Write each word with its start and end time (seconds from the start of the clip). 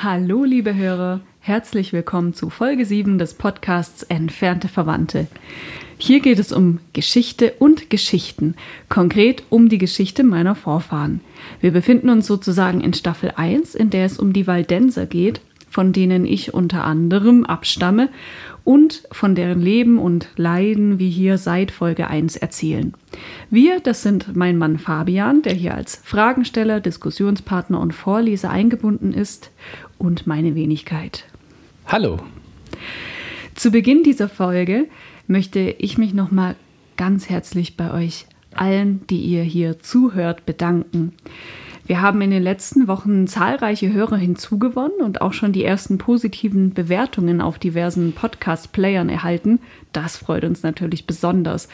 Hallo, 0.00 0.44
liebe 0.44 0.76
Hörer, 0.76 1.22
herzlich 1.40 1.92
willkommen 1.92 2.32
zu 2.32 2.50
Folge 2.50 2.86
7 2.86 3.18
des 3.18 3.34
Podcasts 3.34 4.04
Entfernte 4.04 4.68
Verwandte. 4.68 5.26
Hier 5.98 6.20
geht 6.20 6.38
es 6.38 6.52
um 6.52 6.78
Geschichte 6.92 7.54
und 7.58 7.90
Geschichten, 7.90 8.54
konkret 8.88 9.42
um 9.50 9.68
die 9.68 9.78
Geschichte 9.78 10.22
meiner 10.22 10.54
Vorfahren. 10.54 11.20
Wir 11.60 11.72
befinden 11.72 12.10
uns 12.10 12.28
sozusagen 12.28 12.80
in 12.80 12.94
Staffel 12.94 13.32
1, 13.34 13.74
in 13.74 13.90
der 13.90 14.06
es 14.06 14.20
um 14.20 14.32
die 14.32 14.46
Waldenser 14.46 15.04
geht, 15.04 15.40
von 15.68 15.92
denen 15.92 16.26
ich 16.26 16.54
unter 16.54 16.84
anderem 16.84 17.44
abstamme 17.44 18.08
und 18.64 19.04
von 19.12 19.34
deren 19.34 19.62
Leben 19.62 19.98
und 19.98 20.28
Leiden 20.36 20.98
wir 20.98 21.08
hier 21.08 21.38
seit 21.38 21.70
Folge 21.70 22.08
1 22.08 22.36
erzählen. 22.36 22.92
Wir, 23.48 23.80
das 23.80 24.02
sind 24.02 24.36
mein 24.36 24.58
Mann 24.58 24.78
Fabian, 24.78 25.40
der 25.40 25.54
hier 25.54 25.74
als 25.74 26.02
Fragensteller, 26.04 26.80
Diskussionspartner 26.80 27.80
und 27.80 27.94
Vorleser 27.94 28.50
eingebunden 28.50 29.14
ist, 29.14 29.50
und 29.98 30.26
meine 30.26 30.54
Wenigkeit. 30.54 31.24
Hallo. 31.86 32.18
Zu 33.54 33.70
Beginn 33.70 34.02
dieser 34.02 34.28
Folge 34.28 34.86
möchte 35.26 35.60
ich 35.60 35.98
mich 35.98 36.14
nochmal 36.14 36.56
ganz 36.96 37.28
herzlich 37.28 37.76
bei 37.76 37.92
euch 37.92 38.26
allen, 38.54 39.06
die 39.08 39.20
ihr 39.20 39.42
hier 39.42 39.78
zuhört, 39.80 40.46
bedanken. 40.46 41.12
Wir 41.88 42.02
haben 42.02 42.20
in 42.20 42.30
den 42.30 42.42
letzten 42.42 42.86
Wochen 42.86 43.26
zahlreiche 43.26 43.90
Hörer 43.90 44.18
hinzugewonnen 44.18 45.00
und 45.00 45.22
auch 45.22 45.32
schon 45.32 45.54
die 45.54 45.64
ersten 45.64 45.96
positiven 45.96 46.74
Bewertungen 46.74 47.40
auf 47.40 47.58
diversen 47.58 48.12
Podcast-Playern 48.12 49.08
erhalten. 49.08 49.58
Das 49.94 50.18
freut 50.18 50.44
uns 50.44 50.62
natürlich 50.62 51.06
besonders. 51.06 51.66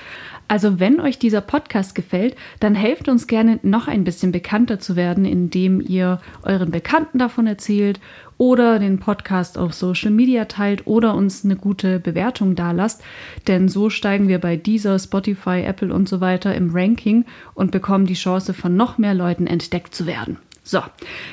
Also 0.47 0.79
wenn 0.79 1.01
euch 1.01 1.19
dieser 1.19 1.41
Podcast 1.41 1.97
gefällt, 1.97 2.37
dann 2.61 2.77
helft 2.77 3.09
uns 3.09 3.27
gerne 3.27 3.59
noch 3.65 3.89
ein 3.89 4.05
bisschen 4.05 4.31
bekannter 4.31 4.79
zu 4.79 4.95
werden, 4.95 5.25
indem 5.25 5.81
ihr 5.81 6.21
euren 6.45 6.71
Bekannten 6.71 7.19
davon 7.19 7.49
erzählt 7.49 7.99
oder 8.39 8.79
den 8.79 8.99
Podcast 8.99 9.59
auf 9.59 9.75
Social 9.75 10.11
Media 10.11 10.47
teilt 10.47 10.87
oder 10.87 11.15
uns 11.15 11.45
eine 11.45 11.57
gute 11.57 12.01
Bewertung 12.01 12.55
dalasst. 12.55 13.03
Denn 13.47 13.69
so 13.69 13.91
steigen 13.91 14.29
wir 14.29 14.39
bei 14.39 14.57
dieser, 14.57 14.99
Spotify, 14.99 15.63
Apple 15.63 15.93
und 15.93 16.09
so 16.09 16.21
weiter 16.21 16.55
im 16.55 16.71
Ranking 16.75 17.25
und 17.55 17.71
bekommen 17.71 18.07
die 18.07 18.15
Chance, 18.15 18.55
von 18.55 18.77
noch 18.77 18.99
mehr 18.99 19.15
Leuten 19.15 19.47
entdeckt 19.47 19.95
zu 19.95 20.07
werden. 20.07 20.39
So, 20.63 20.81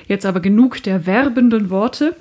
jetzt 0.07 0.25
aber 0.25 0.41
genug 0.41 0.83
der 0.83 1.05
werbenden 1.05 1.69
Worte. 1.69 2.15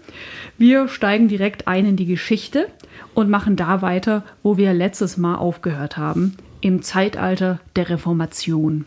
Wir 0.58 0.86
steigen 0.86 1.26
direkt 1.26 1.66
ein 1.66 1.84
in 1.84 1.96
die 1.96 2.06
Geschichte 2.06 2.68
und 3.14 3.28
machen 3.28 3.56
da 3.56 3.82
weiter, 3.82 4.24
wo 4.42 4.56
wir 4.56 4.72
letztes 4.72 5.16
Mal 5.16 5.34
aufgehört 5.34 5.96
haben, 5.96 6.36
im 6.60 6.82
Zeitalter 6.82 7.58
der 7.74 7.90
Reformation. 7.90 8.86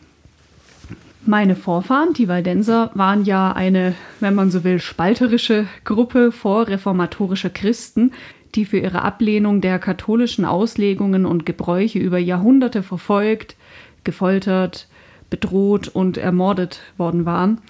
Meine 1.25 1.55
Vorfahren, 1.55 2.11
die 2.11 2.27
Waldenser, 2.27 2.91
waren 2.95 3.23
ja 3.23 3.53
eine, 3.53 3.95
wenn 4.19 4.35
man 4.35 4.51
so 4.51 4.65
will, 4.65 4.79
spalterische 4.79 5.67
Gruppe 5.85 6.33
vorreformatorischer 6.33 7.49
Christen, 7.49 8.11
die 8.55 8.65
für 8.65 8.79
ihre 8.79 9.03
Ablehnung 9.03 9.61
der 9.61 9.79
katholischen 9.79 10.43
Auslegungen 10.43 11.25
und 11.25 11.45
Gebräuche 11.45 11.97
über 11.97 12.17
Jahrhunderte 12.17 12.83
verfolgt, 12.83 13.55
gefoltert, 14.03 14.89
bedroht 15.29 15.87
und 15.87 16.17
ermordet 16.17 16.81
worden 16.97 17.25
waren. 17.25 17.61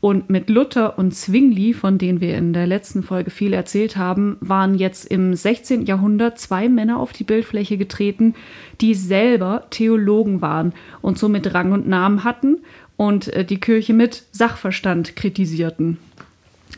Und 0.00 0.28
mit 0.28 0.50
Luther 0.50 0.98
und 0.98 1.12
Zwingli, 1.12 1.72
von 1.72 1.96
denen 1.96 2.20
wir 2.20 2.36
in 2.36 2.52
der 2.52 2.66
letzten 2.66 3.02
Folge 3.02 3.30
viel 3.30 3.54
erzählt 3.54 3.96
haben, 3.96 4.36
waren 4.40 4.76
jetzt 4.76 5.06
im 5.06 5.34
16. 5.34 5.86
Jahrhundert 5.86 6.38
zwei 6.38 6.68
Männer 6.68 7.00
auf 7.00 7.12
die 7.12 7.24
Bildfläche 7.24 7.78
getreten, 7.78 8.34
die 8.82 8.94
selber 8.94 9.64
Theologen 9.70 10.40
waren 10.42 10.74
und 11.00 11.18
somit 11.18 11.52
Rang 11.52 11.72
und 11.72 11.88
Namen 11.88 12.22
hatten 12.22 12.58
und 12.98 13.28
äh, 13.28 13.44
die 13.44 13.60
Kirche 13.60 13.94
mit 13.94 14.24
Sachverstand 14.32 15.16
kritisierten. 15.16 15.96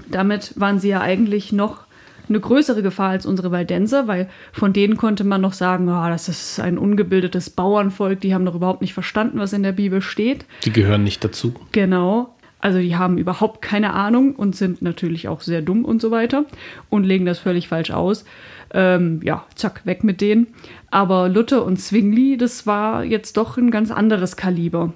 Damit 0.09 0.53
waren 0.61 0.79
sie 0.79 0.91
ja 0.91 1.01
eigentlich 1.01 1.51
noch 1.51 1.85
eine 2.29 2.39
größere 2.39 2.83
Gefahr 2.83 3.11
als 3.11 3.27
unsere 3.27 3.51
Waldenser, 3.51 4.07
weil 4.07 4.29
von 4.53 4.73
denen 4.73 4.97
konnte 4.97 5.25
man 5.25 5.41
noch 5.41 5.55
sagen, 5.55 5.89
oh, 5.89 6.09
das 6.09 6.29
ist 6.29 6.61
ein 6.61 6.79
ungebildetes 6.79 7.51
Bauernvolk, 7.51 8.21
die 8.21 8.33
haben 8.35 8.45
doch 8.45 8.55
überhaupt 8.55 8.83
nicht 8.83 8.95
verstanden, 8.95 9.41
was 9.41 9.53
in 9.53 9.65
der 9.65 9.73
Bibel 9.73 10.01
steht. 10.01 10.45
Die 10.65 10.73
gehören 10.73 11.03
nicht 11.03 11.25
dazu. 11.25 11.55
Genau. 11.73 12.37
Also 12.61 12.79
die 12.79 12.95
haben 12.95 13.17
überhaupt 13.17 13.63
keine 13.63 13.95
Ahnung 13.95 14.35
und 14.35 14.55
sind 14.55 14.83
natürlich 14.83 15.27
auch 15.27 15.41
sehr 15.41 15.63
dumm 15.63 15.87
und 15.87 16.03
so 16.03 16.11
weiter 16.11 16.45
und 16.91 17.05
legen 17.05 17.25
das 17.25 17.39
völlig 17.39 17.69
falsch 17.69 17.91
aus. 17.91 18.27
Ähm, 18.73 19.21
ja, 19.25 19.47
zack, 19.55 19.87
weg 19.87 20.05
mit 20.05 20.21
denen. 20.21 20.49
Aber 20.91 21.31
Luther 21.31 21.65
und 21.65 21.79
Zwingli, 21.79 22.37
das 22.37 22.67
war 22.67 23.03
jetzt 23.05 23.39
doch 23.39 23.57
ein 23.57 23.71
ganz 23.71 23.91
anderes 23.91 24.37
Kaliber. 24.37 24.93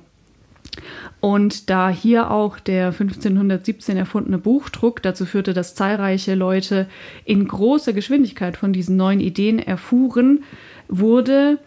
Und 1.20 1.70
da 1.70 1.88
hier 1.88 2.30
auch 2.30 2.58
der 2.58 2.86
1517 2.86 3.96
erfundene 3.96 4.38
Buchdruck 4.38 5.02
dazu 5.02 5.24
führte, 5.24 5.54
dass 5.54 5.74
zahlreiche 5.74 6.34
Leute 6.34 6.86
in 7.24 7.48
großer 7.48 7.92
Geschwindigkeit 7.92 8.56
von 8.56 8.72
diesen 8.72 8.96
neuen 8.96 9.20
Ideen 9.20 9.58
erfuhren, 9.58 10.44
wurde, 10.88 11.58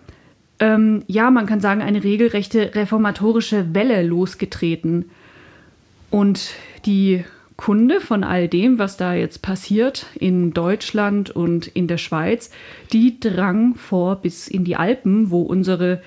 ähm, 0.59 1.03
ja, 1.07 1.31
man 1.31 1.46
kann 1.46 1.59
sagen, 1.59 1.81
eine 1.81 2.03
regelrechte 2.03 2.75
reformatorische 2.75 3.73
Welle 3.73 4.03
losgetreten. 4.03 5.06
Und 6.09 6.51
die 6.85 7.23
Kunde 7.57 8.00
von 8.00 8.23
all 8.23 8.47
dem, 8.47 8.78
was 8.78 8.97
da 8.97 9.16
jetzt 9.16 9.41
passiert 9.41 10.06
in 10.19 10.53
Deutschland 10.53 11.31
und 11.31 11.66
in 11.66 11.88
der 11.88 11.97
Schweiz, 11.97 12.51
die 12.94 13.19
drang 13.19 13.73
vor 13.75 14.17
bis 14.17 14.47
in 14.47 14.63
die 14.63 14.75
Alpen, 14.75 15.31
wo 15.31 15.41
unsere 15.41 15.94
äh, 15.94 16.00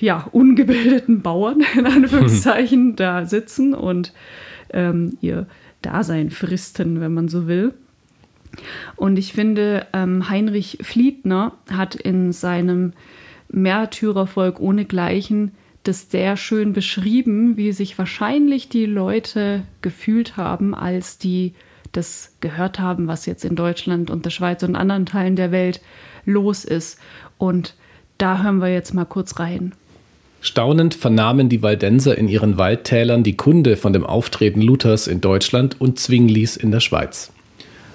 ja, 0.00 0.28
ungebildeten 0.32 1.22
Bauern 1.22 1.64
in 1.78 1.86
Anführungszeichen 1.86 2.96
da 2.96 3.24
sitzen 3.24 3.74
und 3.74 4.12
ähm, 4.70 5.16
ihr 5.20 5.46
Dasein 5.82 6.30
fristen, 6.30 7.00
wenn 7.00 7.14
man 7.14 7.28
so 7.28 7.46
will. 7.46 7.74
Und 8.96 9.18
ich 9.18 9.32
finde, 9.32 9.86
ähm, 9.92 10.28
Heinrich 10.28 10.78
Fliedner 10.82 11.52
hat 11.70 11.94
in 11.94 12.32
seinem 12.32 12.92
Märtyrervolk 13.48 14.60
ohnegleichen 14.60 15.52
das 15.84 16.10
sehr 16.10 16.36
schön 16.36 16.72
beschrieben, 16.72 17.56
wie 17.56 17.72
sich 17.72 17.96
wahrscheinlich 17.96 18.68
die 18.68 18.86
Leute 18.86 19.62
gefühlt 19.82 20.36
haben, 20.36 20.74
als 20.74 21.18
die 21.18 21.54
das 21.92 22.36
gehört 22.40 22.80
haben, 22.80 23.06
was 23.06 23.26
jetzt 23.26 23.44
in 23.44 23.54
Deutschland 23.54 24.10
und 24.10 24.24
der 24.24 24.30
Schweiz 24.30 24.62
und 24.62 24.74
anderen 24.74 25.06
Teilen 25.06 25.36
der 25.36 25.52
Welt 25.52 25.80
los 26.24 26.64
ist. 26.64 26.98
Und 27.38 27.76
da 28.18 28.42
hören 28.42 28.58
wir 28.58 28.72
jetzt 28.72 28.94
mal 28.94 29.04
kurz 29.04 29.38
rein. 29.38 29.72
Staunend 30.40 30.94
vernahmen 30.94 31.48
die 31.48 31.62
Waldenser 31.62 32.16
in 32.16 32.28
ihren 32.28 32.56
Waldtälern 32.56 33.22
die 33.22 33.36
Kunde 33.36 33.76
von 33.76 33.92
dem 33.92 34.04
Auftreten 34.06 34.60
Luthers 34.60 35.08
in 35.08 35.20
Deutschland 35.20 35.80
und 35.80 35.98
Zwinglis 35.98 36.56
in 36.56 36.70
der 36.70 36.80
Schweiz. 36.80 37.32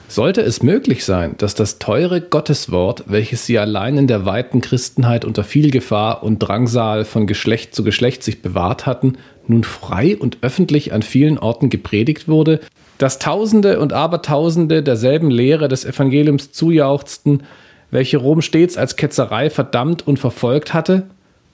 Sollte 0.09 0.41
es 0.41 0.61
möglich 0.61 1.05
sein, 1.05 1.35
dass 1.37 1.55
das 1.55 1.79
teure 1.79 2.19
Gotteswort, 2.19 3.05
welches 3.07 3.45
sie 3.45 3.57
allein 3.57 3.97
in 3.97 4.07
der 4.07 4.25
weiten 4.25 4.59
Christenheit 4.59 5.23
unter 5.23 5.45
viel 5.45 5.71
Gefahr 5.71 6.23
und 6.23 6.39
Drangsal 6.39 7.05
von 7.05 7.27
Geschlecht 7.27 7.73
zu 7.73 7.85
Geschlecht 7.85 8.21
sich 8.21 8.41
bewahrt 8.41 8.85
hatten, 8.85 9.13
nun 9.47 9.63
frei 9.63 10.17
und 10.17 10.39
öffentlich 10.41 10.91
an 10.91 11.01
vielen 11.01 11.37
Orten 11.37 11.69
gepredigt 11.69 12.27
wurde, 12.27 12.59
dass 12.97 13.19
Tausende 13.19 13.79
und 13.79 13.93
Abertausende 13.93 14.83
derselben 14.83 15.31
Lehre 15.31 15.69
des 15.69 15.85
Evangeliums 15.85 16.51
zujauchzten, 16.51 17.43
welche 17.91 18.17
Rom 18.17 18.41
stets 18.41 18.77
als 18.77 18.95
Ketzerei 18.95 19.49
verdammt 19.49 20.07
und 20.07 20.17
verfolgt 20.17 20.73
hatte? 20.73 21.03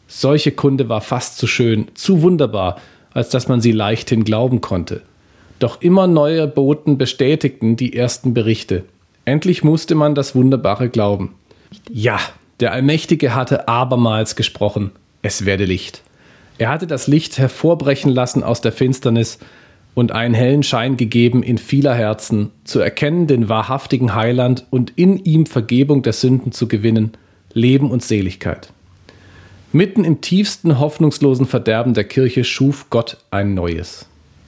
Solche 0.08 0.52
Kunde 0.52 0.88
war 0.88 1.02
fast 1.02 1.38
zu 1.38 1.48
schön, 1.48 1.88
zu 1.96 2.22
wunderbar, 2.22 2.80
als 3.12 3.30
dass 3.30 3.48
man 3.48 3.60
sie 3.60 3.72
leichthin 3.72 4.24
glauben 4.24 4.62
konnte. 4.62 5.02
Doch 5.60 5.82
immer 5.82 6.08
neue 6.08 6.48
Boten 6.48 6.98
bestätigten 6.98 7.76
die 7.76 7.94
ersten 7.94 8.34
Berichte. 8.34 8.86
Endlich 9.26 9.64
musste 9.64 9.96
man 9.96 10.16
das 10.16 10.36
Wunderbare 10.36 10.90
glauben. 10.90 11.34
Ja, 11.92 12.20
der 12.60 12.72
Allmächtige 12.72 13.36
hatte 13.36 13.68
abermals 13.68 14.36
gesprochen, 14.36 14.92
es 15.22 15.46
werde 15.46 15.66
Licht. 15.66 16.04
Er 16.60 16.70
hatte 16.70 16.88
das 16.88 17.08
Licht 17.08 17.38
hervorbrechen 17.38 18.12
lassen 18.12 18.44
aus 18.44 18.62
der 18.62 18.72
Finsternis, 18.72 19.40
und 19.98 20.12
einen 20.12 20.36
hellen 20.36 20.62
Schein 20.62 20.96
gegeben 20.96 21.42
in 21.42 21.58
vieler 21.58 21.96
Herzen, 21.96 22.52
zu 22.66 22.80
erkennen 22.80 23.26
den 23.26 23.50
wahrhaftigen 23.50 24.14
Heiland 24.14 24.68
und 24.70 24.94
in 24.96 25.18
ihm 25.18 25.48
Vergebung 25.48 26.04
der 26.04 26.14
Sünden 26.14 26.52
zu 26.52 26.68
gewinnen, 26.68 27.14
Leben 27.52 27.90
und 27.90 28.04
Seligkeit. 28.04 28.72
Mitten 29.74 30.04
im 30.06 30.22
tiefsten 30.22 30.78
hoffnungslosen 30.78 31.48
Verderben 31.48 31.96
der 31.96 32.04
Kirche 32.04 32.44
schuf 32.44 32.92
Gott 32.92 33.18
ein 33.32 33.56
neues. 33.56 34.06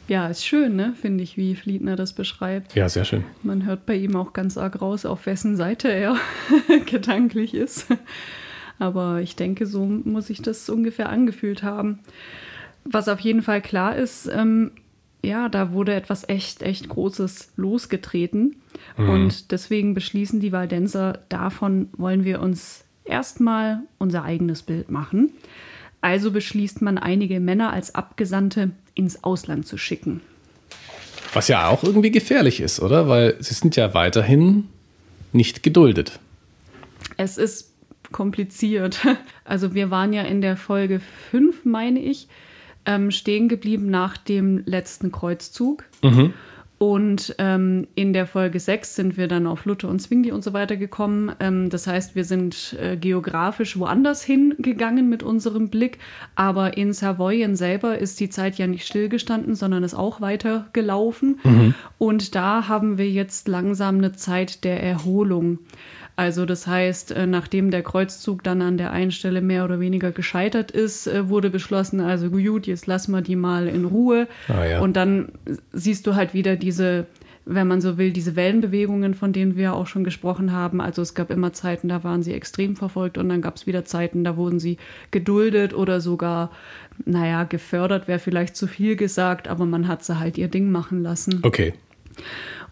Ja, 0.07 0.27
ist 0.27 0.45
schön, 0.45 0.75
ne? 0.75 0.93
finde 1.01 1.23
ich, 1.23 1.35
wie 1.35 1.55
Fliedner 1.55 1.95
das 1.95 2.13
beschreibt. 2.13 2.75
Ja, 2.75 2.87
sehr 2.87 3.03
schön. 3.03 3.23
Man 3.41 3.65
hört 3.65 3.87
bei 3.87 3.95
ihm 3.95 4.15
auch 4.15 4.33
ganz 4.33 4.55
arg 4.55 4.79
raus, 4.79 5.03
auf 5.07 5.25
wessen 5.25 5.55
Seite 5.55 5.87
er 5.91 6.15
gedanklich 6.85 7.55
ist. 7.55 7.87
Aber 8.77 9.21
ich 9.21 9.35
denke, 9.35 9.65
so 9.65 9.83
muss 9.83 10.29
ich 10.29 10.43
das 10.43 10.69
ungefähr 10.69 11.09
angefühlt 11.09 11.63
haben. 11.63 12.01
Was 12.85 13.07
auf 13.07 13.19
jeden 13.19 13.41
Fall 13.41 13.61
klar 13.61 13.95
ist, 13.95 14.29
ähm, 14.31 14.71
ja, 15.21 15.49
da 15.49 15.73
wurde 15.73 15.93
etwas 15.93 16.27
echt, 16.27 16.61
echt 16.61 16.89
Großes 16.89 17.53
losgetreten. 17.55 18.55
Mhm. 18.97 19.09
Und 19.09 19.51
deswegen 19.51 19.93
beschließen 19.93 20.39
die 20.39 20.51
Waldenser, 20.51 21.19
davon 21.29 21.89
wollen 21.97 22.23
wir 22.23 22.41
uns 22.41 22.85
erstmal 23.05 23.81
unser 23.97 24.23
eigenes 24.23 24.63
Bild 24.63 24.89
machen. 24.89 25.31
Also 26.01 26.31
beschließt 26.31 26.81
man, 26.81 26.97
einige 26.97 27.39
Männer 27.39 27.73
als 27.73 27.95
Abgesandte 27.95 28.71
ins 28.93 29.23
Ausland 29.23 29.67
zu 29.67 29.77
schicken. 29.77 30.21
Was 31.33 31.47
ja 31.47 31.67
auch 31.67 31.83
irgendwie 31.83 32.11
gefährlich 32.11 32.61
ist, 32.61 32.79
oder? 32.79 33.07
Weil 33.07 33.35
sie 33.39 33.53
sind 33.53 33.75
ja 33.75 33.93
weiterhin 33.93 34.69
nicht 35.33 35.61
geduldet. 35.61 36.19
Es 37.17 37.37
ist 37.37 37.73
kompliziert. 38.11 39.05
Also 39.45 39.73
wir 39.73 39.89
waren 39.89 40.13
ja 40.13 40.21
in 40.21 40.41
der 40.41 40.55
Folge 40.55 41.01
5, 41.31 41.65
meine 41.65 41.99
ich, 41.99 42.27
ähm, 42.85 43.11
stehen 43.11 43.49
geblieben 43.49 43.89
nach 43.89 44.17
dem 44.17 44.63
letzten 44.65 45.11
Kreuzzug. 45.11 45.85
Mhm. 46.01 46.33
Und 46.79 47.35
ähm, 47.39 47.87
in 47.95 48.13
der 48.13 48.25
Folge 48.25 48.57
6 48.57 48.95
sind 48.95 49.17
wir 49.17 49.27
dann 49.27 49.47
auf 49.47 49.65
Luther 49.65 49.89
und 49.89 49.99
Zwingli 49.99 50.31
und 50.31 50.45
so 50.45 50.53
weiter 50.53 50.77
gekommen. 50.77 51.29
Ähm, 51.41 51.69
das 51.69 51.87
heißt, 51.87 52.15
wir 52.15 52.23
sind 52.23 52.77
äh, 52.81 52.95
geografisch 52.95 53.77
woanders 53.77 54.23
hingegangen 54.23 55.09
mit 55.09 55.21
unserem 55.21 55.67
Blick. 55.67 55.99
Aber 56.35 56.77
in 56.77 56.93
Savoyen 56.93 57.57
selber 57.57 57.97
ist 57.97 58.21
die 58.21 58.29
Zeit 58.29 58.57
ja 58.57 58.65
nicht 58.65 58.87
stillgestanden, 58.87 59.55
sondern 59.55 59.83
ist 59.83 59.93
auch 59.93 60.21
weiter 60.21 60.69
gelaufen. 60.71 61.39
Mhm. 61.43 61.73
Und 61.97 62.33
da 62.33 62.69
haben 62.69 62.97
wir 62.97 63.09
jetzt 63.09 63.49
langsam 63.49 63.97
eine 63.97 64.13
Zeit 64.13 64.63
der 64.63 64.81
Erholung. 64.81 65.59
Also 66.19 66.45
das 66.45 66.67
heißt, 66.67 67.11
äh, 67.11 67.25
nachdem 67.25 67.71
der 67.71 67.81
Kreuzzug 67.81 68.43
dann 68.43 68.61
an 68.61 68.77
der 68.77 68.91
einen 68.91 69.11
Stelle 69.11 69.39
mehr 69.39 69.63
oder 69.63 69.79
weniger 69.79 70.11
gescheitert 70.11 70.69
ist, 70.69 71.07
äh, 71.07 71.29
wurde 71.29 71.49
beschlossen, 71.49 72.01
also 72.01 72.29
gut, 72.29 72.67
jetzt 72.67 72.87
lassen 72.87 73.13
wir 73.13 73.21
die 73.21 73.37
mal 73.37 73.69
in 73.69 73.85
Ruhe. 73.85 74.27
Ah, 74.49 74.65
ja. 74.65 74.81
Und 74.81 74.97
dann 74.97 75.29
siehst 75.71 76.05
du 76.05 76.15
halt 76.15 76.33
wieder 76.33 76.57
diese, 76.57 77.05
wenn 77.45 77.69
man 77.69 77.79
so 77.79 77.97
will, 77.97 78.11
diese 78.11 78.35
Wellenbewegungen, 78.35 79.13
von 79.13 79.31
denen 79.31 79.55
wir 79.55 79.73
auch 79.73 79.87
schon 79.87 80.03
gesprochen 80.03 80.51
haben. 80.51 80.81
Also 80.81 81.01
es 81.01 81.13
gab 81.13 81.31
immer 81.31 81.53
Zeiten, 81.53 81.87
da 81.87 82.03
waren 82.03 82.21
sie 82.21 82.33
extrem 82.33 82.75
verfolgt 82.75 83.17
und 83.17 83.29
dann 83.29 83.41
gab 83.41 83.55
es 83.55 83.65
wieder 83.65 83.85
Zeiten, 83.85 84.25
da 84.25 84.35
wurden 84.35 84.59
sie 84.59 84.75
geduldet 85.11 85.73
oder 85.73 86.01
sogar, 86.01 86.51
naja, 87.05 87.45
gefördert, 87.45 88.09
wäre 88.09 88.19
vielleicht 88.19 88.57
zu 88.57 88.67
viel 88.67 88.97
gesagt, 88.97 89.47
aber 89.47 89.65
man 89.65 89.87
hat 89.87 90.03
sie 90.03 90.19
halt 90.19 90.37
ihr 90.37 90.49
Ding 90.49 90.69
machen 90.69 91.01
lassen. 91.01 91.39
Okay. 91.43 91.75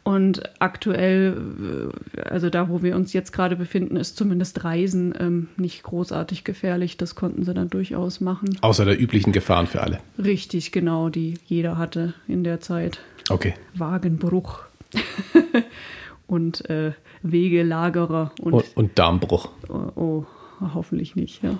Und 0.07 0.42
aktuell, 0.59 1.92
äh, 2.15 2.21
also 2.21 2.50
da, 2.50 2.69
wo 2.69 2.81
wir 2.81 2.95
uns 2.95 3.12
jetzt 3.12 3.33
gerade 3.33 3.57
befinden, 3.57 3.98
ist 3.98 4.15
zumindest 4.15 4.63
Reisen 4.63 5.13
ähm, 5.19 5.50
nicht 5.57 5.83
großartig 5.83 6.45
gefährlich. 6.45 6.95
Das 6.95 7.15
konnten 7.15 7.44
sie 7.44 7.54
dann 7.54 7.69
durchaus 7.69 8.21
machen. 8.21 8.57
Außer 8.62 8.86
der 8.86 8.98
üblichen 8.98 9.33
Gefahren 9.33 9.68
für 9.68 9.81
alle. 9.81 10.00
Richtig, 10.18 10.71
genau, 10.71 11.09
die 11.09 11.33
jeder 11.45 11.77
hatte 11.77 12.13
in 12.25 12.45
der 12.45 12.62
Zeit. 12.62 13.01
Okay. 13.30 13.56
Wagenbruch 13.74 14.62
und 16.27 16.69
äh, 16.69 16.94
Wegelagerer 17.24 18.31
und, 18.39 18.54
und, 18.54 18.77
und 18.77 18.98
Darmbruch. 18.98 19.50
Oh, 19.68 19.92
oh, 19.98 20.25
hoffentlich 20.74 21.18
nicht, 21.18 21.44
ja. 21.44 21.59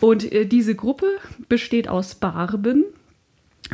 Und 0.00 0.32
äh, 0.32 0.46
diese 0.46 0.74
Gruppe 0.74 1.04
besteht 1.50 1.86
aus 1.86 2.14
Barben, 2.14 2.86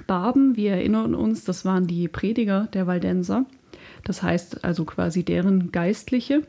Barben, 0.06 0.56
wir 0.56 0.73
erinnern 0.73 1.14
uns, 1.14 1.44
das 1.44 1.64
waren 1.64 1.87
die 1.87 2.08
Prediger 2.08 2.69
der 2.73 2.87
Waldenser. 2.87 3.47
Das 4.05 4.23
heißt 4.23 4.64
also 4.64 4.85
quasi 4.85 5.25
deren 5.25 5.73
Geistliche. 5.73 6.43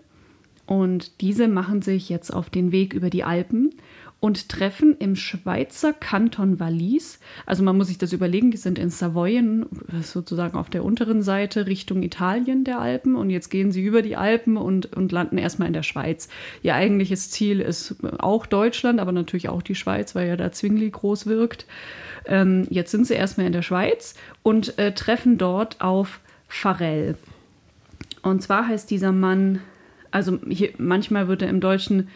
Und 0.65 1.21
diese 1.21 1.47
machen 1.47 1.81
sich 1.81 2.09
jetzt 2.09 2.33
auf 2.33 2.49
den 2.49 2.71
Weg 2.71 2.93
über 2.93 3.09
die 3.09 3.23
Alpen 3.23 3.71
und 4.21 4.49
treffen 4.49 4.95
im 4.99 5.15
Schweizer 5.15 5.93
Kanton 5.93 6.59
Wallis, 6.59 7.19
also 7.47 7.63
man 7.63 7.75
muss 7.75 7.87
sich 7.87 7.97
das 7.97 8.13
überlegen, 8.13 8.51
die 8.51 8.57
sind 8.57 8.77
in 8.77 8.91
Savoyen, 8.91 9.65
sozusagen 10.03 10.57
auf 10.57 10.69
der 10.69 10.85
unteren 10.85 11.23
Seite 11.23 11.65
Richtung 11.65 12.03
Italien 12.03 12.63
der 12.63 12.79
Alpen 12.79 13.15
und 13.15 13.31
jetzt 13.31 13.49
gehen 13.49 13.71
sie 13.71 13.83
über 13.83 14.03
die 14.03 14.15
Alpen 14.15 14.57
und, 14.57 14.95
und 14.95 15.11
landen 15.11 15.39
erstmal 15.39 15.67
in 15.67 15.73
der 15.73 15.81
Schweiz. 15.81 16.29
Ihr 16.61 16.75
eigentliches 16.75 17.31
Ziel 17.31 17.59
ist 17.61 17.95
auch 18.19 18.45
Deutschland, 18.45 18.99
aber 18.99 19.11
natürlich 19.11 19.49
auch 19.49 19.63
die 19.63 19.75
Schweiz, 19.75 20.13
weil 20.13 20.27
ja 20.27 20.37
da 20.37 20.51
Zwingli 20.51 20.91
groß 20.91 21.25
wirkt. 21.25 21.65
Ähm, 22.31 22.65
jetzt 22.69 22.91
sind 22.91 23.05
sie 23.05 23.13
erstmal 23.13 23.45
in 23.45 23.51
der 23.51 23.61
Schweiz 23.61 24.15
und 24.41 24.79
äh, 24.79 24.93
treffen 24.93 25.37
dort 25.37 25.81
auf 25.81 26.21
Farel. 26.47 27.17
Und 28.23 28.41
zwar 28.41 28.69
heißt 28.69 28.89
dieser 28.89 29.11
Mann, 29.11 29.59
also 30.11 30.39
hier, 30.47 30.69
manchmal 30.77 31.27
wird 31.27 31.41
er 31.41 31.49
im 31.49 31.59
Deutschen 31.59 32.07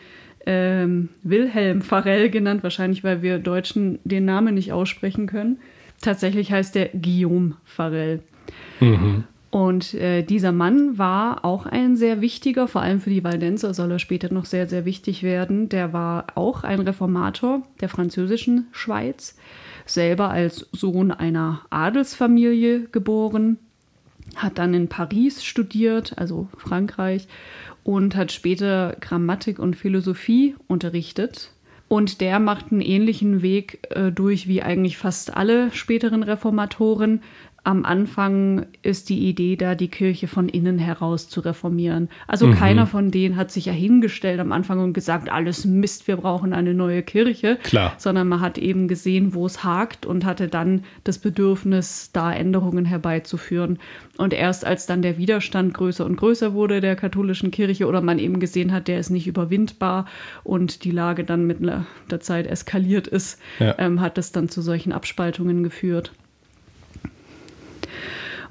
ähm, 0.45 1.09
Wilhelm 1.23 1.81
Farel 1.81 2.29
genannt, 2.29 2.63
wahrscheinlich 2.63 3.03
weil 3.03 3.23
wir 3.23 3.39
Deutschen 3.39 3.99
den 4.05 4.23
Namen 4.23 4.55
nicht 4.55 4.71
aussprechen 4.71 5.27
können. 5.27 5.59
Tatsächlich 6.01 6.49
heißt 6.49 6.77
er 6.77 6.89
Guillaume 6.89 7.55
Farel. 7.65 8.21
Mhm. 8.79 9.25
Und 9.51 9.93
äh, 9.95 10.23
dieser 10.23 10.53
Mann 10.53 10.97
war 10.97 11.43
auch 11.43 11.65
ein 11.65 11.97
sehr 11.97 12.21
wichtiger, 12.21 12.69
vor 12.69 12.81
allem 12.81 13.01
für 13.01 13.09
die 13.09 13.23
Waldenser 13.23 13.73
soll 13.73 13.91
er 13.91 13.99
später 13.99 14.33
noch 14.33 14.45
sehr, 14.45 14.67
sehr 14.67 14.85
wichtig 14.85 15.23
werden. 15.23 15.67
Der 15.67 15.91
war 15.91 16.27
auch 16.35 16.63
ein 16.63 16.79
Reformator 16.79 17.63
der 17.81 17.89
französischen 17.89 18.67
Schweiz 18.71 19.35
selber 19.85 20.29
als 20.29 20.67
Sohn 20.71 21.11
einer 21.11 21.61
Adelsfamilie 21.69 22.87
geboren, 22.91 23.57
hat 24.35 24.57
dann 24.57 24.73
in 24.73 24.87
Paris 24.87 25.43
studiert, 25.43 26.17
also 26.17 26.47
Frankreich, 26.57 27.27
und 27.83 28.15
hat 28.15 28.31
später 28.31 28.97
Grammatik 28.99 29.59
und 29.59 29.75
Philosophie 29.75 30.55
unterrichtet. 30.67 31.51
Und 31.87 32.19
der 32.19 32.39
macht 32.39 32.71
einen 32.71 32.81
ähnlichen 32.81 33.43
Weg 33.43 33.87
äh, 33.91 34.11
durch 34.11 34.47
wie 34.47 34.63
eigentlich 34.63 34.97
fast 34.97 35.35
alle 35.37 35.71
späteren 35.71 36.23
Reformatoren, 36.23 37.21
am 37.65 37.83
Anfang 37.83 38.67
ist 38.83 39.09
die 39.09 39.27
Idee 39.27 39.55
da, 39.55 39.73
die 39.73 39.87
Kirche 39.87 40.27
von 40.27 40.47
innen 40.47 40.77
heraus 40.77 41.29
zu 41.29 41.41
reformieren. 41.41 42.09
Also 42.27 42.45
mhm. 42.45 42.53
keiner 42.53 42.85
von 42.85 43.09
denen 43.09 43.37
hat 43.37 43.49
sich 43.49 43.65
ja 43.65 43.73
hingestellt 43.73 44.39
am 44.39 44.51
Anfang 44.51 44.79
und 44.79 44.93
gesagt, 44.93 45.31
alles 45.31 45.65
Mist, 45.65 46.07
wir 46.07 46.17
brauchen 46.17 46.53
eine 46.53 46.75
neue 46.75 47.01
Kirche. 47.01 47.57
Klar. 47.63 47.95
Sondern 47.97 48.27
man 48.27 48.39
hat 48.39 48.59
eben 48.59 48.87
gesehen, 48.87 49.33
wo 49.33 49.47
es 49.47 49.63
hakt 49.63 50.05
und 50.05 50.25
hatte 50.25 50.47
dann 50.47 50.83
das 51.05 51.17
Bedürfnis, 51.17 52.11
da 52.13 52.31
Änderungen 52.31 52.85
herbeizuführen. 52.85 53.79
Und 54.17 54.33
erst 54.33 54.63
als 54.63 54.85
dann 54.85 55.01
der 55.01 55.17
Widerstand 55.17 55.73
größer 55.73 56.05
und 56.05 56.17
größer 56.17 56.53
wurde 56.53 56.81
der 56.81 56.95
katholischen 56.95 57.49
Kirche 57.49 57.87
oder 57.87 58.01
man 58.01 58.19
eben 58.19 58.39
gesehen 58.39 58.71
hat, 58.73 58.87
der 58.87 58.99
ist 58.99 59.09
nicht 59.09 59.25
überwindbar 59.25 60.05
und 60.43 60.83
die 60.83 60.91
Lage 60.91 61.23
dann 61.23 61.47
mit 61.47 61.57
der 61.61 62.19
Zeit 62.19 62.45
eskaliert 62.45 63.07
ist, 63.07 63.41
ja. 63.57 63.73
ähm, 63.79 64.01
hat 64.01 64.19
es 64.19 64.31
dann 64.31 64.49
zu 64.49 64.61
solchen 64.61 64.91
Abspaltungen 64.91 65.63
geführt. 65.63 66.11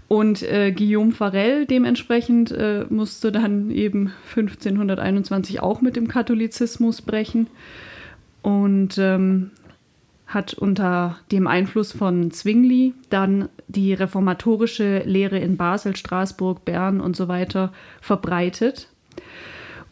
Und 0.08 0.42
äh, 0.42 0.70
Guillaume 0.72 1.12
Farel 1.12 1.66
dementsprechend 1.66 2.52
äh, 2.52 2.84
musste 2.88 3.32
dann 3.32 3.70
eben 3.70 4.12
1521 4.36 5.60
auch 5.60 5.80
mit 5.80 5.96
dem 5.96 6.08
Katholizismus 6.08 7.02
brechen 7.02 7.46
und 8.42 8.98
ähm, 8.98 9.50
hat 10.26 10.54
unter 10.54 11.18
dem 11.32 11.46
Einfluss 11.46 11.92
von 11.92 12.30
Zwingli 12.30 12.92
dann 13.08 13.48
die 13.68 13.94
reformatorische 13.94 15.02
Lehre 15.04 15.38
in 15.38 15.56
Basel, 15.56 15.96
Straßburg, 15.96 16.64
Bern 16.64 17.00
und 17.00 17.16
so 17.16 17.28
weiter 17.28 17.72
verbreitet. 18.00 18.88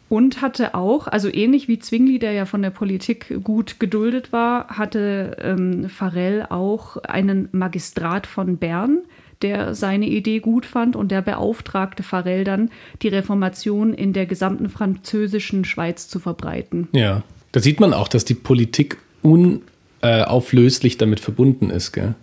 Und 0.08 0.42
hatte 0.42 0.75
auch, 0.75 1.06
also 1.06 1.32
ähnlich 1.32 1.68
wie 1.68 1.78
Zwingli, 1.78 2.18
der 2.18 2.32
ja 2.32 2.44
von 2.44 2.60
der 2.60 2.68
Politik 2.68 3.42
gut 3.42 3.80
geduldet 3.80 4.30
war, 4.30 4.68
hatte 4.68 5.38
ähm, 5.40 5.88
Farel 5.88 6.44
auch 6.50 6.98
einen 6.98 7.48
Magistrat 7.52 8.26
von 8.26 8.58
Bern, 8.58 8.98
der 9.42 9.75
seine 9.75 10.06
Idee 10.06 10.40
gut 10.40 10.66
fand 10.66 10.96
und 10.96 11.11
der 11.11 11.22
beauftragte 11.22 12.02
Farel 12.02 12.44
dann, 12.44 12.70
die 13.02 13.08
Reformation 13.08 13.94
in 13.94 14.12
der 14.12 14.26
gesamten 14.26 14.68
französischen 14.68 15.64
Schweiz 15.64 16.08
zu 16.08 16.18
verbreiten. 16.18 16.88
Ja, 16.92 17.22
da 17.52 17.61
sieht 17.61 17.80
man 17.80 17.92
auch, 17.92 18.08
dass 18.08 18.25
die 18.25 18.34
Politik 18.34 18.99
unauflöslich 19.22 20.99
damit 20.99 21.20
verbunden 21.20 21.70
ist, 21.70 21.92
gell? 21.92 22.14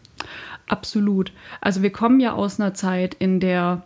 Absolut. 0.68 1.32
Also 1.62 1.82
wir 1.82 1.92
kommen 1.92 2.20
ja 2.20 2.34
aus 2.34 2.60
einer 2.60 2.74
Zeit, 2.74 3.16
in 3.16 3.40
der 3.40 3.84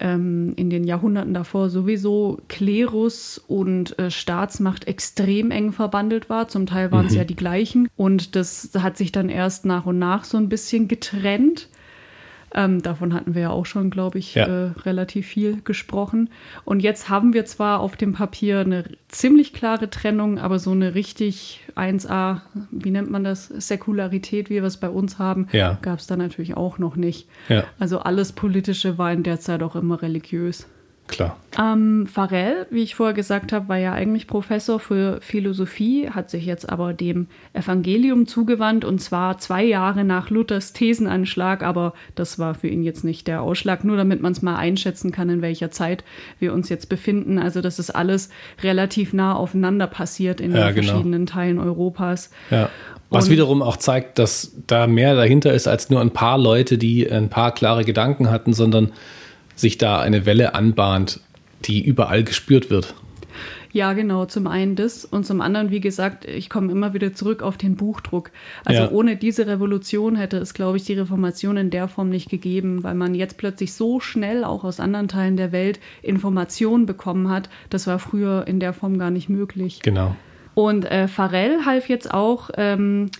ähm, 0.00 0.54
in 0.56 0.70
den 0.70 0.84
Jahrhunderten 0.84 1.34
davor 1.34 1.68
sowieso 1.68 2.38
Klerus 2.48 3.38
und 3.38 3.98
äh, 3.98 4.10
Staatsmacht 4.10 4.88
extrem 4.88 5.50
eng 5.50 5.72
verbandelt 5.72 6.30
war. 6.30 6.48
Zum 6.48 6.66
Teil 6.66 6.90
waren 6.90 7.06
es 7.06 7.12
mhm. 7.12 7.18
ja 7.18 7.24
die 7.24 7.36
gleichen. 7.36 7.88
Und 7.96 8.34
das 8.34 8.70
hat 8.78 8.96
sich 8.96 9.12
dann 9.12 9.28
erst 9.28 9.66
nach 9.66 9.86
und 9.86 9.98
nach 9.98 10.24
so 10.24 10.38
ein 10.38 10.48
bisschen 10.48 10.88
getrennt. 10.88 11.68
Ähm, 12.54 12.82
davon 12.82 13.14
hatten 13.14 13.34
wir 13.34 13.42
ja 13.42 13.50
auch 13.50 13.66
schon, 13.66 13.90
glaube 13.90 14.18
ich, 14.18 14.34
ja. 14.34 14.46
äh, 14.46 14.70
relativ 14.82 15.26
viel 15.26 15.62
gesprochen. 15.62 16.30
Und 16.64 16.80
jetzt 16.80 17.08
haben 17.08 17.32
wir 17.32 17.44
zwar 17.44 17.80
auf 17.80 17.96
dem 17.96 18.12
Papier 18.12 18.60
eine 18.60 18.84
ziemlich 19.08 19.52
klare 19.52 19.90
Trennung, 19.90 20.38
aber 20.38 20.58
so 20.58 20.72
eine 20.72 20.94
richtig 20.94 21.60
1a, 21.76 22.40
wie 22.70 22.90
nennt 22.90 23.10
man 23.10 23.24
das, 23.24 23.46
Säkularität, 23.46 24.50
wie 24.50 24.54
wir 24.54 24.64
es 24.64 24.78
bei 24.78 24.88
uns 24.88 25.18
haben, 25.18 25.48
ja. 25.52 25.78
gab 25.82 26.00
es 26.00 26.06
da 26.06 26.16
natürlich 26.16 26.56
auch 26.56 26.78
noch 26.78 26.96
nicht. 26.96 27.28
Ja. 27.48 27.64
Also 27.78 28.00
alles 28.00 28.32
Politische 28.32 28.98
war 28.98 29.12
in 29.12 29.22
der 29.22 29.38
Zeit 29.40 29.62
auch 29.62 29.76
immer 29.76 30.02
religiös. 30.02 30.66
Klar. 31.10 31.36
Ähm, 31.58 32.06
Farrell, 32.06 32.66
wie 32.70 32.82
ich 32.82 32.94
vorher 32.94 33.14
gesagt 33.14 33.52
habe, 33.52 33.68
war 33.68 33.76
ja 33.76 33.92
eigentlich 33.92 34.28
Professor 34.28 34.78
für 34.78 35.20
Philosophie, 35.20 36.08
hat 36.08 36.30
sich 36.30 36.46
jetzt 36.46 36.70
aber 36.70 36.92
dem 36.94 37.26
Evangelium 37.52 38.26
zugewandt 38.26 38.84
und 38.84 39.00
zwar 39.00 39.38
zwei 39.38 39.64
Jahre 39.64 40.04
nach 40.04 40.30
Luthers 40.30 40.72
Thesenanschlag, 40.72 41.64
aber 41.64 41.94
das 42.14 42.38
war 42.38 42.54
für 42.54 42.68
ihn 42.68 42.84
jetzt 42.84 43.02
nicht 43.04 43.26
der 43.26 43.42
Ausschlag, 43.42 43.82
nur 43.82 43.96
damit 43.96 44.22
man 44.22 44.32
es 44.32 44.42
mal 44.42 44.56
einschätzen 44.56 45.10
kann, 45.10 45.28
in 45.28 45.42
welcher 45.42 45.72
Zeit 45.72 46.04
wir 46.38 46.52
uns 46.52 46.68
jetzt 46.68 46.88
befinden. 46.88 47.38
Also 47.38 47.60
das 47.60 47.78
ist 47.80 47.90
alles 47.90 48.30
relativ 48.62 49.12
nah 49.12 49.34
aufeinander 49.34 49.88
passiert 49.88 50.40
in 50.40 50.52
Ja, 50.54 50.66
den 50.68 50.76
genau. 50.76 50.86
verschiedenen 50.92 51.26
Teilen 51.26 51.58
Europas. 51.58 52.30
Ja. 52.50 52.70
Was 53.10 53.24
Und- 53.24 53.32
wiederum 53.32 53.62
auch 53.62 53.76
zeigt, 53.76 54.20
dass 54.20 54.54
da 54.68 54.86
mehr 54.86 55.16
dahinter 55.16 55.52
ist 55.52 55.66
als 55.66 55.90
nur 55.90 56.00
ein 56.00 56.12
paar 56.12 56.38
Leute, 56.38 56.78
die 56.78 57.10
ein 57.10 57.28
paar 57.28 57.52
klare 57.52 57.84
Gedanken 57.84 58.30
hatten, 58.30 58.52
sondern 58.52 58.92
sich 59.60 59.78
da 59.78 60.00
eine 60.00 60.26
Welle 60.26 60.54
anbahnt, 60.54 61.20
die 61.64 61.84
überall 61.84 62.24
gespürt 62.24 62.70
wird. 62.70 62.94
Ja, 63.72 63.92
genau. 63.92 64.24
Zum 64.26 64.48
einen 64.48 64.74
das 64.74 65.04
und 65.04 65.24
zum 65.24 65.40
anderen, 65.40 65.70
wie 65.70 65.80
gesagt, 65.80 66.24
ich 66.24 66.50
komme 66.50 66.72
immer 66.72 66.92
wieder 66.92 67.12
zurück 67.14 67.40
auf 67.42 67.56
den 67.56 67.76
Buchdruck. 67.76 68.32
Also 68.64 68.82
Ja. 68.82 68.90
ohne 68.90 69.16
diese 69.16 69.46
Revolution 69.46 70.16
hätte 70.16 70.38
es, 70.38 70.54
glaube 70.54 70.76
ich, 70.76 70.84
die 70.84 70.94
Reformation 70.94 71.56
in 71.56 71.70
der 71.70 71.86
Form 71.86 72.08
nicht 72.08 72.28
gegeben, 72.30 72.82
weil 72.82 72.94
man 72.96 73.14
jetzt 73.14 73.36
plötzlich 73.38 73.72
so 73.72 74.00
schnell 74.00 74.42
auch 74.42 74.64
aus 74.64 74.80
anderen 74.80 75.06
Teilen 75.06 75.36
der 75.36 75.52
Welt 75.52 75.78
Informationen 76.02 76.84
bekommen 76.84 77.30
hat. 77.30 77.48
Das 77.68 77.86
war 77.86 78.00
früher 78.00 78.44
in 78.48 78.58
der 78.58 78.72
Form 78.72 78.98
gar 78.98 79.12
nicht 79.12 79.28
möglich. 79.28 79.80
Genau. 79.82 80.16
Und 80.54 80.84
äh, 80.90 81.06
Farel 81.06 81.64
half 81.64 81.88
jetzt 81.88 82.12
auch 82.12 82.50
ähm, 82.56 83.10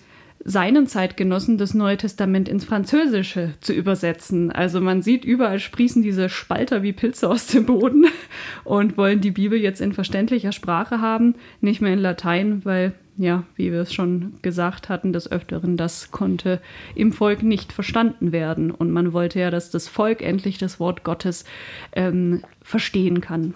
seinen 0.43 0.87
Zeitgenossen 0.87 1.59
das 1.59 1.75
Neue 1.75 1.99
Testament 1.99 2.49
ins 2.49 2.65
Französische 2.65 3.55
zu 3.61 3.73
übersetzen. 3.73 4.51
Also 4.51 4.81
man 4.81 5.03
sieht, 5.03 5.25
überall 5.25 5.59
sprießen 5.59 6.03
diese 6.03 6.29
Spalter 6.29 6.83
wie 6.83 6.93
Pilze 6.93 7.29
aus 7.29 7.47
dem 7.47 7.67
Boden 7.67 8.07
und 8.65 8.97
wollen 8.97 9.21
die 9.21 9.31
Bibel 9.31 9.59
jetzt 9.59 9.81
in 9.81 9.93
verständlicher 9.93 10.53
Sprache 10.53 11.01
haben, 11.01 11.35
nicht 11.61 11.83
mehr 11.83 11.93
in 11.93 11.99
Latein, 11.99 12.65
weil, 12.65 12.95
ja, 13.19 13.45
wie 13.57 13.71
wir 13.71 13.83
es 13.83 13.93
schon 13.93 14.35
gesagt 14.41 14.89
hatten, 14.89 15.13
des 15.13 15.31
Öfteren, 15.31 15.77
das 15.77 16.11
konnte 16.11 16.61
im 16.95 17.13
Volk 17.13 17.43
nicht 17.43 17.73
verstanden 17.73 18.33
werden. 18.33 18.71
Und 18.71 18.91
man 18.91 19.13
wollte 19.13 19.41
ja, 19.41 19.51
dass 19.51 19.71
das 19.71 19.89
Volk 19.89 20.23
endlich 20.23 20.57
das 20.57 20.81
Wort 20.81 21.05
Gottes 21.05 21.45
ähm, 21.93 22.43
verstehen 22.63 23.21
kann. 23.21 23.53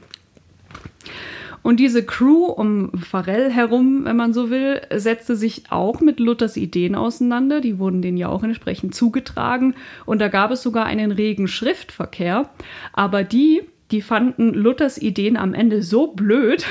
Und 1.64 1.80
diese 1.80 2.04
Crew 2.04 2.44
um 2.44 2.92
Pharrell 2.92 3.50
herum, 3.50 4.04
wenn 4.04 4.16
man 4.16 4.35
so 4.35 4.50
will, 4.50 4.83
setzte 4.94 5.35
sich 5.35 5.62
auch 5.71 6.02
mit 6.02 6.21
Luthers 6.21 6.59
Ideen 6.59 6.94
auseinander. 6.94 7.62
Die 7.62 7.78
wurden 7.78 8.02
denen 8.02 8.18
ja 8.18 8.28
auch 8.28 8.42
entsprechend 8.42 8.94
zugetragen. 8.94 9.75
Und 10.04 10.21
da 10.21 10.28
gab 10.28 10.50
es 10.50 10.62
sogar 10.62 10.85
einen 10.85 11.11
regen 11.11 11.49
Schriftverkehr. 11.49 12.50
Aber 12.92 13.25
die, 13.25 13.62
die 13.92 14.02
fanden 14.02 14.52
Luthers 14.52 14.99
Ideen 14.99 15.38
am 15.38 15.54
Ende 15.54 15.83
so 15.83 16.09
blöd, 16.09 16.66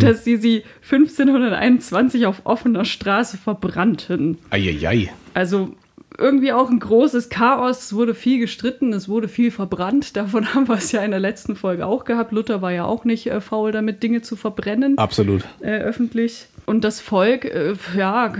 dass 0.00 0.22
sie 0.22 0.36
sie 0.36 0.64
1521 0.82 2.26
auf 2.26 2.42
offener 2.44 2.84
Straße 2.84 3.38
verbrannten. 3.38 4.36
Eieiei. 4.50 5.08
Also 5.32 5.74
irgendwie 6.18 6.52
auch 6.52 6.70
ein 6.70 6.78
großes 6.78 7.28
Chaos. 7.28 7.86
Es 7.86 7.92
wurde 7.94 8.14
viel 8.14 8.38
gestritten, 8.38 8.92
es 8.92 9.08
wurde 9.08 9.28
viel 9.28 9.50
verbrannt. 9.50 10.16
Davon 10.16 10.54
haben 10.54 10.68
wir 10.68 10.76
es 10.76 10.92
ja 10.92 11.02
in 11.02 11.10
der 11.10 11.20
letzten 11.20 11.56
Folge 11.56 11.86
auch 11.86 12.04
gehabt. 12.04 12.32
Luther 12.32 12.62
war 12.62 12.72
ja 12.72 12.84
auch 12.84 13.04
nicht 13.04 13.26
äh, 13.28 13.40
faul 13.40 13.72
damit, 13.72 14.02
Dinge 14.02 14.22
zu 14.22 14.36
verbrennen 14.36 14.98
Absolut. 14.98 15.44
äh, 15.60 15.78
öffentlich. 15.78 16.46
Und 16.64 16.82
das 16.82 17.00
Volk, 17.00 17.44
äh, 17.44 17.74
ja, 17.96 18.32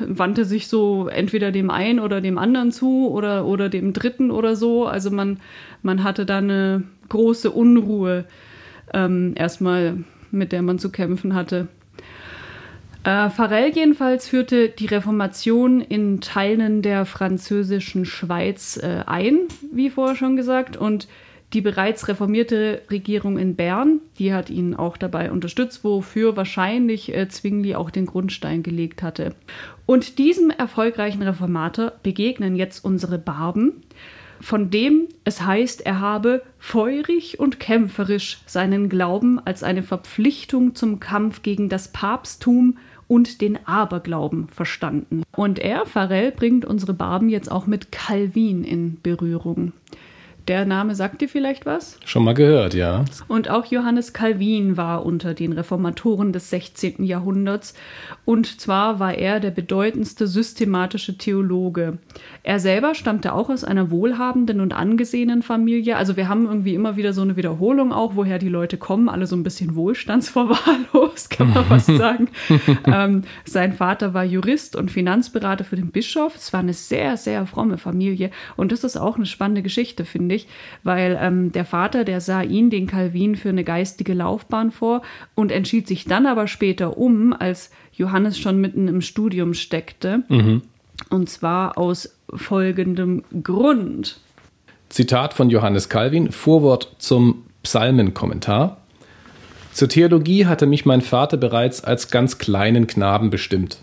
wandte 0.00 0.44
sich 0.44 0.68
so 0.68 1.08
entweder 1.08 1.52
dem 1.52 1.70
einen 1.70 2.00
oder 2.00 2.20
dem 2.20 2.38
anderen 2.38 2.70
zu 2.70 3.08
oder, 3.10 3.46
oder 3.46 3.68
dem 3.68 3.92
dritten 3.92 4.30
oder 4.30 4.56
so. 4.56 4.86
Also 4.86 5.10
man, 5.10 5.40
man 5.82 6.04
hatte 6.04 6.26
da 6.26 6.38
eine 6.38 6.82
große 7.08 7.50
Unruhe 7.50 8.24
ähm, 8.92 9.32
erstmal, 9.36 9.98
mit 10.30 10.52
der 10.52 10.62
man 10.62 10.78
zu 10.78 10.90
kämpfen 10.90 11.34
hatte. 11.34 11.68
Äh, 13.04 13.70
jedenfalls 13.70 14.28
führte 14.28 14.68
die 14.68 14.86
Reformation 14.86 15.80
in 15.80 16.20
Teilen 16.20 16.82
der 16.82 17.04
französischen 17.04 18.04
Schweiz 18.04 18.76
äh, 18.76 19.02
ein, 19.06 19.40
wie 19.72 19.90
vorher 19.90 20.16
schon 20.16 20.36
gesagt, 20.36 20.76
und 20.76 21.08
die 21.52 21.60
bereits 21.60 22.08
reformierte 22.08 22.80
Regierung 22.90 23.38
in 23.38 23.56
Bern, 23.56 24.00
die 24.18 24.32
hat 24.32 24.48
ihn 24.48 24.74
auch 24.74 24.96
dabei 24.96 25.30
unterstützt, 25.30 25.84
wofür 25.84 26.36
wahrscheinlich 26.36 27.14
äh, 27.14 27.28
Zwingli 27.28 27.74
auch 27.74 27.90
den 27.90 28.06
Grundstein 28.06 28.62
gelegt 28.62 29.02
hatte. 29.02 29.34
Und 29.84 30.18
diesem 30.18 30.50
erfolgreichen 30.50 31.22
Reformator 31.22 31.92
begegnen 32.02 32.56
jetzt 32.56 32.84
unsere 32.84 33.18
Barben, 33.18 33.82
von 34.40 34.70
dem 34.70 35.08
es 35.24 35.42
heißt, 35.42 35.86
er 35.86 36.00
habe 36.00 36.42
feurig 36.58 37.38
und 37.38 37.60
kämpferisch 37.60 38.40
seinen 38.46 38.88
Glauben 38.88 39.38
als 39.44 39.62
eine 39.62 39.82
Verpflichtung 39.82 40.74
zum 40.74 41.00
Kampf 41.00 41.42
gegen 41.42 41.68
das 41.68 41.88
Papsttum 41.88 42.78
und 43.12 43.42
den 43.42 43.58
Aberglauben 43.66 44.48
verstanden. 44.48 45.22
Und 45.36 45.58
er, 45.58 45.84
Farel, 45.84 46.32
bringt 46.32 46.64
unsere 46.64 46.94
Barben 46.94 47.28
jetzt 47.28 47.52
auch 47.52 47.66
mit 47.66 47.92
Calvin 47.92 48.64
in 48.64 49.02
Berührung. 49.02 49.74
Der 50.48 50.64
Name 50.64 50.96
sagt 50.96 51.20
dir 51.20 51.28
vielleicht 51.28 51.66
was? 51.66 51.98
Schon 52.04 52.24
mal 52.24 52.34
gehört, 52.34 52.74
ja. 52.74 53.04
Und 53.28 53.48
auch 53.48 53.64
Johannes 53.66 54.12
Calvin 54.12 54.76
war 54.76 55.06
unter 55.06 55.34
den 55.34 55.52
Reformatoren 55.52 56.32
des 56.32 56.50
16. 56.50 57.04
Jahrhunderts. 57.04 57.74
Und 58.24 58.60
zwar 58.60 58.98
war 58.98 59.14
er 59.14 59.38
der 59.38 59.52
bedeutendste 59.52 60.26
systematische 60.26 61.16
Theologe. 61.16 61.98
Er 62.42 62.58
selber 62.58 62.96
stammte 62.96 63.34
auch 63.34 63.50
aus 63.50 63.62
einer 63.62 63.92
wohlhabenden 63.92 64.60
und 64.60 64.72
angesehenen 64.72 65.42
Familie. 65.42 65.96
Also 65.96 66.16
wir 66.16 66.28
haben 66.28 66.46
irgendwie 66.46 66.74
immer 66.74 66.96
wieder 66.96 67.12
so 67.12 67.22
eine 67.22 67.36
Wiederholung 67.36 67.92
auch, 67.92 68.16
woher 68.16 68.40
die 68.40 68.48
Leute 68.48 68.78
kommen. 68.78 69.08
Alle 69.08 69.28
so 69.28 69.36
ein 69.36 69.44
bisschen 69.44 69.76
wohlstandsverwahrlos, 69.76 71.28
kann 71.30 71.52
man 71.52 71.64
fast 71.66 71.86
sagen. 71.96 72.28
ähm, 72.84 73.22
sein 73.44 73.74
Vater 73.74 74.12
war 74.12 74.24
Jurist 74.24 74.74
und 74.74 74.90
Finanzberater 74.90 75.64
für 75.64 75.76
den 75.76 75.92
Bischof. 75.92 76.34
Es 76.34 76.52
war 76.52 76.60
eine 76.60 76.74
sehr, 76.74 77.16
sehr 77.16 77.46
fromme 77.46 77.78
Familie. 77.78 78.32
Und 78.56 78.72
das 78.72 78.82
ist 78.82 78.96
auch 78.96 79.16
eine 79.16 79.26
spannende 79.26 79.62
Geschichte, 79.62 80.04
finde 80.04 80.31
ich, 80.31 80.31
weil 80.82 81.18
ähm, 81.20 81.52
der 81.52 81.64
Vater, 81.64 82.04
der 82.04 82.20
sah 82.20 82.42
ihn, 82.42 82.70
den 82.70 82.86
Calvin, 82.86 83.36
für 83.36 83.48
eine 83.50 83.64
geistige 83.64 84.14
Laufbahn 84.14 84.70
vor 84.70 85.02
und 85.34 85.52
entschied 85.52 85.86
sich 85.86 86.04
dann 86.04 86.26
aber 86.26 86.46
später 86.46 86.96
um, 86.96 87.32
als 87.32 87.70
Johannes 87.94 88.38
schon 88.38 88.60
mitten 88.60 88.88
im 88.88 89.00
Studium 89.00 89.54
steckte. 89.54 90.22
Und 91.10 91.28
zwar 91.28 91.78
aus 91.78 92.16
folgendem 92.34 93.24
Grund. 93.42 94.18
Zitat 94.88 95.34
von 95.34 95.50
Johannes 95.50 95.88
Calvin, 95.88 96.32
Vorwort 96.32 96.96
zum 96.98 97.44
Psalmenkommentar. 97.62 98.78
Zur 99.72 99.88
Theologie 99.88 100.46
hatte 100.46 100.66
mich 100.66 100.84
mein 100.84 101.00
Vater 101.00 101.38
bereits 101.38 101.82
als 101.82 102.10
ganz 102.10 102.36
kleinen 102.36 102.86
Knaben 102.86 103.30
bestimmt. 103.30 103.78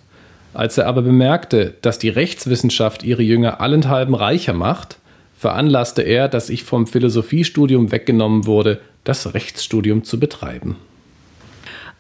Als 0.53 0.77
er 0.77 0.86
aber 0.86 1.01
bemerkte, 1.01 1.75
dass 1.82 1.98
die 1.98 2.10
Rechtswissenschaft 2.10 3.03
ihre 3.03 3.24
Jünger 3.24 3.60
allenthalben 3.60 4.13
reicher 4.13 4.53
macht, 4.53 4.99
veranlasste 5.39 6.01
er, 6.01 6.27
dass 6.27 6.50
ich 6.50 6.65
vom 6.65 6.86
Philosophiestudium 6.86 7.93
weggenommen 7.93 8.46
wurde, 8.46 8.81
das 9.05 9.34
Rechtsstudium 9.34 10.03
zu 10.03 10.19
betreiben. 10.19 10.75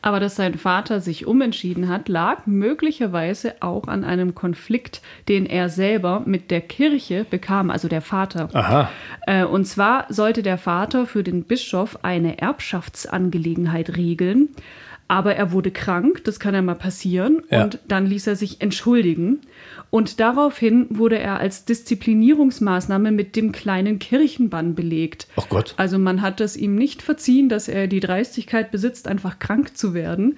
Aber 0.01 0.19
dass 0.19 0.35
sein 0.37 0.55
Vater 0.57 1.01
sich 1.01 1.25
umentschieden 1.27 1.89
hat, 1.89 2.07
lag 2.07 2.45
möglicherweise 2.45 3.55
auch 3.61 3.87
an 3.87 4.03
einem 4.03 4.33
Konflikt, 4.35 5.01
den 5.27 5.45
er 5.45 5.67
selber 5.69 6.23
mit 6.25 6.51
der 6.51 6.61
Kirche 6.61 7.25
bekam, 7.29 7.69
also 7.69 7.87
der 7.87 8.01
Vater. 8.01 8.49
Aha, 8.53 8.89
Äh, 9.27 9.43
und 9.45 9.65
zwar 9.65 10.05
sollte 10.09 10.41
der 10.43 10.57
Vater 10.57 11.05
für 11.05 11.23
den 11.23 11.43
Bischof 11.43 11.99
eine 12.03 12.39
Erbschaftsangelegenheit 12.41 13.95
regeln, 13.97 14.49
aber 15.07 15.35
er 15.35 15.51
wurde 15.51 15.71
krank, 15.71 16.23
das 16.23 16.39
kann 16.39 16.53
ja 16.53 16.61
mal 16.61 16.75
passieren, 16.75 17.41
Ja. 17.49 17.63
und 17.63 17.79
dann 17.87 18.05
ließ 18.05 18.27
er 18.27 18.35
sich 18.35 18.61
entschuldigen. 18.61 19.39
Und 19.91 20.19
daraufhin 20.19 20.87
wurde 20.89 21.19
er 21.19 21.39
als 21.39 21.65
Disziplinierungsmaßnahme 21.65 23.11
mit 23.11 23.35
dem 23.35 23.51
kleinen 23.51 23.99
Kirchenbann 23.99 24.75
belegt. 24.75 25.27
ach 25.35 25.49
Gott. 25.49 25.73
Also 25.77 25.97
man 25.97 26.21
hat 26.21 26.41
es 26.41 26.55
ihm 26.55 26.75
nicht 26.75 27.01
verziehen, 27.01 27.49
dass 27.49 27.67
er 27.67 27.87
die 27.87 27.99
Dreistigkeit 27.99 28.71
besitzt, 28.71 29.07
einfach 29.07 29.39
krank 29.39 29.75
zu 29.75 29.93
werden 29.93 30.37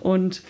und 0.00 0.42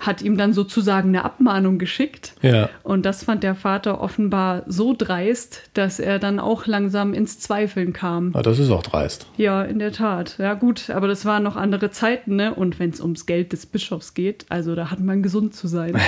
hat 0.00 0.22
ihm 0.22 0.36
dann 0.36 0.52
sozusagen 0.52 1.08
eine 1.08 1.24
Abmahnung 1.24 1.78
geschickt. 1.78 2.34
Ja. 2.42 2.68
Und 2.82 3.04
das 3.04 3.24
fand 3.24 3.42
der 3.42 3.54
Vater 3.54 4.00
offenbar 4.00 4.62
so 4.66 4.94
dreist, 4.96 5.70
dass 5.74 5.98
er 5.98 6.18
dann 6.18 6.38
auch 6.38 6.66
langsam 6.66 7.14
ins 7.14 7.40
Zweifeln 7.40 7.92
kam. 7.92 8.30
Ah, 8.34 8.42
das 8.42 8.58
ist 8.58 8.70
auch 8.70 8.82
dreist. 8.82 9.26
Ja, 9.36 9.62
in 9.62 9.78
der 9.78 9.92
Tat. 9.92 10.36
Ja 10.38 10.54
gut, 10.54 10.90
aber 10.90 11.08
das 11.08 11.24
waren 11.24 11.42
noch 11.42 11.56
andere 11.56 11.90
Zeiten, 11.90 12.36
ne? 12.36 12.54
Und 12.54 12.78
wenn 12.78 12.90
es 12.90 13.00
ums 13.00 13.26
Geld 13.26 13.52
des 13.52 13.66
Bischofs 13.66 14.14
geht, 14.14 14.46
also 14.48 14.74
da 14.74 14.90
hat 14.90 15.00
man 15.00 15.22
gesund 15.22 15.54
zu 15.54 15.66
sein. 15.66 15.96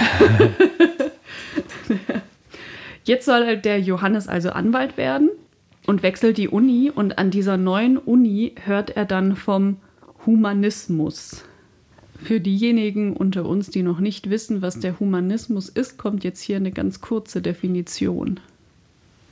Jetzt 3.04 3.24
soll 3.24 3.56
der 3.56 3.80
Johannes 3.80 4.28
also 4.28 4.50
Anwalt 4.50 4.96
werden 4.96 5.30
und 5.86 6.02
wechselt 6.02 6.38
die 6.38 6.48
Uni 6.48 6.90
und 6.94 7.18
an 7.18 7.30
dieser 7.30 7.56
neuen 7.56 7.96
Uni 7.96 8.54
hört 8.64 8.90
er 8.90 9.04
dann 9.04 9.36
vom 9.36 9.76
Humanismus. 10.26 11.44
Für 12.22 12.38
diejenigen 12.38 13.14
unter 13.14 13.46
uns, 13.46 13.70
die 13.70 13.82
noch 13.82 13.98
nicht 13.98 14.28
wissen, 14.28 14.60
was 14.60 14.78
der 14.78 15.00
Humanismus 15.00 15.70
ist, 15.70 15.96
kommt 15.96 16.22
jetzt 16.22 16.42
hier 16.42 16.56
eine 16.56 16.70
ganz 16.70 17.00
kurze 17.00 17.40
Definition. 17.40 18.38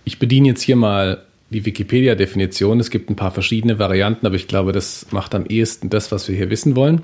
Ich 0.04 0.18
bediene 0.18 0.48
jetzt 0.48 0.62
hier 0.62 0.76
mal 0.76 1.22
die 1.50 1.66
Wikipedia-Definition. 1.66 2.80
Es 2.80 2.90
gibt 2.90 3.10
ein 3.10 3.16
paar 3.16 3.30
verschiedene 3.30 3.78
Varianten, 3.78 4.26
aber 4.26 4.36
ich 4.36 4.48
glaube, 4.48 4.72
das 4.72 5.06
macht 5.10 5.34
am 5.34 5.44
ehesten 5.46 5.90
das, 5.90 6.10
was 6.12 6.28
wir 6.28 6.36
hier 6.36 6.48
wissen 6.50 6.76
wollen. 6.76 7.02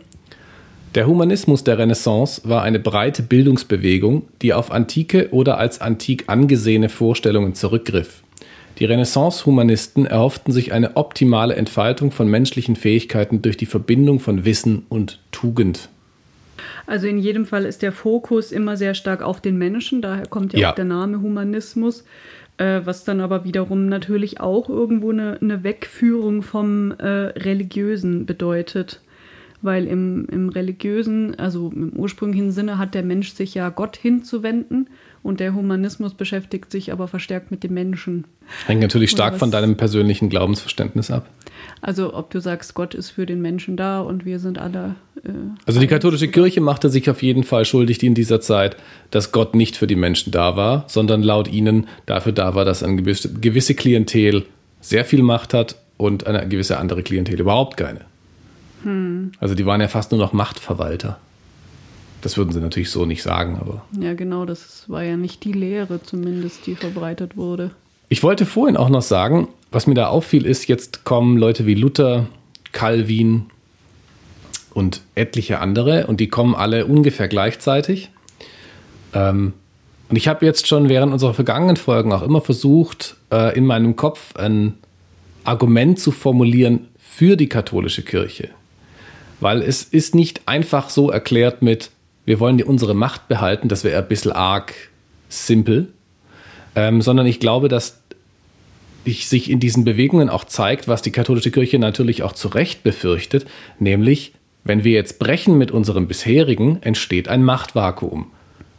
Der 0.94 1.08
Humanismus 1.08 1.64
der 1.64 1.76
Renaissance 1.76 2.48
war 2.48 2.62
eine 2.62 2.78
breite 2.78 3.24
Bildungsbewegung, 3.24 4.28
die 4.42 4.54
auf 4.54 4.70
antike 4.70 5.30
oder 5.32 5.58
als 5.58 5.80
antik 5.80 6.24
angesehene 6.28 6.88
Vorstellungen 6.88 7.56
zurückgriff. 7.56 8.22
Die 8.78 8.84
Renaissance-Humanisten 8.84 10.06
erhofften 10.06 10.52
sich 10.52 10.72
eine 10.72 10.96
optimale 10.96 11.56
Entfaltung 11.56 12.12
von 12.12 12.28
menschlichen 12.28 12.76
Fähigkeiten 12.76 13.42
durch 13.42 13.56
die 13.56 13.66
Verbindung 13.66 14.20
von 14.20 14.44
Wissen 14.44 14.86
und 14.88 15.20
Tugend. 15.32 15.88
Also 16.86 17.08
in 17.08 17.18
jedem 17.18 17.44
Fall 17.44 17.64
ist 17.64 17.82
der 17.82 17.92
Fokus 17.92 18.52
immer 18.52 18.76
sehr 18.76 18.94
stark 18.94 19.20
auf 19.20 19.40
den 19.40 19.58
Menschen, 19.58 20.00
daher 20.00 20.26
kommt 20.26 20.52
ja, 20.52 20.60
ja. 20.60 20.70
auch 20.70 20.74
der 20.76 20.84
Name 20.84 21.20
Humanismus, 21.20 22.04
äh, 22.58 22.82
was 22.84 23.02
dann 23.02 23.20
aber 23.20 23.44
wiederum 23.44 23.86
natürlich 23.86 24.40
auch 24.40 24.68
irgendwo 24.68 25.10
eine, 25.10 25.38
eine 25.40 25.64
Wegführung 25.64 26.42
vom 26.42 26.92
äh, 26.92 27.06
Religiösen 27.06 28.26
bedeutet. 28.26 29.00
Weil 29.64 29.86
im, 29.86 30.26
im 30.30 30.50
religiösen, 30.50 31.38
also 31.38 31.72
im 31.74 31.94
ursprünglichen 31.94 32.52
Sinne, 32.52 32.76
hat 32.76 32.94
der 32.94 33.02
Mensch 33.02 33.32
sich 33.32 33.54
ja 33.54 33.70
Gott 33.70 33.96
hinzuwenden 33.96 34.90
und 35.22 35.40
der 35.40 35.54
Humanismus 35.54 36.12
beschäftigt 36.12 36.70
sich 36.70 36.92
aber 36.92 37.08
verstärkt 37.08 37.50
mit 37.50 37.64
dem 37.64 37.72
Menschen. 37.72 38.26
Hängt 38.66 38.82
natürlich 38.82 39.10
stark 39.10 39.38
von 39.38 39.50
deinem 39.50 39.78
persönlichen 39.78 40.28
Glaubensverständnis 40.28 41.10
ab. 41.10 41.30
Also 41.80 42.12
ob 42.12 42.28
du 42.28 42.40
sagst, 42.40 42.74
Gott 42.74 42.92
ist 42.92 43.08
für 43.08 43.24
den 43.24 43.40
Menschen 43.40 43.78
da 43.78 44.02
und 44.02 44.26
wir 44.26 44.38
sind 44.38 44.58
alle. 44.58 44.96
Äh, 45.24 45.30
also 45.64 45.80
die 45.80 45.86
katholische 45.86 46.28
Kirche 46.28 46.60
machte 46.60 46.90
sich 46.90 47.08
auf 47.08 47.22
jeden 47.22 47.42
Fall 47.42 47.64
schuldig 47.64 48.02
in 48.02 48.14
dieser 48.14 48.42
Zeit, 48.42 48.76
dass 49.10 49.32
Gott 49.32 49.54
nicht 49.54 49.78
für 49.78 49.86
die 49.86 49.96
Menschen 49.96 50.30
da 50.30 50.56
war, 50.56 50.84
sondern 50.88 51.22
laut 51.22 51.50
ihnen 51.50 51.86
dafür 52.04 52.32
da 52.32 52.54
war, 52.54 52.66
dass 52.66 52.82
eine 52.82 52.96
gewisse, 52.96 53.32
gewisse 53.32 53.74
Klientel 53.74 54.44
sehr 54.82 55.06
viel 55.06 55.22
Macht 55.22 55.54
hat 55.54 55.76
und 55.96 56.26
eine 56.26 56.46
gewisse 56.46 56.76
andere 56.76 57.02
Klientel 57.02 57.40
überhaupt 57.40 57.78
keine. 57.78 58.00
Hm. 58.84 59.32
Also 59.40 59.54
die 59.54 59.66
waren 59.66 59.80
ja 59.80 59.88
fast 59.88 60.12
nur 60.12 60.20
noch 60.20 60.32
Machtverwalter. 60.32 61.18
Das 62.22 62.38
würden 62.38 62.52
sie 62.52 62.60
natürlich 62.60 62.90
so 62.90 63.04
nicht 63.04 63.22
sagen, 63.22 63.58
aber. 63.60 63.84
Ja, 64.00 64.14
genau, 64.14 64.46
das 64.46 64.88
war 64.88 65.02
ja 65.02 65.16
nicht 65.16 65.44
die 65.44 65.52
Lehre 65.52 66.02
zumindest, 66.02 66.66
die 66.66 66.74
verbreitet 66.74 67.36
wurde. 67.36 67.72
Ich 68.08 68.22
wollte 68.22 68.46
vorhin 68.46 68.76
auch 68.76 68.88
noch 68.88 69.02
sagen, 69.02 69.48
was 69.70 69.86
mir 69.86 69.94
da 69.94 70.08
auffiel, 70.08 70.46
ist, 70.46 70.68
jetzt 70.68 71.04
kommen 71.04 71.36
Leute 71.36 71.66
wie 71.66 71.74
Luther, 71.74 72.26
Calvin 72.72 73.46
und 74.72 75.02
etliche 75.14 75.58
andere 75.58 76.06
und 76.06 76.20
die 76.20 76.28
kommen 76.28 76.54
alle 76.54 76.86
ungefähr 76.86 77.28
gleichzeitig. 77.28 78.10
Ähm, 79.12 79.52
und 80.08 80.16
ich 80.16 80.28
habe 80.28 80.46
jetzt 80.46 80.66
schon 80.66 80.88
während 80.88 81.12
unserer 81.12 81.34
vergangenen 81.34 81.76
Folgen 81.76 82.12
auch 82.12 82.22
immer 82.22 82.40
versucht, 82.40 83.16
äh, 83.32 83.56
in 83.56 83.66
meinem 83.66 83.96
Kopf 83.96 84.36
ein 84.36 84.74
Argument 85.44 85.98
zu 85.98 86.10
formulieren 86.10 86.88
für 86.98 87.36
die 87.36 87.48
katholische 87.48 88.02
Kirche. 88.02 88.50
Weil 89.40 89.62
es 89.62 89.82
ist 89.82 90.14
nicht 90.14 90.42
einfach 90.46 90.90
so 90.90 91.10
erklärt 91.10 91.62
mit, 91.62 91.90
wir 92.24 92.40
wollen 92.40 92.62
unsere 92.62 92.94
Macht 92.94 93.28
behalten, 93.28 93.68
das 93.68 93.84
wäre 93.84 94.02
ein 94.02 94.08
bisschen 94.08 94.32
arg 94.32 94.74
simpel, 95.28 95.88
ähm, 96.74 97.02
sondern 97.02 97.26
ich 97.26 97.40
glaube, 97.40 97.68
dass 97.68 98.00
ich, 99.04 99.28
sich 99.28 99.50
in 99.50 99.60
diesen 99.60 99.84
Bewegungen 99.84 100.30
auch 100.30 100.44
zeigt, 100.44 100.88
was 100.88 101.02
die 101.02 101.12
katholische 101.12 101.50
Kirche 101.50 101.78
natürlich 101.78 102.22
auch 102.22 102.32
zu 102.32 102.48
Recht 102.48 102.82
befürchtet, 102.82 103.46
nämlich, 103.78 104.32
wenn 104.64 104.84
wir 104.84 104.92
jetzt 104.92 105.18
brechen 105.18 105.58
mit 105.58 105.70
unserem 105.70 106.06
bisherigen, 106.08 106.78
entsteht 106.82 107.28
ein 107.28 107.44
Machtvakuum. 107.44 108.30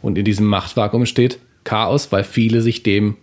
Und 0.02 0.18
in 0.18 0.24
diesem 0.24 0.46
Machtvakuum 0.46 1.02
entsteht 1.02 1.38
Chaos, 1.64 2.10
weil 2.12 2.24
viele 2.24 2.60
sich 2.60 2.82
dem, 2.82 3.16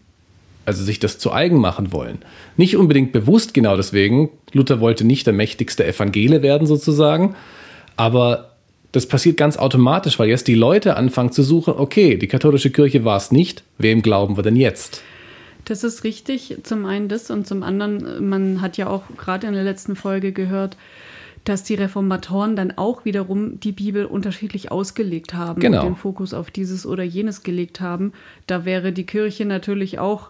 also 0.65 0.83
sich 0.83 0.99
das 0.99 1.17
zu 1.17 1.31
eigen 1.31 1.57
machen 1.57 1.91
wollen. 1.91 2.19
Nicht 2.57 2.77
unbedingt 2.77 3.11
bewusst 3.11 3.53
genau 3.53 3.75
deswegen. 3.75 4.29
Luther 4.51 4.79
wollte 4.79 5.03
nicht 5.05 5.25
der 5.25 5.33
mächtigste 5.33 5.85
Evangele 5.85 6.41
werden 6.41 6.67
sozusagen, 6.67 7.35
aber 7.95 8.51
das 8.91 9.07
passiert 9.07 9.37
ganz 9.37 9.57
automatisch, 9.57 10.19
weil 10.19 10.29
jetzt 10.29 10.47
die 10.47 10.55
Leute 10.55 10.95
anfangen 10.95 11.31
zu 11.31 11.43
suchen, 11.43 11.73
okay, 11.77 12.15
die 12.15 12.27
katholische 12.27 12.69
Kirche 12.69 13.03
war 13.03 13.17
es 13.17 13.31
nicht, 13.31 13.63
wem 13.77 14.01
glauben 14.01 14.37
wir 14.37 14.43
denn 14.43 14.55
jetzt? 14.55 15.01
Das 15.65 15.83
ist 15.83 16.03
richtig, 16.03 16.57
zum 16.63 16.85
einen 16.85 17.07
das 17.07 17.31
und 17.31 17.47
zum 17.47 17.63
anderen, 17.63 18.27
man 18.27 18.61
hat 18.61 18.77
ja 18.77 18.87
auch 18.87 19.03
gerade 19.17 19.47
in 19.47 19.53
der 19.53 19.63
letzten 19.63 19.95
Folge 19.95 20.31
gehört, 20.31 20.77
dass 21.43 21.63
die 21.63 21.75
Reformatoren 21.75 22.55
dann 22.55 22.77
auch 22.77 23.03
wiederum 23.05 23.59
die 23.59 23.71
Bibel 23.71 24.05
unterschiedlich 24.05 24.71
ausgelegt 24.71 25.33
haben 25.33 25.59
genau. 25.59 25.81
und 25.81 25.85
den 25.87 25.95
Fokus 25.95 26.33
auf 26.33 26.51
dieses 26.51 26.85
oder 26.85 27.03
jenes 27.03 27.43
gelegt 27.43 27.81
haben. 27.81 28.13
Da 28.47 28.65
wäre 28.65 28.93
die 28.93 29.05
Kirche 29.05 29.45
natürlich 29.45 29.99
auch, 29.99 30.29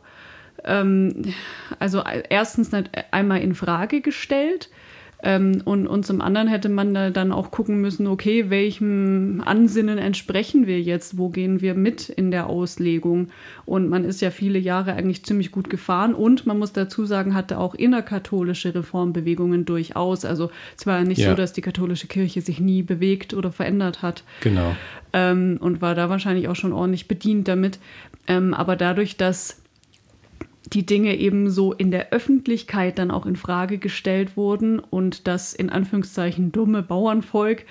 ähm, 0.66 1.34
also 1.80 2.04
erstens 2.30 2.72
einmal 3.12 3.42
in 3.42 3.56
Frage 3.56 4.02
gestellt 4.02 4.70
ähm, 5.26 5.62
und, 5.64 5.88
und 5.88 6.06
zum 6.06 6.20
anderen 6.20 6.50
hätte 6.50 6.68
man 6.68 6.94
da 6.94 7.10
dann 7.10 7.32
auch 7.32 7.50
gucken 7.50 7.80
müssen, 7.80 8.08
okay, 8.08 8.50
welchem 8.50 9.42
Ansinnen 9.46 9.98
entsprechen 9.98 10.68
wir 10.68 10.82
jetzt? 10.82 11.18
Wo 11.18 11.30
gehen 11.30 11.62
wir 11.62 11.76
mit 11.76 12.10
in 12.10 12.30
der 12.30 12.48
Auslegung? 12.48 13.30
Und 13.66 13.90
man 13.90 14.04
ist 14.04 14.20
ja 14.20 14.32
viele 14.32 14.60
Jahre 14.60 14.94
eigentlich 14.94 15.24
ziemlich 15.24 15.52
gut 15.52 15.70
gefahren 15.70 16.14
und 16.14 16.46
man 16.46 16.60
muss 16.60 16.74
dazu 16.74 17.06
sagen, 17.06 17.36
hatte 17.36 17.58
auch 17.58 17.74
innerkatholische 17.74 18.76
Reformbewegungen 18.76 19.64
durchaus. 19.64 20.26
Also 20.26 20.52
es 20.78 20.86
war 20.86 21.00
ja 21.00 21.06
nicht 21.06 21.22
ja. 21.22 21.30
so, 21.30 21.36
dass 21.38 21.54
die 21.54 21.62
katholische 21.62 22.08
Kirche 22.08 22.42
sich 22.42 22.60
nie 22.60 22.84
bewegt 22.84 23.34
oder 23.34 23.54
verändert 23.54 24.02
hat. 24.02 24.26
Genau. 24.42 24.76
Ähm, 25.14 25.58
und 25.62 25.82
war 25.82 25.96
da 25.96 26.10
wahrscheinlich 26.10 26.50
auch 26.50 26.56
schon 26.58 26.74
ordentlich 26.74 27.08
bedient 27.08 27.48
damit. 27.48 27.80
Ähm, 28.28 28.54
aber 28.54 28.76
dadurch, 28.76 29.16
dass 29.16 29.63
die 30.74 30.86
Dinge 30.86 31.16
eben 31.18 31.50
so 31.50 31.74
in 31.74 31.92
der 31.92 32.12
Öffentlichkeit 32.12 32.98
dann 32.98 33.12
auch 33.12 33.26
in 33.26 33.36
Frage 33.36 33.78
gestellt 33.78 34.36
wurden 34.36 34.80
und 34.80 35.28
das 35.28 35.54
in 35.54 35.70
Anführungszeichen 35.70 36.52
dumme 36.52 36.82
Bauernvolk 36.82 37.66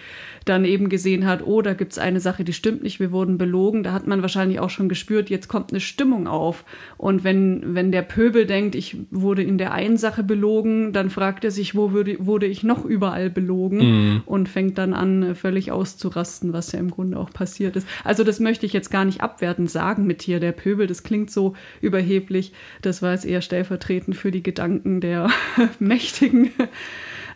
dann 0.45 0.65
eben 0.65 0.88
gesehen 0.88 1.27
hat, 1.27 1.47
oh, 1.47 1.62
da 1.62 1.75
gibt 1.75 1.93
es 1.93 1.99
eine 1.99 2.21
Sache, 2.21 2.45
die 2.45 2.53
stimmt 2.53 2.83
nicht, 2.83 3.01
wir 3.01 3.12
wurden 3.12 3.38
belogen, 3.38 3.83
da 3.83 3.93
hat 3.93 4.07
man 4.07 4.23
wahrscheinlich 4.23 4.61
auch 4.61 4.71
schon 4.71 4.88
gespürt, 4.88 5.31
jetzt 5.31 5.49
kommt 5.49 5.71
eine 5.71 5.81
Stimmung 5.81 6.27
auf. 6.27 6.65
Und 6.97 7.25
wenn, 7.25 7.75
wenn 7.75 7.93
der 7.93 8.03
Pöbel 8.03 8.47
denkt, 8.47 8.75
ich 8.75 8.97
wurde 9.11 9.43
in 9.43 9.59
der 9.59 9.73
einen 9.73 9.97
Sache 9.97 10.23
belogen, 10.23 10.93
dann 10.93 11.11
fragt 11.11 11.45
er 11.45 11.51
sich, 11.51 11.75
wo 11.75 11.93
würde, 11.93 12.17
wurde 12.25 12.47
ich 12.47 12.62
noch 12.62 12.85
überall 12.85 13.31
belogen 13.31 13.79
mhm. 13.79 14.23
und 14.27 14.49
fängt 14.49 14.79
dann 14.79 14.95
an, 14.95 15.35
völlig 15.35 15.73
auszurasten, 15.73 16.53
was 16.53 16.73
ja 16.73 16.79
im 16.79 16.91
Grunde 16.91 17.19
auch 17.19 17.31
passiert 17.31 17.77
ist. 17.77 17.87
Also 18.05 18.25
das 18.25 18.41
möchte 18.41 18.67
ich 18.67 18.73
jetzt 18.73 18.91
gar 18.91 19.05
nicht 19.05 19.21
abwertend 19.21 19.71
sagen 19.71 20.07
mit 20.07 20.23
hier, 20.23 20.41
der 20.41 20.53
Pöbel, 20.53 20.87
das 20.87 21.03
klingt 21.03 21.31
so 21.31 21.55
überheblich. 21.81 22.53
Das 22.81 22.91
war 23.00 23.12
jetzt 23.12 23.24
eher 23.24 23.40
stellvertretend 23.40 24.16
für 24.16 24.31
die 24.31 24.42
Gedanken 24.42 25.00
der 25.00 25.31
Mächtigen. 25.78 26.50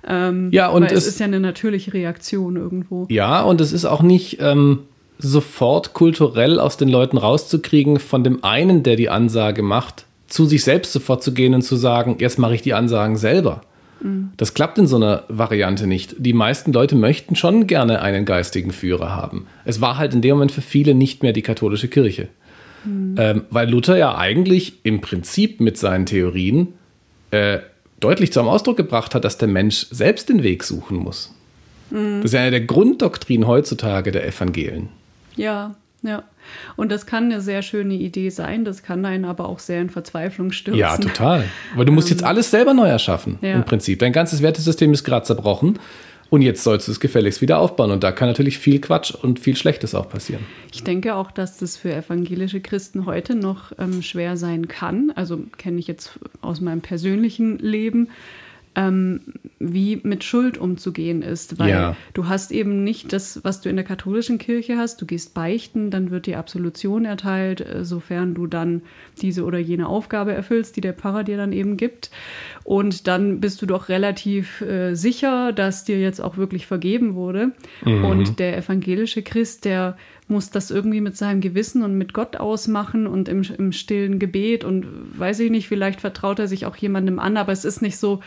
Ähm, 0.07 0.51
ja, 0.53 0.69
und 0.69 0.85
es, 0.85 0.93
es, 0.93 1.07
ist 1.07 1.21
ja 1.21 1.27
eine 1.27 1.41
natürliche 1.41 1.95
Reaktion 1.95 2.57
irgendwo. 2.57 3.07
Ja, 3.09 3.43
und 3.43 3.61
es 3.61 3.73
ist 3.73 3.85
auch 3.85 4.03
nicht 4.03 4.39
ähm, 4.41 4.81
sofort 5.19 5.95
kulturell 5.95 6.61
aus 6.61 6.77
den 6.77 6.89
Leuten 6.89 7.17
rauszukriegen, 7.17 7.99
von 7.99 8.23
dem 8.23 8.45
einen, 8.45 8.83
der 8.83 8.97
die 8.97 9.09
Ansage 9.09 9.63
macht, 9.63 10.05
zu 10.29 10.45
sich 10.45 10.65
selbst 10.65 10.93
sofort 10.93 11.23
zu 11.23 11.33
gehen 11.33 11.55
und 11.55 11.63
zu 11.63 11.77
sagen, 11.77 12.17
jetzt 12.19 12.39
mache 12.39 12.55
ich 12.55 12.63
die 12.63 12.75
Ansagen 12.75 13.17
selber. 13.17 13.63
Mhm. 14.01 14.31
Das 14.37 14.55
klappt 14.55 14.79
in 14.79 14.87
so 14.87 14.97
einer 14.97 15.25
Variante 15.29 15.87
nicht. 15.87 16.17
Die 16.19 16.33
meisten 16.33 16.73
Leute 16.73 16.97
möchten 16.97 17.37
schon 17.37 17.67
gerne 17.67 18.03
einen 18.03 18.25
geistigen 18.25 18.73
Führer 18.73 19.15
haben. 19.15 19.47
Es 19.65 19.81
war 19.81 19.97
halt 19.97 20.15
in 20.15 20.23
dem 20.23 20.33
Moment 20.33 20.53
für 20.53 20.63
viele 20.63 20.95
nicht 20.95 21.23
mehr 21.23 21.33
die 21.33 21.43
katholische 21.43 21.89
Kirche. 21.89 22.29
Mhm. 22.87 23.15
Ähm, 23.19 23.45
weil 23.51 23.69
Luther 23.69 23.97
ja 23.97 24.17
eigentlich 24.17 24.85
im 24.85 25.01
Prinzip 25.01 25.61
mit 25.61 25.77
seinen 25.77 26.07
Theorien 26.07 26.75
äh, 27.31 27.59
deutlich 28.01 28.33
zum 28.33 28.49
Ausdruck 28.49 28.77
gebracht 28.77 29.15
hat, 29.15 29.25
dass 29.25 29.39
der 29.39 29.49
Mensch 29.49 29.87
selbst 29.91 30.29
den 30.29 30.43
Weg 30.43 30.65
suchen 30.65 30.97
muss. 30.97 31.35
Mhm. 31.91 32.23
Das 32.23 32.27
ist 32.27 32.33
ja 32.33 32.41
eine 32.41 32.51
der 32.53 32.61
Grunddoktrinen 32.63 33.47
heutzutage 33.47 34.13
der 34.13 34.27
Evangelien. 34.27 34.89
Ja, 35.37 35.75
ja. 36.03 36.23
Und 36.77 36.93
das 36.93 37.07
kann 37.07 37.25
eine 37.25 37.41
sehr 37.41 37.63
schöne 37.63 37.95
Idee 37.95 38.31
sein, 38.31 38.65
das 38.65 38.83
kann 38.83 39.05
einen 39.05 39.25
aber 39.25 39.49
auch 39.49 39.59
sehr 39.59 39.81
in 39.81 39.91
Verzweiflung 39.91 40.53
stürzen. 40.53 40.79
Ja, 40.79 40.97
total. 40.97 41.45
Weil 41.75 41.85
du 41.85 41.93
musst 41.93 42.09
jetzt 42.09 42.23
ähm, 42.23 42.29
alles 42.29 42.51
selber 42.51 42.73
neu 42.73 42.87
erschaffen, 42.87 43.39
ja. 43.43 43.55
im 43.55 43.65
Prinzip. 43.65 43.99
Dein 43.99 44.13
ganzes 44.13 44.43
Wertesystem 44.43 44.93
ist 44.93 45.03
gerade 45.03 45.27
zerbrochen. 45.27 45.79
Und 46.29 46.43
jetzt 46.43 46.65
sollst 46.65 46.89
du 46.89 46.93
es 46.93 47.01
gefälligst 47.01 47.41
wieder 47.41 47.59
aufbauen. 47.59 47.91
Und 47.91 48.03
da 48.03 48.13
kann 48.13 48.29
natürlich 48.29 48.59
viel 48.59 48.81
Quatsch 48.81 49.15
und 49.15 49.39
viel 49.39 49.57
Schlechtes 49.57 49.95
auch 49.95 50.09
passieren. 50.09 50.45
Ich 50.73 50.83
denke 50.83 51.15
auch, 51.15 51.31
dass 51.31 51.59
das 51.59 51.77
für 51.77 51.95
evangelische 51.95 52.61
Christen 52.61 53.07
heute 53.07 53.35
noch 53.35 53.73
ähm, 53.79 54.03
schwer 54.03 54.37
sein 54.37 54.69
kann. 54.69 55.13
Also 55.15 55.39
kenne 55.57 55.79
ich 55.79 55.87
jetzt 55.87 56.19
aus 56.41 56.61
meinem 56.61 56.81
persönlichen 56.81 57.59
Leben. 57.59 58.09
Ähm, 58.75 59.21
wie 59.59 60.01
mit 60.03 60.23
Schuld 60.23 60.59
umzugehen 60.59 61.23
ist, 61.23 61.59
weil 61.59 61.71
Ja. 61.71 61.97
du 62.13 62.29
hast 62.29 62.53
eben 62.53 62.85
nicht 62.85 63.13
das, 63.15 63.41
was 63.43 63.63
du 63.63 63.71
in 63.71 63.77
der 63.77 63.87
katholischen 63.87 64.37
Kirche 64.37 64.77
hast. 64.77 65.01
Du 65.01 65.07
gehst 65.07 65.33
beichten, 65.33 65.91
dann 65.91 66.11
wird 66.11 66.27
dir 66.27 66.39
Absolution 66.39 67.07
erteilt, 67.07 67.63
äh, 67.63 67.83
sofern 67.83 68.35
du 68.35 68.47
dann 68.47 68.83
diese 69.23 69.45
oder 69.45 69.59
jene 69.59 69.89
Aufgabe 69.89 70.33
erfüllst, 70.35 70.77
die 70.77 70.83
der 70.83 70.93
Pfarrer 70.93 71.25
dir 71.25 71.39
dann 71.39 71.53
eben 71.53 71.79
gibt. 71.79 72.11
Und 72.65 73.07
dann 73.07 73.41
bist 73.41 73.63
du 73.63 73.67
doch 73.67 73.89
relativ 73.89 74.61
äh, 74.61 74.95
sicher, 74.95 75.53
dass 75.55 75.85
dir 75.85 75.99
jetzt 76.01 76.21
auch 76.21 76.37
wirklich 76.37 76.67
vergeben 76.67 77.15
wurde. 77.15 77.53
Und 77.85 78.39
der 78.39 78.59
evangelische 78.59 79.23
Christ, 79.23 79.65
der 79.65 79.97
muss 80.29 80.51
das 80.51 80.71
irgendwie 80.71 81.01
mit 81.01 81.17
seinem 81.17 81.41
Gewissen 81.41 81.83
und 81.83 81.97
mit 81.97 82.13
Gott 82.13 82.37
ausmachen 82.37 83.07
und 83.07 83.29
im, 83.29 83.43
im 83.57 83.73
stillen 83.73 84.19
Gebet 84.19 84.65
und 84.65 84.87
weiß 85.19 85.41
ich 85.41 85.51
nicht, 85.51 85.69
vielleicht 85.69 86.01
vertraut 86.01 86.39
er 86.41 86.49
sich 86.49 86.67
auch 86.67 86.77
jemandem 86.77 87.19
an, 87.19 87.37
aber 87.37 87.53
es 87.53 87.65
ist 87.65 87.81
nicht 87.81 87.97
so, 87.97 88.21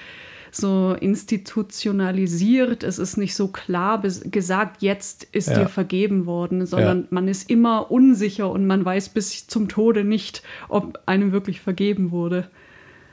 so 0.52 0.96
institutionalisiert, 1.00 2.84
es 2.84 3.00
ist 3.00 3.18
nicht 3.18 3.36
so 3.36 3.48
klar 3.50 4.02
gesagt, 4.02 4.82
jetzt 4.82 5.26
ist 5.32 5.50
Ja. 5.50 5.60
dir 5.60 5.68
vergeben 5.70 6.26
worden, 6.26 6.66
sondern 6.66 7.02
Ja. 7.02 7.08
man 7.12 7.28
ist 7.28 7.50
immer 7.50 7.92
unsicher 7.92 8.50
und 8.50 8.66
man 8.66 8.84
weiß 8.84 9.10
bis 9.10 9.48
zum 9.48 9.68
Tode 9.68 10.04
nicht, 10.04 10.42
ob 10.68 11.00
einem 11.06 11.32
wirklich 11.32 11.62
vergeben 11.62 12.12
wurde 12.12 12.48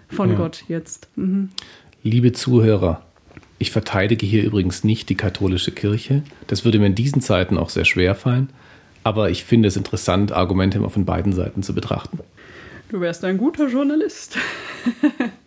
von 0.09 0.31
Ja. 0.31 0.37
Gott 0.37 0.65
jetzt. 0.69 1.09
Mhm. 1.17 1.51
Liebe 2.03 2.33
Zuhörer, 2.33 3.03
ich 3.59 3.71
verteidige 3.71 4.27
hier 4.27 4.45
übrigens 4.45 4.85
nicht 4.85 5.09
die 5.09 5.15
katholische 5.17 5.73
Kirche. 5.73 6.23
Das 6.47 6.65
würde 6.65 6.79
mir 6.79 6.87
in 6.87 6.95
diesen 6.95 7.21
Zeiten 7.23 7.59
auch 7.59 7.71
sehr 7.71 7.85
schwer 7.85 8.15
fallen. 8.15 8.51
Aber 9.03 9.31
ich 9.31 9.45
finde 9.45 9.69
es 9.69 9.77
interessant, 9.77 10.33
Argumente 10.33 10.79
immer 10.79 10.91
von 10.91 11.05
beiden 11.05 11.33
Seiten 11.33 11.63
zu 11.63 11.75
betrachten. 11.75 12.19
Du 12.89 13.01
wärst 13.01 13.25
ein 13.25 13.39
guter 13.39 13.69
Journalist. 13.69 14.37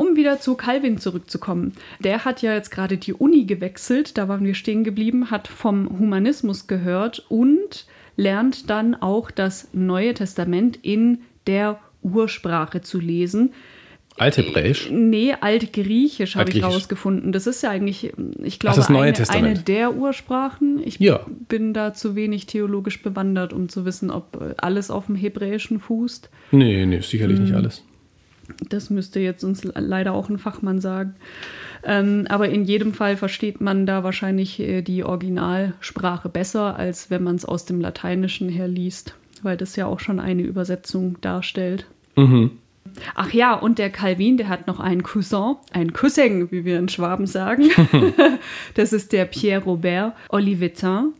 um 0.00 0.16
wieder 0.16 0.40
zu 0.40 0.54
Calvin 0.54 0.96
zurückzukommen. 0.96 1.74
Der 1.98 2.24
hat 2.24 2.40
ja 2.40 2.54
jetzt 2.54 2.70
gerade 2.70 2.96
die 2.96 3.12
Uni 3.12 3.44
gewechselt, 3.44 4.16
da 4.16 4.28
waren 4.28 4.46
wir 4.46 4.54
stehen 4.54 4.82
geblieben, 4.82 5.30
hat 5.30 5.46
vom 5.46 5.98
Humanismus 5.98 6.66
gehört 6.66 7.26
und 7.28 7.84
lernt 8.16 8.70
dann 8.70 8.94
auch 8.94 9.30
das 9.30 9.68
Neue 9.74 10.14
Testament 10.14 10.78
in 10.80 11.18
der 11.46 11.80
Ursprache 12.00 12.80
zu 12.80 12.98
lesen. 12.98 13.52
Althebräisch? 14.16 14.88
Nee, 14.90 15.34
Altgriechisch 15.38 16.34
habe 16.36 16.50
ich 16.50 16.62
rausgefunden. 16.62 17.32
Das 17.32 17.46
ist 17.46 17.62
ja 17.62 17.68
eigentlich, 17.68 18.12
ich 18.42 18.58
glaube, 18.58 18.76
das 18.76 18.88
Neue 18.88 19.12
eine, 19.14 19.28
eine 19.28 19.54
der 19.58 19.94
Ursprachen. 19.94 20.80
Ich 20.82 20.98
Ja. 20.98 21.26
bin 21.48 21.74
da 21.74 21.92
zu 21.92 22.14
wenig 22.16 22.46
theologisch 22.46 23.02
bewandert, 23.02 23.52
um 23.52 23.68
zu 23.68 23.84
wissen, 23.84 24.10
ob 24.10 24.54
alles 24.56 24.90
auf 24.90 25.06
dem 25.06 25.14
Hebräischen 25.14 25.78
fußt. 25.78 26.30
Nee, 26.52 26.86
nee, 26.86 27.00
sicherlich 27.00 27.38
nicht 27.38 27.52
alles. 27.52 27.84
Das 28.68 28.90
müsste 28.90 29.20
jetzt 29.20 29.44
uns 29.44 29.64
le- 29.64 29.72
leider 29.76 30.12
auch 30.12 30.28
ein 30.28 30.38
Fachmann 30.38 30.80
sagen. 30.80 31.14
Ähm, 31.82 32.26
aber 32.28 32.48
in 32.50 32.64
jedem 32.64 32.92
Fall 32.92 33.16
versteht 33.16 33.60
man 33.60 33.86
da 33.86 34.04
wahrscheinlich 34.04 34.60
äh, 34.60 34.82
die 34.82 35.02
Originalsprache 35.04 36.28
besser, 36.28 36.76
als 36.76 37.10
wenn 37.10 37.22
man 37.24 37.36
es 37.36 37.44
aus 37.44 37.64
dem 37.64 37.80
Lateinischen 37.80 38.48
her 38.48 38.68
liest, 38.68 39.14
weil 39.42 39.56
das 39.56 39.76
ja 39.76 39.86
auch 39.86 40.00
schon 40.00 40.20
eine 40.20 40.42
Übersetzung 40.42 41.16
darstellt. 41.22 41.86
Mhm. 42.16 42.50
Ach 43.14 43.32
ja, 43.32 43.54
und 43.54 43.78
der 43.78 43.90
Calvin, 43.90 44.36
der 44.36 44.48
hat 44.48 44.66
noch 44.66 44.80
einen 44.80 45.02
Cousin, 45.02 45.54
einen 45.72 45.92
Cousin, 45.92 46.50
wie 46.50 46.64
wir 46.64 46.78
in 46.78 46.88
Schwaben 46.88 47.26
sagen. 47.26 47.68
das 48.74 48.92
ist 48.92 49.12
der 49.12 49.26
Pierre 49.26 49.62
Robert 49.64 50.14
Olivetin. 50.28 51.12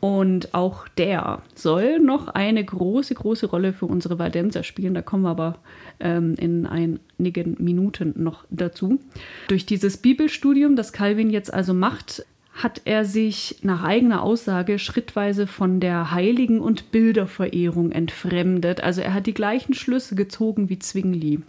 Und 0.00 0.54
auch 0.54 0.88
der 0.88 1.42
soll 1.54 1.98
noch 2.00 2.28
eine 2.28 2.64
große, 2.64 3.14
große 3.14 3.46
Rolle 3.46 3.72
für 3.72 3.86
unsere 3.86 4.18
Valdenser 4.18 4.62
spielen. 4.62 4.94
Da 4.94 5.02
kommen 5.02 5.22
wir 5.22 5.30
aber 5.30 5.58
ähm, 6.00 6.34
in 6.34 6.66
einigen 6.66 7.56
Minuten 7.58 8.12
noch 8.16 8.44
dazu. 8.50 9.00
Durch 9.48 9.64
dieses 9.64 9.96
Bibelstudium, 9.96 10.76
das 10.76 10.92
Calvin 10.92 11.30
jetzt 11.30 11.52
also 11.52 11.72
macht, 11.72 12.24
hat 12.52 12.82
er 12.84 13.04
sich 13.04 13.58
nach 13.62 13.84
eigener 13.84 14.22
Aussage 14.22 14.78
schrittweise 14.78 15.46
von 15.46 15.78
der 15.78 16.10
Heiligen- 16.10 16.60
und 16.60 16.90
Bilderverehrung 16.90 17.92
entfremdet. 17.92 18.82
Also 18.82 19.02
er 19.02 19.12
hat 19.12 19.26
die 19.26 19.34
gleichen 19.34 19.74
Schlüsse 19.74 20.14
gezogen 20.14 20.68
wie 20.70 20.78
Zwingli. 20.78 21.40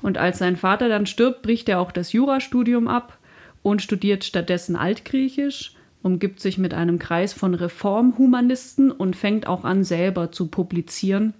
Und 0.00 0.18
als 0.18 0.38
sein 0.38 0.56
Vater 0.56 0.88
dann 0.88 1.06
stirbt, 1.06 1.42
bricht 1.42 1.68
er 1.68 1.80
auch 1.80 1.92
das 1.92 2.12
Jurastudium 2.12 2.88
ab 2.88 3.18
und 3.62 3.80
studiert 3.80 4.24
stattdessen 4.24 4.74
Altgriechisch, 4.74 5.76
umgibt 6.02 6.40
sich 6.40 6.58
mit 6.58 6.74
einem 6.74 6.98
Kreis 6.98 7.32
von 7.32 7.54
Reformhumanisten 7.54 8.90
und 8.90 9.16
fängt 9.16 9.46
auch 9.46 9.64
an, 9.64 9.84
selber 9.84 10.32
zu 10.32 10.48
publizieren. 10.48 11.34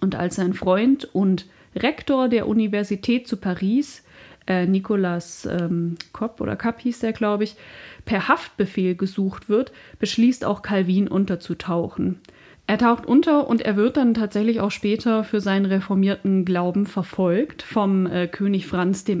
Und 0.00 0.14
als 0.14 0.36
sein 0.36 0.54
Freund 0.54 1.08
und 1.14 1.46
Rektor 1.74 2.28
der 2.28 2.46
Universität 2.48 3.26
zu 3.26 3.36
Paris, 3.36 4.04
äh, 4.46 4.66
Nicolas 4.66 5.46
ähm, 5.46 5.96
Kopp 6.12 6.40
oder 6.40 6.56
Kapp 6.56 6.80
hieß 6.80 7.00
der, 7.00 7.12
glaube 7.12 7.44
ich, 7.44 7.56
per 8.04 8.28
Haftbefehl 8.28 8.94
gesucht 8.94 9.48
wird, 9.48 9.72
beschließt 9.98 10.44
auch 10.44 10.62
Calvin 10.62 11.08
unterzutauchen. 11.08 12.20
Er 12.66 12.78
taucht 12.78 13.06
unter 13.06 13.48
und 13.48 13.62
er 13.62 13.76
wird 13.76 13.96
dann 13.96 14.12
tatsächlich 14.12 14.60
auch 14.60 14.70
später 14.70 15.24
für 15.24 15.40
seinen 15.40 15.64
reformierten 15.64 16.44
Glauben 16.44 16.84
verfolgt 16.84 17.62
vom 17.62 18.06
äh, 18.06 18.28
König 18.28 18.66
Franz 18.66 19.08
I., 19.08 19.14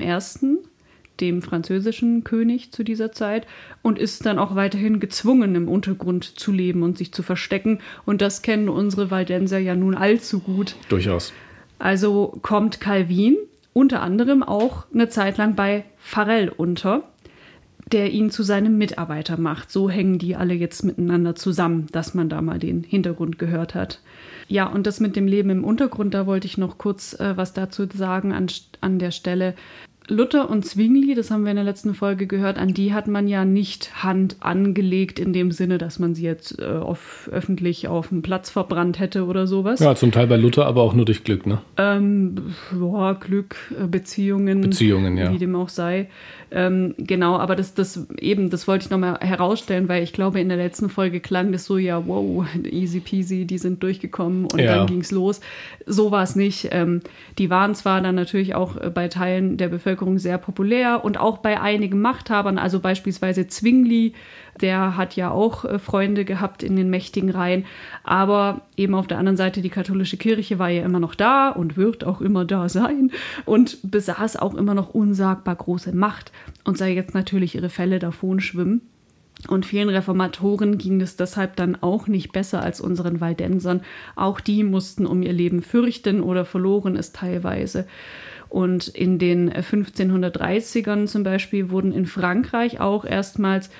dem 1.20 1.42
französischen 1.42 2.24
König 2.24 2.72
zu 2.72 2.84
dieser 2.84 3.12
Zeit, 3.12 3.46
und 3.82 3.98
ist 3.98 4.26
dann 4.26 4.38
auch 4.38 4.54
weiterhin 4.54 5.00
gezwungen, 5.00 5.54
im 5.54 5.68
Untergrund 5.68 6.24
zu 6.24 6.52
leben 6.52 6.82
und 6.82 6.98
sich 6.98 7.12
zu 7.12 7.22
verstecken. 7.22 7.80
Und 8.04 8.20
das 8.20 8.42
kennen 8.42 8.68
unsere 8.68 9.10
Waldenser 9.10 9.58
ja 9.58 9.74
nun 9.74 9.94
allzu 9.94 10.40
gut. 10.40 10.76
Durchaus. 10.88 11.32
Also 11.78 12.38
kommt 12.42 12.80
Calvin 12.80 13.36
unter 13.72 14.02
anderem 14.02 14.42
auch 14.42 14.86
eine 14.92 15.08
Zeit 15.08 15.38
lang 15.38 15.54
bei 15.54 15.84
Farel 15.98 16.48
unter, 16.48 17.04
der 17.92 18.10
ihn 18.10 18.30
zu 18.30 18.42
seinem 18.42 18.76
Mitarbeiter 18.76 19.38
macht. 19.38 19.70
So 19.70 19.88
hängen 19.88 20.18
die 20.18 20.36
alle 20.36 20.54
jetzt 20.54 20.84
miteinander 20.84 21.34
zusammen, 21.34 21.86
dass 21.92 22.12
man 22.12 22.28
da 22.28 22.42
mal 22.42 22.58
den 22.58 22.82
Hintergrund 22.82 23.38
gehört 23.38 23.74
hat. 23.74 24.00
Ja, 24.48 24.66
und 24.66 24.86
das 24.86 25.00
mit 25.00 25.14
dem 25.14 25.26
Leben 25.26 25.50
im 25.50 25.64
Untergrund, 25.64 26.14
da 26.14 26.26
wollte 26.26 26.46
ich 26.46 26.58
noch 26.58 26.78
kurz 26.78 27.14
äh, 27.20 27.36
was 27.36 27.52
dazu 27.52 27.86
sagen 27.92 28.32
an, 28.32 28.48
an 28.80 28.98
der 28.98 29.10
Stelle. 29.10 29.54
Luther 30.08 30.48
und 30.48 30.64
Zwingli, 30.64 31.14
das 31.14 31.30
haben 31.30 31.44
wir 31.44 31.50
in 31.50 31.56
der 31.56 31.64
letzten 31.64 31.94
Folge 31.94 32.26
gehört, 32.26 32.58
an 32.58 32.72
die 32.72 32.94
hat 32.94 33.08
man 33.08 33.28
ja 33.28 33.44
nicht 33.44 34.02
Hand 34.02 34.36
angelegt 34.40 35.18
in 35.18 35.32
dem 35.32 35.52
Sinne, 35.52 35.78
dass 35.78 35.98
man 35.98 36.14
sie 36.14 36.24
jetzt 36.24 36.58
äh, 36.58 36.64
auf, 36.64 37.28
öffentlich 37.30 37.88
auf 37.88 38.08
dem 38.08 38.22
Platz 38.22 38.48
verbrannt 38.50 38.98
hätte 38.98 39.26
oder 39.26 39.46
sowas. 39.46 39.80
Ja, 39.80 39.94
zum 39.94 40.10
Teil 40.10 40.26
bei 40.26 40.36
Luther, 40.36 40.66
aber 40.66 40.82
auch 40.82 40.94
nur 40.94 41.04
durch 41.04 41.24
Glück, 41.24 41.46
ne? 41.46 41.60
Ähm, 41.76 42.54
ja, 42.80 43.12
Glück, 43.12 43.56
äh, 43.78 43.86
Beziehungen, 43.86 44.62
Beziehungen, 44.62 45.16
ja. 45.18 45.32
wie 45.32 45.38
dem 45.38 45.54
auch 45.54 45.68
sei. 45.68 46.08
Ähm, 46.50 46.94
genau, 46.96 47.36
aber 47.36 47.56
das, 47.56 47.74
das 47.74 48.06
eben, 48.18 48.48
das 48.48 48.66
wollte 48.66 48.84
ich 48.86 48.90
nochmal 48.90 49.18
herausstellen, 49.20 49.88
weil 49.88 50.02
ich 50.02 50.12
glaube, 50.12 50.40
in 50.40 50.48
der 50.48 50.56
letzten 50.56 50.88
Folge 50.88 51.20
klang 51.20 51.52
das 51.52 51.64
so, 51.66 51.76
ja, 51.76 52.06
wow, 52.06 52.46
easy 52.64 53.00
peasy, 53.00 53.44
die 53.44 53.58
sind 53.58 53.82
durchgekommen 53.82 54.46
und 54.46 54.58
Ja. 54.60 54.76
dann 54.78 54.86
ging's 54.86 55.10
los. 55.10 55.40
So 55.86 56.10
war 56.10 56.22
es 56.22 56.36
nicht. 56.36 56.68
Ähm, 56.70 57.00
die 57.38 57.50
waren 57.50 57.74
zwar 57.74 58.00
dann 58.00 58.14
natürlich 58.14 58.54
auch 58.54 58.76
äh, 58.76 58.90
bei 58.90 59.08
Teilen 59.08 59.56
der 59.58 59.68
Bevölkerung 59.68 60.18
sehr 60.18 60.38
populär 60.38 61.04
und 61.04 61.18
auch 61.18 61.38
bei 61.38 61.60
einigen 61.60 62.00
Machthabern, 62.00 62.58
also 62.58 62.80
beispielsweise 62.80 63.46
Zwingli, 63.46 64.14
der 64.62 64.96
hat 64.96 65.16
ja 65.16 65.30
auch 65.30 65.64
äh, 65.64 65.78
Freunde 65.78 66.24
gehabt 66.24 66.62
in 66.62 66.76
den 66.76 66.90
mächtigen 66.90 67.30
Reihen, 67.30 67.66
aber 68.04 68.62
eben 68.76 68.94
auf 68.94 69.06
der 69.06 69.18
anderen 69.18 69.36
Seite 69.36 69.62
die 69.62 69.70
katholische 69.70 70.16
Kirche 70.16 70.58
war 70.58 70.68
ja 70.68 70.84
immer 70.84 71.00
noch 71.00 71.14
da 71.14 71.50
und 71.50 71.76
wird 71.76 72.04
auch 72.04 72.20
immer 72.20 72.44
da 72.44 72.68
sein 72.68 73.10
und 73.44 73.78
besaß 73.82 74.36
auch 74.36 74.54
immer 74.54 74.74
noch 74.74 74.90
unsagbar 74.90 75.56
große 75.56 75.94
Macht 75.94 76.32
und 76.64 76.78
sei 76.78 76.92
jetzt 76.92 77.14
natürlich 77.14 77.54
ihre 77.54 77.70
Fälle 77.70 77.98
davon 77.98 78.40
schwimmen. 78.40 78.82
Und 79.46 79.66
vielen 79.66 79.88
Reformatoren 79.88 80.78
ging 80.78 81.00
es 81.00 81.14
deshalb 81.14 81.54
dann 81.54 81.76
auch 81.80 82.08
nicht 82.08 82.32
besser 82.32 82.60
als 82.60 82.80
unseren 82.80 83.20
Waldensern. 83.20 83.82
Auch 84.16 84.40
die 84.40 84.64
mussten 84.64 85.06
um 85.06 85.22
ihr 85.22 85.32
Leben 85.32 85.62
fürchten 85.62 86.20
oder 86.20 86.44
verloren 86.44 86.96
es 86.96 87.12
teilweise. 87.12 87.86
Und 88.48 88.88
in 88.88 89.18
den 89.18 89.52
1530ern 89.52 91.06
zum 91.06 91.22
Beispiel 91.22 91.70
wurden 91.70 91.92
in 91.92 92.06
Frankreich 92.06 92.80
auch 92.80 93.04
erstmals 93.04 93.70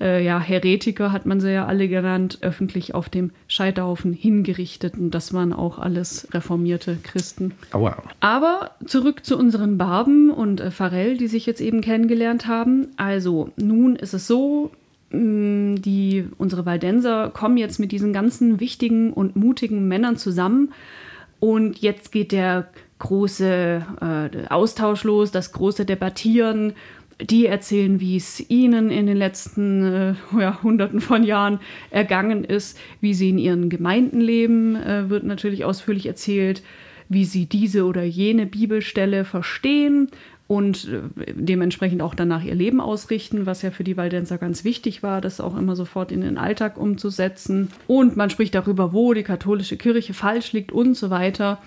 äh, 0.00 0.24
ja, 0.24 0.40
Heretiker 0.40 1.12
hat 1.12 1.26
man 1.26 1.40
sie 1.40 1.52
ja 1.52 1.66
alle 1.66 1.88
genannt, 1.88 2.38
öffentlich 2.40 2.94
auf 2.94 3.08
dem 3.08 3.30
Scheiterhaufen 3.46 4.12
hingerichtet. 4.12 4.96
Und 4.98 5.12
das 5.12 5.32
waren 5.32 5.52
auch 5.52 5.78
alles 5.78 6.28
reformierte 6.32 6.96
Christen. 7.02 7.52
Aua. 7.72 8.02
Aber 8.20 8.72
zurück 8.84 9.24
zu 9.24 9.38
unseren 9.38 9.78
Barben 9.78 10.30
und 10.30 10.60
äh, 10.60 10.70
Pharrell, 10.70 11.16
die 11.16 11.28
sich 11.28 11.46
jetzt 11.46 11.60
eben 11.60 11.80
kennengelernt 11.80 12.46
haben. 12.46 12.88
Also, 12.96 13.50
nun 13.56 13.96
ist 13.96 14.14
es 14.14 14.26
so, 14.26 14.72
mh, 15.10 15.76
die, 15.80 16.26
unsere 16.38 16.66
Waldenser 16.66 17.30
kommen 17.30 17.56
jetzt 17.56 17.78
mit 17.78 17.92
diesen 17.92 18.12
ganzen 18.12 18.60
wichtigen 18.60 19.12
und 19.12 19.36
mutigen 19.36 19.86
Männern 19.86 20.16
zusammen. 20.16 20.72
Und 21.40 21.78
jetzt 21.78 22.10
geht 22.10 22.32
der 22.32 22.68
große 22.98 23.84
äh, 24.00 24.48
Austausch 24.48 25.04
los, 25.04 25.30
das 25.30 25.52
große 25.52 25.84
Debattieren. 25.84 26.72
Die 27.20 27.46
erzählen, 27.46 28.00
wie 28.00 28.16
es 28.16 28.48
ihnen 28.50 28.90
in 28.90 29.06
den 29.06 29.16
letzten 29.16 29.84
äh, 29.84 30.14
ja, 30.38 30.62
Hunderten 30.62 31.00
von 31.00 31.22
Jahren 31.22 31.60
ergangen 31.90 32.44
ist, 32.44 32.78
wie 33.00 33.14
sie 33.14 33.30
in 33.30 33.38
ihren 33.38 33.70
Gemeinden 33.70 34.20
leben, 34.20 34.76
äh, 34.76 35.08
wird 35.08 35.24
natürlich 35.24 35.64
ausführlich 35.64 36.06
erzählt, 36.06 36.62
wie 37.08 37.24
sie 37.24 37.46
diese 37.46 37.84
oder 37.84 38.02
jene 38.02 38.46
Bibelstelle 38.46 39.24
verstehen 39.24 40.08
und 40.46 40.88
äh, 40.88 41.32
dementsprechend 41.34 42.02
auch 42.02 42.14
danach 42.14 42.42
ihr 42.42 42.54
Leben 42.54 42.80
ausrichten, 42.80 43.46
was 43.46 43.62
ja 43.62 43.70
für 43.70 43.84
die 43.84 43.96
Waldenser 43.96 44.38
ganz 44.38 44.64
wichtig 44.64 45.02
war, 45.02 45.20
das 45.20 45.40
auch 45.40 45.56
immer 45.56 45.76
sofort 45.76 46.12
in 46.12 46.20
den 46.20 46.36
Alltag 46.36 46.76
umzusetzen. 46.76 47.70
Und 47.86 48.16
man 48.16 48.28
spricht 48.28 48.54
darüber, 48.54 48.92
wo 48.92 49.14
die 49.14 49.22
katholische 49.22 49.76
Kirche 49.76 50.14
falsch 50.14 50.52
liegt 50.52 50.72
und 50.72 50.94
so 50.94 51.10
weiter. 51.10 51.62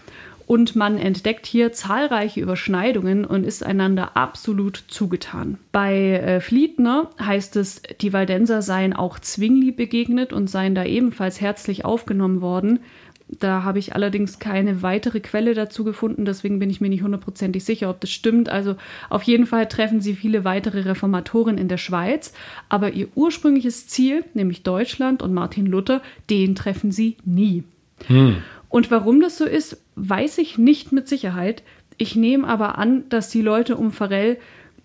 Und 0.47 0.77
man 0.77 0.97
entdeckt 0.97 1.45
hier 1.45 1.73
zahlreiche 1.73 2.39
Überschneidungen 2.39 3.25
und 3.25 3.43
ist 3.43 3.65
einander 3.65 4.15
absolut 4.15 4.81
zugetan. 4.87 5.57
Bei 5.73 6.13
äh, 6.13 6.39
Fliedner 6.39 7.09
heißt 7.19 7.57
es, 7.57 7.81
die 7.99 8.13
Waldenser 8.13 8.61
seien 8.61 8.93
auch 8.93 9.19
Zwingli 9.19 9.71
begegnet 9.71 10.31
und 10.31 10.49
seien 10.49 10.73
da 10.73 10.85
ebenfalls 10.85 11.41
herzlich 11.41 11.83
aufgenommen 11.83 12.39
worden. 12.39 12.79
Da 13.27 13.63
habe 13.63 13.79
ich 13.79 13.93
allerdings 13.93 14.39
keine 14.39 14.81
weitere 14.81 15.19
Quelle 15.19 15.53
dazu 15.53 15.83
gefunden, 15.83 16.23
deswegen 16.23 16.59
bin 16.59 16.69
ich 16.69 16.79
mir 16.79 16.87
nicht 16.87 17.03
hundertprozentig 17.03 17.65
sicher, 17.65 17.89
ob 17.89 17.99
das 17.99 18.09
stimmt. 18.09 18.47
Also 18.47 18.77
auf 19.09 19.23
jeden 19.23 19.47
Fall 19.47 19.67
treffen 19.67 19.99
sie 19.99 20.13
viele 20.13 20.45
weitere 20.45 20.79
Reformatoren 20.79 21.57
in 21.57 21.67
der 21.67 21.77
Schweiz, 21.77 22.33
aber 22.69 22.93
ihr 22.93 23.09
ursprüngliches 23.15 23.87
Ziel, 23.87 24.23
nämlich 24.33 24.63
Deutschland 24.63 25.21
und 25.21 25.33
Martin 25.33 25.65
Luther, 25.65 26.01
den 26.29 26.55
treffen 26.55 26.93
sie 26.93 27.17
nie. 27.25 27.65
Hm. 28.05 28.37
Und 28.77 28.91
warum 28.91 29.21
das 29.21 29.39
so 29.39 29.45
ist, 29.45 29.81
weiß 29.95 30.37
ich 30.37 30.59
nicht 30.59 30.91
mit 30.91 31.07
Sicherheit. 31.07 31.63
Ich 31.97 32.15
nehme 32.15 32.47
aber 32.47 32.77
an, 32.77 33.05
dass 33.09 33.31
die 33.31 33.41
Leute 33.41 33.75
um 33.75 33.91
Pharrell 33.91 34.37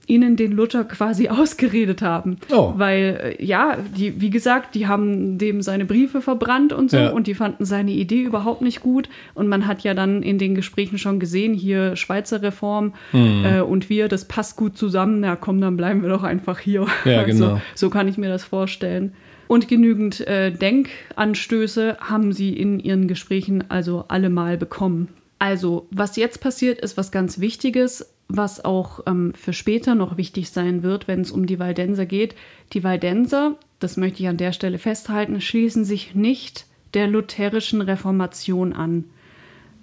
ihnen 0.07 0.37
den 0.37 0.53
Luther 0.53 0.85
quasi 0.85 1.29
ausgeredet 1.29 2.01
haben. 2.01 2.39
Oh. 2.51 2.73
Weil, 2.75 3.37
äh, 3.39 3.45
ja, 3.45 3.77
die, 3.95 4.19
wie 4.19 4.31
gesagt, 4.31 4.77
die 4.77 4.87
haben 4.87 5.37
dem 5.37 5.61
seine 5.61 5.85
Briefe 5.85 6.23
verbrannt 6.23 6.73
und 6.73 6.91
so 6.91 6.97
ja. 6.97 7.11
und 7.11 7.27
die 7.27 7.35
fanden 7.35 7.67
seine 7.67 7.91
Idee 7.91 8.23
überhaupt 8.23 8.63
nicht 8.63 8.81
gut. 8.81 9.11
Und 9.35 9.49
man 9.49 9.67
hat 9.67 9.83
ja 9.83 9.93
dann 9.93 10.23
in 10.23 10.39
den 10.39 10.55
Gesprächen 10.55 10.97
schon 10.97 11.21
gesehen, 11.21 11.53
hier 11.53 11.95
Schweizer 11.95 12.41
Reform 12.41 12.95
mhm. 13.13 13.45
äh, 13.45 13.61
und 13.61 13.91
wir, 13.91 14.09
das 14.09 14.25
passt 14.27 14.57
gut 14.57 14.79
zusammen. 14.79 15.21
Na 15.21 15.37
komm, 15.37 15.61
dann 15.61 15.77
bleiben 15.77 16.01
wir 16.01 16.09
doch 16.09 16.23
einfach 16.23 16.59
hier. 16.59 16.87
Ja, 17.05 17.23
genau. 17.25 17.57
so, 17.57 17.61
so 17.75 17.91
kann 17.91 18.09
ich 18.09 18.17
mir 18.17 18.31
das 18.31 18.43
vorstellen. 18.43 19.13
Und 19.53 19.69
genügend 19.69 20.27
äh, 20.27 20.51
Denkanstöße 20.51 21.99
haben 22.01 22.33
sie 22.33 22.57
in 22.57 22.81
ihren 22.81 23.07
Gesprächen 23.07 23.71
also 23.71 24.07
allemal 24.09 24.57
bekommen. 24.57 25.09
Also, 25.39 25.87
was 25.91 26.17
jetzt 26.17 26.41
passiert, 26.41 26.81
ist 26.81 26.97
was 26.97 27.13
ganz 27.13 27.39
Wichtiges, 27.39 28.15
was 28.29 28.65
auch 28.65 29.01
ähm, 29.07 29.35
für 29.35 29.53
später 29.53 29.95
noch 29.95 30.17
wichtig 30.17 30.49
sein 30.49 30.83
wird, 30.83 31.07
wenn 31.07 31.21
es 31.21 31.31
um 31.31 31.45
die 31.45 31.59
Waldenser 31.59 32.07
geht. 32.07 32.35
Die 32.73 32.83
Waldenser, 32.83 33.59
das 33.79 33.99
möchte 33.99 34.23
ich 34.23 34.29
an 34.31 34.39
der 34.39 34.53
Stelle 34.53 34.79
festhalten, 34.79 35.39
schließen 35.43 35.85
sich 35.85 36.15
nicht 36.15 36.65
der 36.95 37.07
lutherischen 37.07 37.83
Reformation 37.83 38.73
an. 38.73 39.05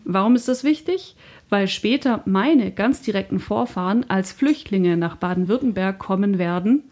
Warum 0.04 0.34
ist 0.34 0.48
das 0.48 0.64
wichtig? 0.64 1.16
Weil 1.50 1.68
später 1.68 2.24
meine 2.26 2.72
ganz 2.72 3.04
direkten 3.04 3.38
Vorfahren 3.38 4.10
als 4.10 4.32
Flüchtlinge 4.32 4.98
nach 4.98 5.18
Baden-Württemberg 5.18 6.00
kommen 6.00 6.40
werden 6.40 6.86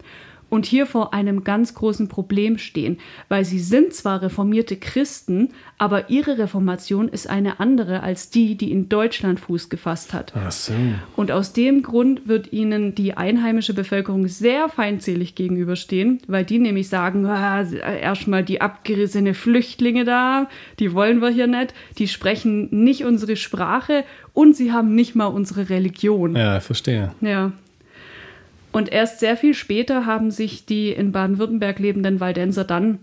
und 0.50 0.66
hier 0.66 0.86
vor 0.86 1.14
einem 1.14 1.44
ganz 1.44 1.74
großen 1.74 2.08
Problem 2.08 2.58
stehen, 2.58 2.98
weil 3.30 3.46
sie 3.46 3.60
sind 3.60 3.94
zwar 3.94 4.22
reformierte 4.22 4.78
Christen, 4.78 5.50
aber 5.78 6.10
ihre 6.10 6.38
Reformation 6.38 7.08
ist 7.08 7.30
eine 7.30 7.60
andere 7.60 8.02
als 8.04 8.30
die, 8.30 8.56
die 8.56 8.72
in 8.72 8.90
Deutschland 8.90 9.40
Fuß 9.40 9.70
gefasst 9.70 10.14
hat. 10.14 10.34
Ach 10.36 10.52
so. 10.52 10.74
Und 11.16 11.32
aus 11.32 11.54
dem 11.54 11.84
Grund 11.84 12.28
wird 12.28 12.54
ihnen 12.54 12.96
die 12.96 13.16
einheimische 13.16 13.74
Bevölkerung 13.74 14.28
sehr 14.28 14.70
feindselig 14.70 15.36
gegenüberstehen, 15.36 16.20
weil 16.28 16.46
die 16.46 16.60
nämlich 16.60 16.90
sagen, 16.90 17.26
ah, 17.26 17.62
erstmal 17.62 18.44
die 18.44 18.62
abgerissene 18.62 19.34
Flüchtlinge 19.34 20.06
da, 20.06 20.48
die 20.80 20.94
wollen 20.94 21.22
wir 21.22 21.30
hier 21.30 21.48
nicht, 21.48 21.74
die 21.98 22.08
sprechen 22.08 22.70
nicht 22.72 23.04
unsere 23.04 23.36
Sprache 23.36 24.04
und 24.34 24.56
sie 24.56 24.72
haben 24.72 24.96
nicht 24.96 25.16
mal 25.16 25.26
unsere 25.26 25.70
Religion. 25.70 26.36
Ja, 26.36 26.60
verstehe. 26.60 27.12
Ja. 27.22 27.52
Und 28.78 28.92
erst 28.92 29.20
sehr 29.20 29.36
viel 29.36 29.56
später 29.56 30.06
haben 30.06 30.30
sich 30.30 30.68
die 30.68 30.92
in 30.92 31.12
Baden-Württemberg 31.12 31.80
lebenden 31.80 32.20
Waldenser 32.20 32.64
dann 32.64 33.00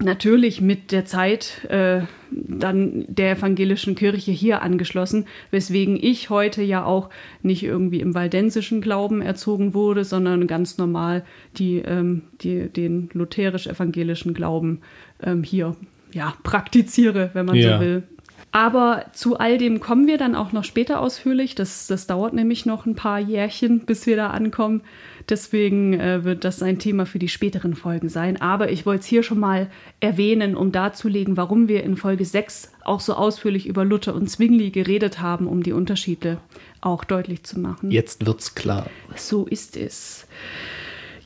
natürlich 0.00 0.60
mit 0.60 0.90
der 0.90 1.04
Zeit 1.04 1.64
äh, 1.68 2.00
dann 2.32 3.04
der 3.06 3.36
evangelischen 3.36 3.94
Kirche 3.94 4.32
hier 4.32 4.62
angeschlossen, 4.62 5.26
weswegen 5.52 5.96
ich 5.96 6.28
heute 6.28 6.60
ja 6.64 6.84
auch 6.84 7.08
nicht 7.40 7.62
irgendwie 7.62 8.00
im 8.00 8.16
waldensischen 8.16 8.80
Glauben 8.80 9.22
erzogen 9.22 9.74
wurde, 9.74 10.04
sondern 10.04 10.48
ganz 10.48 10.76
normal 10.76 11.24
die, 11.56 11.76
ähm, 11.76 12.22
die, 12.40 12.68
den 12.68 13.08
lutherisch-evangelischen 13.12 14.34
Glauben 14.34 14.80
ähm, 15.22 15.44
hier 15.44 15.76
ja, 16.12 16.34
praktiziere, 16.42 17.30
wenn 17.32 17.46
man 17.46 17.54
ja. 17.54 17.78
so 17.78 17.84
will. 17.84 18.02
Aber 18.50 19.06
zu 19.12 19.38
all 19.38 19.56
dem 19.56 19.80
kommen 19.80 20.06
wir 20.06 20.18
dann 20.18 20.34
auch 20.34 20.52
noch 20.52 20.64
später 20.64 21.00
ausführlich. 21.00 21.54
Das, 21.54 21.86
das 21.86 22.06
dauert 22.06 22.34
nämlich 22.34 22.66
noch 22.66 22.84
ein 22.84 22.94
paar 22.94 23.18
Jährchen, 23.18 23.80
bis 23.80 24.06
wir 24.06 24.16
da 24.16 24.28
ankommen. 24.28 24.82
Deswegen 25.28 25.94
äh, 25.94 26.24
wird 26.24 26.44
das 26.44 26.62
ein 26.62 26.78
Thema 26.78 27.06
für 27.06 27.18
die 27.18 27.28
späteren 27.28 27.74
Folgen 27.74 28.08
sein. 28.08 28.40
Aber 28.40 28.70
ich 28.70 28.86
wollte 28.86 29.00
es 29.00 29.06
hier 29.06 29.22
schon 29.22 29.40
mal 29.40 29.70
erwähnen, 30.00 30.56
um 30.56 30.72
darzulegen, 30.72 31.36
warum 31.36 31.68
wir 31.68 31.84
in 31.84 31.96
Folge 31.96 32.24
6 32.24 32.72
auch 32.84 33.00
so 33.00 33.14
ausführlich 33.14 33.66
über 33.66 33.84
Luther 33.84 34.14
und 34.14 34.28
Zwingli 34.28 34.70
geredet 34.70 35.20
haben, 35.20 35.46
um 35.46 35.62
die 35.62 35.72
Unterschiede 35.72 36.38
auch 36.80 37.04
deutlich 37.04 37.44
zu 37.44 37.60
machen. 37.60 37.90
Jetzt 37.90 38.26
wird's 38.26 38.54
klar. 38.54 38.86
So 39.14 39.46
ist 39.46 39.76
es. 39.76 40.26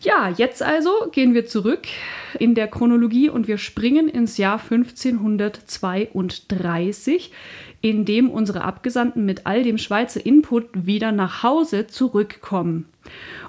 Ja, 0.06 0.28
jetzt 0.28 0.62
also 0.62 0.90
gehen 1.10 1.34
wir 1.34 1.46
zurück 1.46 1.88
in 2.38 2.54
der 2.54 2.68
Chronologie 2.68 3.28
und 3.28 3.48
wir 3.48 3.58
springen 3.58 4.08
ins 4.08 4.36
Jahr 4.36 4.60
1532, 4.60 7.32
in 7.80 8.04
dem 8.04 8.30
unsere 8.30 8.62
Abgesandten 8.62 9.24
mit 9.24 9.46
all 9.46 9.64
dem 9.64 9.78
Schweizer 9.78 10.24
Input 10.24 10.86
wieder 10.86 11.10
nach 11.12 11.42
Hause 11.42 11.88
zurückkommen. 11.88 12.86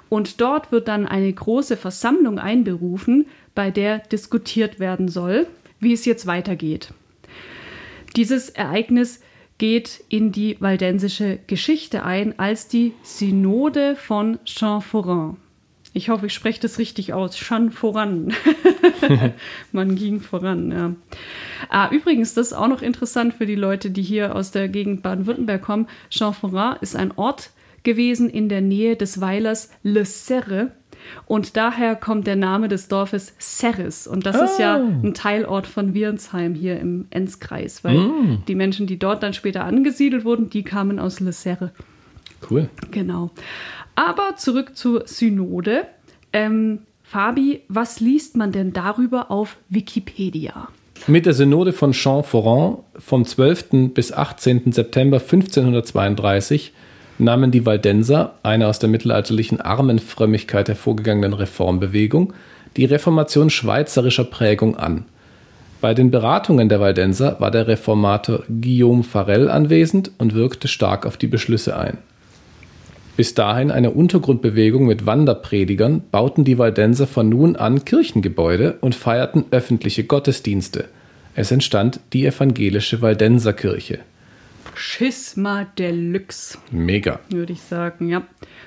Und 0.08 0.40
dort 0.40 0.72
wird 0.72 0.88
dann 0.88 1.06
eine 1.06 1.32
große 1.32 1.76
Versammlung 1.76 2.38
einberufen, 2.38 3.26
bei 3.54 3.70
der 3.70 3.98
diskutiert 3.98 4.80
werden 4.80 5.08
soll, 5.08 5.46
wie 5.80 5.92
es 5.92 6.04
jetzt 6.04 6.26
weitergeht. 6.26 6.92
Dieses 8.16 8.50
Ereignis 8.50 9.20
geht 9.58 10.02
in 10.08 10.32
die 10.32 10.56
waldensische 10.60 11.38
Geschichte 11.46 12.04
ein 12.04 12.38
als 12.38 12.68
die 12.68 12.94
Synode 13.02 13.96
von 13.96 14.38
Champforan. 14.44 15.36
Ich 15.94 16.10
hoffe, 16.10 16.26
ich 16.26 16.34
spreche 16.34 16.60
das 16.60 16.78
richtig 16.78 17.12
aus. 17.12 17.34
Chan 17.34 17.70
voran. 17.72 18.32
Man 19.72 19.96
ging 19.96 20.20
voran, 20.20 20.70
ja. 20.70 20.94
Ah, 21.70 21.90
übrigens, 21.90 22.34
das 22.34 22.48
ist 22.48 22.52
auch 22.52 22.68
noch 22.68 22.82
interessant 22.82 23.34
für 23.34 23.46
die 23.46 23.56
Leute, 23.56 23.90
die 23.90 24.02
hier 24.02 24.36
aus 24.36 24.50
der 24.50 24.68
Gegend 24.68 25.02
Baden-Württemberg 25.02 25.62
kommen. 25.62 25.88
Champforan 26.10 26.76
ist 26.82 26.94
ein 26.94 27.12
Ort 27.16 27.50
gewesen 27.82 28.30
in 28.30 28.48
der 28.48 28.60
Nähe 28.60 28.96
des 28.96 29.20
Weilers 29.20 29.70
Le 29.82 30.04
Serre. 30.04 30.72
Und 31.26 31.56
daher 31.56 31.94
kommt 31.96 32.26
der 32.26 32.36
Name 32.36 32.68
des 32.68 32.88
Dorfes 32.88 33.34
Serres. 33.38 34.06
Und 34.06 34.26
das 34.26 34.36
oh. 34.38 34.44
ist 34.44 34.58
ja 34.58 34.78
oh. 34.78 35.06
ein 35.06 35.14
Teilort 35.14 35.66
von 35.66 35.94
Wirnsheim 35.94 36.54
hier 36.54 36.78
im 36.80 37.06
Enzkreis, 37.10 37.84
weil 37.84 37.98
mm. 37.98 38.42
die 38.48 38.54
Menschen, 38.54 38.86
die 38.86 38.98
dort 38.98 39.22
dann 39.22 39.32
später 39.32 39.64
angesiedelt 39.64 40.24
wurden, 40.24 40.50
die 40.50 40.64
kamen 40.64 40.98
aus 40.98 41.20
Le 41.20 41.32
Serre. 41.32 41.72
Cool. 42.50 42.68
Genau. 42.90 43.30
Aber 43.94 44.36
zurück 44.36 44.76
zur 44.76 45.06
Synode. 45.06 45.86
Ähm, 46.32 46.80
Fabi, 47.02 47.62
was 47.68 48.00
liest 48.00 48.36
man 48.36 48.52
denn 48.52 48.72
darüber 48.72 49.30
auf 49.30 49.56
Wikipedia? 49.70 50.68
Mit 51.06 51.26
der 51.26 51.32
Synode 51.32 51.72
von 51.72 51.94
Champforan 51.94 52.78
vom 52.98 53.24
12. 53.24 53.92
bis 53.94 54.12
18. 54.12 54.72
September 54.72 55.18
1532 55.18 56.72
nahmen 57.18 57.50
die 57.50 57.66
Waldenser, 57.66 58.34
eine 58.42 58.66
aus 58.66 58.78
der 58.78 58.88
mittelalterlichen 58.88 59.60
Armenfrömmigkeit 59.60 60.68
hervorgegangenen 60.68 61.34
Reformbewegung, 61.34 62.32
die 62.76 62.84
Reformation 62.84 63.50
schweizerischer 63.50 64.24
Prägung 64.24 64.76
an. 64.76 65.04
Bei 65.80 65.94
den 65.94 66.10
Beratungen 66.10 66.68
der 66.68 66.80
Waldenser 66.80 67.36
war 67.38 67.50
der 67.50 67.68
Reformator 67.68 68.42
Guillaume 68.48 69.04
Farel 69.04 69.48
anwesend 69.48 70.10
und 70.18 70.34
wirkte 70.34 70.66
stark 70.66 71.06
auf 71.06 71.16
die 71.16 71.28
Beschlüsse 71.28 71.76
ein. 71.76 71.98
Bis 73.16 73.34
dahin 73.34 73.72
eine 73.72 73.90
Untergrundbewegung 73.90 74.86
mit 74.86 75.04
Wanderpredigern 75.04 76.02
bauten 76.12 76.44
die 76.44 76.58
Waldenser 76.58 77.08
von 77.08 77.28
nun 77.28 77.56
an 77.56 77.84
Kirchengebäude 77.84 78.76
und 78.80 78.94
feierten 78.94 79.44
öffentliche 79.50 80.04
Gottesdienste. 80.04 80.84
Es 81.34 81.50
entstand 81.50 82.00
die 82.12 82.26
evangelische 82.26 83.02
Waldenserkirche. 83.02 83.98
Schisma 84.78 85.64
Deluxe. 85.64 86.56
Mega. 86.70 87.18
Würde 87.30 87.52
ich 87.52 87.60
sagen, 87.60 88.08
ja. 88.08 88.22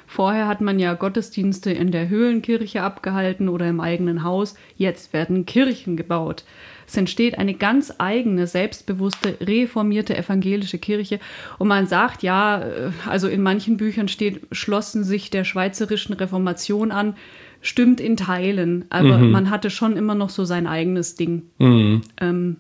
Vorher 0.08 0.47
hat 0.47 0.60
man 0.60 0.78
ja 0.78 0.93
Gottesdienste 0.93 1.71
in 1.71 1.91
der 1.91 2.10
Höhlenkirche 2.10 2.84
abgehalten 2.84 3.47
oder 3.47 3.69
im 3.69 3.80
eigenen 3.80 4.24
Haus. 4.24 4.56
Jetzt 4.76 5.13
werden 5.13 5.45
Kirchen 5.45 5.95
gebaut. 5.95 6.43
Es 6.86 6.97
entsteht 6.97 7.38
eine 7.38 7.54
ganz 7.54 7.93
eigene, 7.97 8.45
selbstbewusste, 8.45 9.38
reformierte 9.39 10.17
evangelische 10.17 10.80
Kirche. 10.80 11.21
Und 11.58 11.69
man 11.69 11.88
sagt, 11.88 12.24
ja, 12.24 12.62
äh, 12.62 12.91
also 13.08 13.30
in 13.30 13.41
manchen 13.41 13.78
Büchern 13.78 14.10
steht, 14.10 14.41
schlossen 14.52 15.06
sich 15.06 15.30
der 15.30 15.45
schweizerischen 15.45 16.13
Reformation 16.13 16.91
an. 16.91 17.15
Stimmt 17.62 18.02
in 18.02 18.17
Teilen, 18.17 18.84
aber 18.89 19.19
mhm. 19.19 19.32
man 19.32 19.50
hatte 19.50 19.69
schon 19.69 19.95
immer 19.95 20.15
noch 20.15 20.30
so 20.30 20.43
sein 20.43 20.67
eigenes 20.67 21.15
Ding. 21.15 21.43
Mhm. 21.60 22.02
Ähm, 22.19 22.58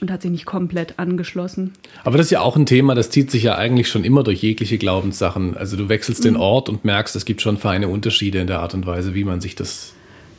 und 0.00 0.10
hat 0.10 0.22
sich 0.22 0.30
nicht 0.30 0.46
komplett 0.46 0.98
angeschlossen. 0.98 1.72
Aber 2.04 2.16
das 2.16 2.26
ist 2.26 2.30
ja 2.30 2.40
auch 2.40 2.56
ein 2.56 2.66
Thema, 2.66 2.94
das 2.94 3.10
zieht 3.10 3.30
sich 3.30 3.42
ja 3.42 3.56
eigentlich 3.56 3.88
schon 3.88 4.04
immer 4.04 4.22
durch 4.22 4.42
jegliche 4.42 4.78
Glaubenssachen. 4.78 5.56
Also 5.56 5.76
du 5.76 5.88
wechselst 5.88 6.24
den 6.24 6.36
Ort 6.36 6.68
und 6.68 6.84
merkst, 6.84 7.14
es 7.16 7.24
gibt 7.24 7.42
schon 7.42 7.58
feine 7.58 7.88
Unterschiede 7.88 8.40
in 8.40 8.46
der 8.46 8.60
Art 8.60 8.74
und 8.74 8.86
Weise, 8.86 9.14
wie 9.14 9.24
man 9.24 9.40
sich 9.40 9.54
das 9.54 9.94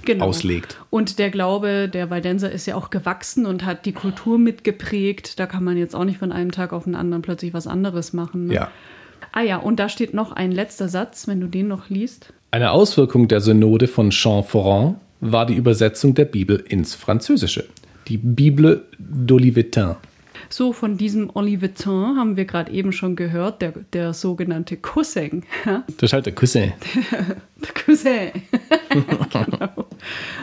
Genau. 0.05 0.25
auslegt. 0.25 0.77
Und 0.89 1.17
der 1.17 1.29
Glaube 1.29 1.87
der 1.87 2.09
Waldenser 2.09 2.51
ist 2.51 2.65
ja 2.65 2.75
auch 2.75 2.89
gewachsen 2.89 3.45
und 3.45 3.65
hat 3.65 3.85
die 3.85 3.93
Kultur 3.93 4.37
mitgeprägt. 4.37 5.39
Da 5.39 5.45
kann 5.45 5.63
man 5.63 5.77
jetzt 5.77 5.95
auch 5.95 6.03
nicht 6.03 6.17
von 6.17 6.31
einem 6.33 6.51
Tag 6.51 6.73
auf 6.73 6.83
den 6.83 6.95
anderen 6.95 7.21
plötzlich 7.21 7.53
was 7.53 7.67
anderes 7.67 8.11
machen. 8.11 8.47
Ne? 8.47 8.53
Ja. 8.55 8.71
Ah 9.31 9.41
ja, 9.41 9.57
und 9.57 9.79
da 9.79 9.87
steht 9.87 10.13
noch 10.13 10.31
ein 10.33 10.51
letzter 10.51 10.89
Satz, 10.89 11.27
wenn 11.27 11.39
du 11.39 11.47
den 11.47 11.67
noch 11.69 11.89
liest. 11.89 12.33
Eine 12.51 12.71
Auswirkung 12.71 13.27
der 13.27 13.39
Synode 13.41 13.87
von 13.87 14.11
Champforan 14.11 14.95
war 15.21 15.45
die 15.45 15.55
Übersetzung 15.55 16.13
der 16.13 16.25
Bibel 16.25 16.57
ins 16.67 16.93
Französische. 16.95 17.65
Die 18.07 18.17
Bible 18.17 18.85
d'Olivetin. 18.99 19.95
So, 20.49 20.73
von 20.73 20.97
diesem 20.97 21.31
Olivetin 21.35 22.15
haben 22.17 22.37
wir 22.37 22.45
gerade 22.45 22.71
eben 22.71 22.91
schon 22.91 23.15
gehört, 23.15 23.61
der, 23.61 23.73
der 23.93 24.13
sogenannte 24.13 24.77
Cousin. 24.77 25.43
Das 25.65 25.85
ist 26.03 26.13
halt 26.13 26.25
der 26.25 26.35
Cousin. 26.35 26.73
Der 27.63 27.73
Cousin. 27.85 28.31
genau. 29.31 29.87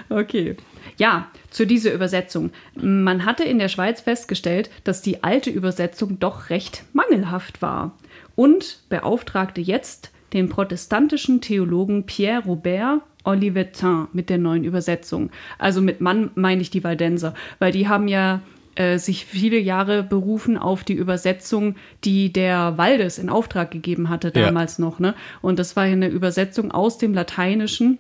Okay. 0.09 0.57
Ja, 0.97 1.29
zu 1.51 1.67
dieser 1.67 1.93
Übersetzung. 1.93 2.51
Man 2.75 3.25
hatte 3.25 3.45
in 3.45 3.59
der 3.59 3.69
Schweiz 3.69 4.01
festgestellt, 4.01 4.71
dass 4.85 5.03
die 5.03 5.23
alte 5.23 5.51
Übersetzung 5.51 6.19
doch 6.19 6.51
recht 6.51 6.85
mangelhaft 6.93 7.63
war 7.63 7.97
und 8.37 8.81
beauftragte 8.89 9.61
jetzt 9.61 10.11
den 10.33 10.49
protestantischen 10.49 11.41
Theologen 11.41 12.05
Pierre 12.05 12.43
Robert 12.45 13.01
Olivetin 13.25 14.07
mit 14.13 14.31
der 14.31 14.39
neuen 14.39 14.65
Übersetzung. 14.65 15.31
Also 15.59 15.81
mit 15.83 16.01
Mann 16.01 16.31
meine 16.35 16.63
ich 16.63 16.71
die 16.71 16.85
Waldenser, 16.85 17.35
weil 17.59 17.73
die 17.73 17.87
haben 17.89 18.09
ja 18.09 18.41
äh, 18.77 18.99
sich 18.99 19.27
viele 19.27 19.59
Jahre 19.59 20.03
berufen 20.03 20.57
auf 20.57 20.85
die 20.85 20.95
Übersetzung, 20.95 21.75
die 22.05 22.33
der 22.33 22.79
Waldes 22.79 23.19
in 23.19 23.29
Auftrag 23.29 23.71
gegeben 23.73 24.09
hatte 24.09 24.33
Ja. 24.35 24.47
damals 24.47 24.79
noch. 24.79 25.01
Ne? 25.01 25.15
Und 25.43 25.59
das 25.59 25.77
war 25.77 25.85
ja 25.87 25.93
eine 25.93 26.09
Übersetzung 26.09 26.71
aus 26.71 26.99
dem 26.99 27.13
Lateinischen 27.15 27.99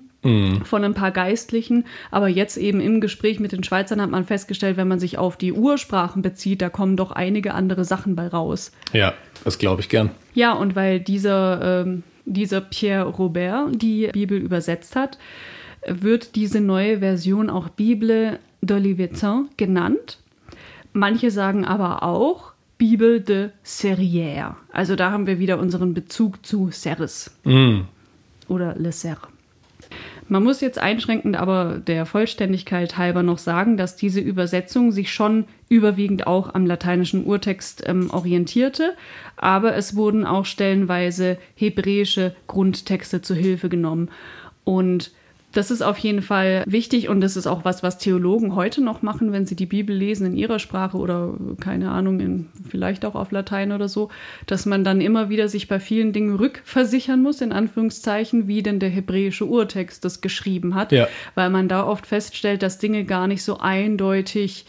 von 0.64 0.84
ein 0.84 0.92
paar 0.92 1.12
Geistlichen. 1.12 1.86
Aber 2.10 2.28
jetzt 2.28 2.58
eben 2.58 2.78
im 2.82 3.00
Gespräch 3.00 3.40
mit 3.40 3.52
den 3.52 3.64
Schweizern 3.64 4.02
hat 4.02 4.10
man 4.10 4.26
festgestellt, 4.26 4.76
wenn 4.76 4.86
man 4.86 5.00
sich 5.00 5.16
auf 5.16 5.38
die 5.38 5.50
Ursprachen 5.54 6.20
bezieht, 6.20 6.60
da 6.60 6.68
kommen 6.68 6.98
doch 6.98 7.10
einige 7.10 7.54
andere 7.54 7.86
Sachen 7.86 8.16
bei 8.16 8.28
raus. 8.28 8.70
Ja, 8.92 9.14
das 9.44 9.56
glaube 9.58 9.80
ich 9.80 9.88
gern. 9.88 10.10
Ja, 10.34 10.52
und 10.52 10.76
weil 10.76 11.00
dieser, 11.00 11.84
ähm, 11.86 12.02
dieser 12.32 12.60
Pierre 12.60 13.08
Robert 13.08 13.80
die 13.80 14.08
Bibel 14.12 14.38
übersetzt 14.38 14.96
hat, 14.96 15.18
wird 15.86 16.34
diese 16.36 16.60
neue 16.60 16.98
Version 16.98 17.50
auch 17.50 17.68
Bible 17.68 18.38
d'Olivetin 18.62 19.46
genannt. 19.56 20.18
Manche 20.92 21.30
sagen 21.30 21.64
aber 21.64 22.02
auch 22.02 22.52
Bible 22.78 23.20
de 23.20 23.50
Serrière. 23.64 24.56
Also 24.72 24.96
da 24.96 25.10
haben 25.10 25.26
wir 25.26 25.38
wieder 25.38 25.58
unseren 25.58 25.94
Bezug 25.94 26.44
zu 26.44 26.70
Serres 26.70 27.30
oder 28.48 28.74
Le 28.76 28.92
Serre. 28.92 29.28
Man 30.30 30.44
muss 30.44 30.60
jetzt 30.60 30.78
einschränkend 30.78 31.34
aber 31.36 31.82
der 31.84 32.06
Vollständigkeit 32.06 32.96
halber 32.96 33.24
noch 33.24 33.38
sagen, 33.38 33.76
dass 33.76 33.96
diese 33.96 34.20
Übersetzung 34.20 34.92
sich 34.92 35.12
schon 35.12 35.46
überwiegend 35.68 36.28
auch 36.28 36.54
am 36.54 36.66
lateinischen 36.66 37.24
Urtext 37.24 37.82
ähm, 37.84 38.10
orientierte, 38.12 38.94
aber 39.36 39.74
es 39.74 39.96
wurden 39.96 40.24
auch 40.24 40.44
stellenweise 40.44 41.36
hebräische 41.56 42.36
Grundtexte 42.46 43.22
zu 43.22 43.34
Hilfe 43.34 43.68
genommen. 43.68 44.08
Und 44.62 45.10
das 45.52 45.70
ist 45.70 45.82
auf 45.82 45.98
jeden 45.98 46.22
Fall 46.22 46.62
wichtig 46.66 47.08
und 47.08 47.20
das 47.20 47.36
ist 47.36 47.46
auch 47.46 47.64
was, 47.64 47.82
was 47.82 47.98
Theologen 47.98 48.54
heute 48.54 48.82
noch 48.82 49.02
machen, 49.02 49.32
wenn 49.32 49.46
sie 49.46 49.56
die 49.56 49.66
Bibel 49.66 49.94
lesen 49.96 50.26
in 50.26 50.36
ihrer 50.36 50.58
Sprache 50.58 50.96
oder 50.96 51.34
keine 51.60 51.90
Ahnung, 51.90 52.20
in, 52.20 52.46
vielleicht 52.68 53.04
auch 53.04 53.16
auf 53.16 53.32
Latein 53.32 53.72
oder 53.72 53.88
so, 53.88 54.10
dass 54.46 54.64
man 54.64 54.84
dann 54.84 55.00
immer 55.00 55.28
wieder 55.28 55.48
sich 55.48 55.66
bei 55.66 55.80
vielen 55.80 56.12
Dingen 56.12 56.36
rückversichern 56.36 57.20
muss, 57.20 57.40
in 57.40 57.52
Anführungszeichen, 57.52 58.46
wie 58.46 58.62
denn 58.62 58.78
der 58.78 58.90
hebräische 58.90 59.44
Urtext 59.44 60.04
das 60.04 60.20
geschrieben 60.20 60.74
hat, 60.74 60.92
Ja. 60.92 61.08
weil 61.34 61.50
man 61.50 61.68
da 61.68 61.84
oft 61.84 62.06
feststellt, 62.06 62.62
dass 62.62 62.78
Dinge 62.78 63.04
gar 63.04 63.26
nicht 63.26 63.42
so 63.42 63.58
eindeutig 63.58 64.66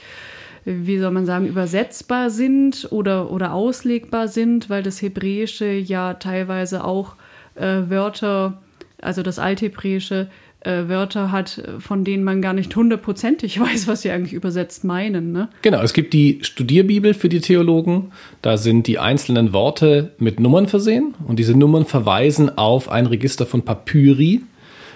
wie 0.64 1.00
soll 1.00 1.10
man 1.10 1.26
sagen, 1.26 1.48
übersetzbar 1.48 2.30
sind 2.30 2.88
oder, 2.92 3.32
oder 3.32 3.54
auslegbar 3.54 4.28
sind, 4.28 4.70
weil 4.70 4.84
das 4.84 5.02
Hebräische 5.02 5.72
ja 5.72 6.14
teilweise 6.14 6.84
auch 6.84 7.16
äh, 7.56 7.90
Wörter, 7.90 8.62
also 9.02 9.24
das 9.24 9.40
Althebräische, 9.40 10.28
äh, 10.62 10.88
Wörter 10.88 11.32
hat, 11.32 11.62
von 11.80 12.04
denen 12.04 12.24
man 12.24 12.42
gar 12.42 12.54
nicht 12.54 12.76
hundertprozentig 12.76 13.60
weiß, 13.60 13.88
was 13.88 14.02
sie 14.02 14.12
eigentlich 14.12 14.34
übersetzt 14.34 14.84
meinen. 14.84 15.32
Ne? 15.32 15.50
Genau, 15.62 15.82
es 15.82 15.94
gibt 15.94 16.14
die 16.14 16.40
Studierbibel 16.44 17.14
für 17.14 17.30
die 17.30 17.42
Theologen. 17.42 18.12
Da 18.42 18.58
sind 18.58 18.88
die 18.88 19.00
einzelnen 19.00 19.54
Worte 19.54 20.12
mit 20.18 20.40
Nummern 20.40 20.68
versehen 20.68 21.16
und 21.28 21.40
diese 21.40 21.58
Nummern 21.58 21.86
verweisen 21.86 22.58
auf 22.58 22.90
ein 22.90 23.06
Register 23.06 23.46
von 23.46 23.64
Papyri. 23.64 24.42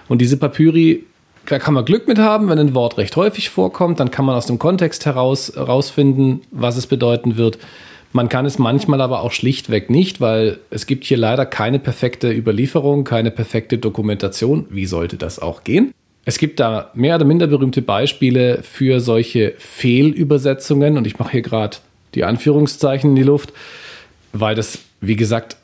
Und 0.08 0.20
diese 0.20 0.36
Papyri, 0.36 1.04
da 1.46 1.58
kann 1.58 1.74
man 1.74 1.84
Glück 1.84 2.06
mit 2.06 2.18
haben, 2.18 2.48
wenn 2.48 2.58
ein 2.58 2.74
Wort 2.74 2.96
recht 2.98 3.16
häufig 3.16 3.50
vorkommt, 3.50 3.98
dann 3.98 4.10
kann 4.10 4.24
man 4.24 4.36
aus 4.36 4.46
dem 4.46 4.58
Kontext 4.58 5.04
heraus 5.04 5.52
herausfinden, 5.54 6.42
was 6.50 6.76
es 6.76 6.86
bedeuten 6.86 7.36
wird. 7.36 7.58
Man 8.16 8.30
kann 8.30 8.46
es 8.46 8.58
manchmal 8.58 9.02
aber 9.02 9.20
auch 9.20 9.30
schlichtweg 9.30 9.90
nicht, 9.90 10.22
weil 10.22 10.58
es 10.70 10.86
gibt 10.86 11.04
hier 11.04 11.18
leider 11.18 11.44
keine 11.44 11.78
perfekte 11.78 12.32
Überlieferung, 12.32 13.04
keine 13.04 13.30
perfekte 13.30 13.76
Dokumentation. 13.76 14.64
Wie 14.70 14.86
sollte 14.86 15.18
das 15.18 15.38
auch 15.38 15.64
gehen? 15.64 15.92
Es 16.24 16.38
gibt 16.38 16.58
da 16.58 16.90
mehr 16.94 17.16
oder 17.16 17.26
minder 17.26 17.46
berühmte 17.46 17.82
Beispiele 17.82 18.62
für 18.62 19.00
solche 19.00 19.52
Fehlübersetzungen 19.58 20.96
und 20.96 21.06
ich 21.06 21.18
mache 21.18 21.32
hier 21.32 21.42
gerade 21.42 21.76
die 22.14 22.24
Anführungszeichen 22.24 23.10
in 23.10 23.16
die 23.16 23.22
Luft, 23.22 23.52
weil 24.32 24.54
das, 24.54 24.78
wie 25.02 25.16
gesagt, 25.16 25.58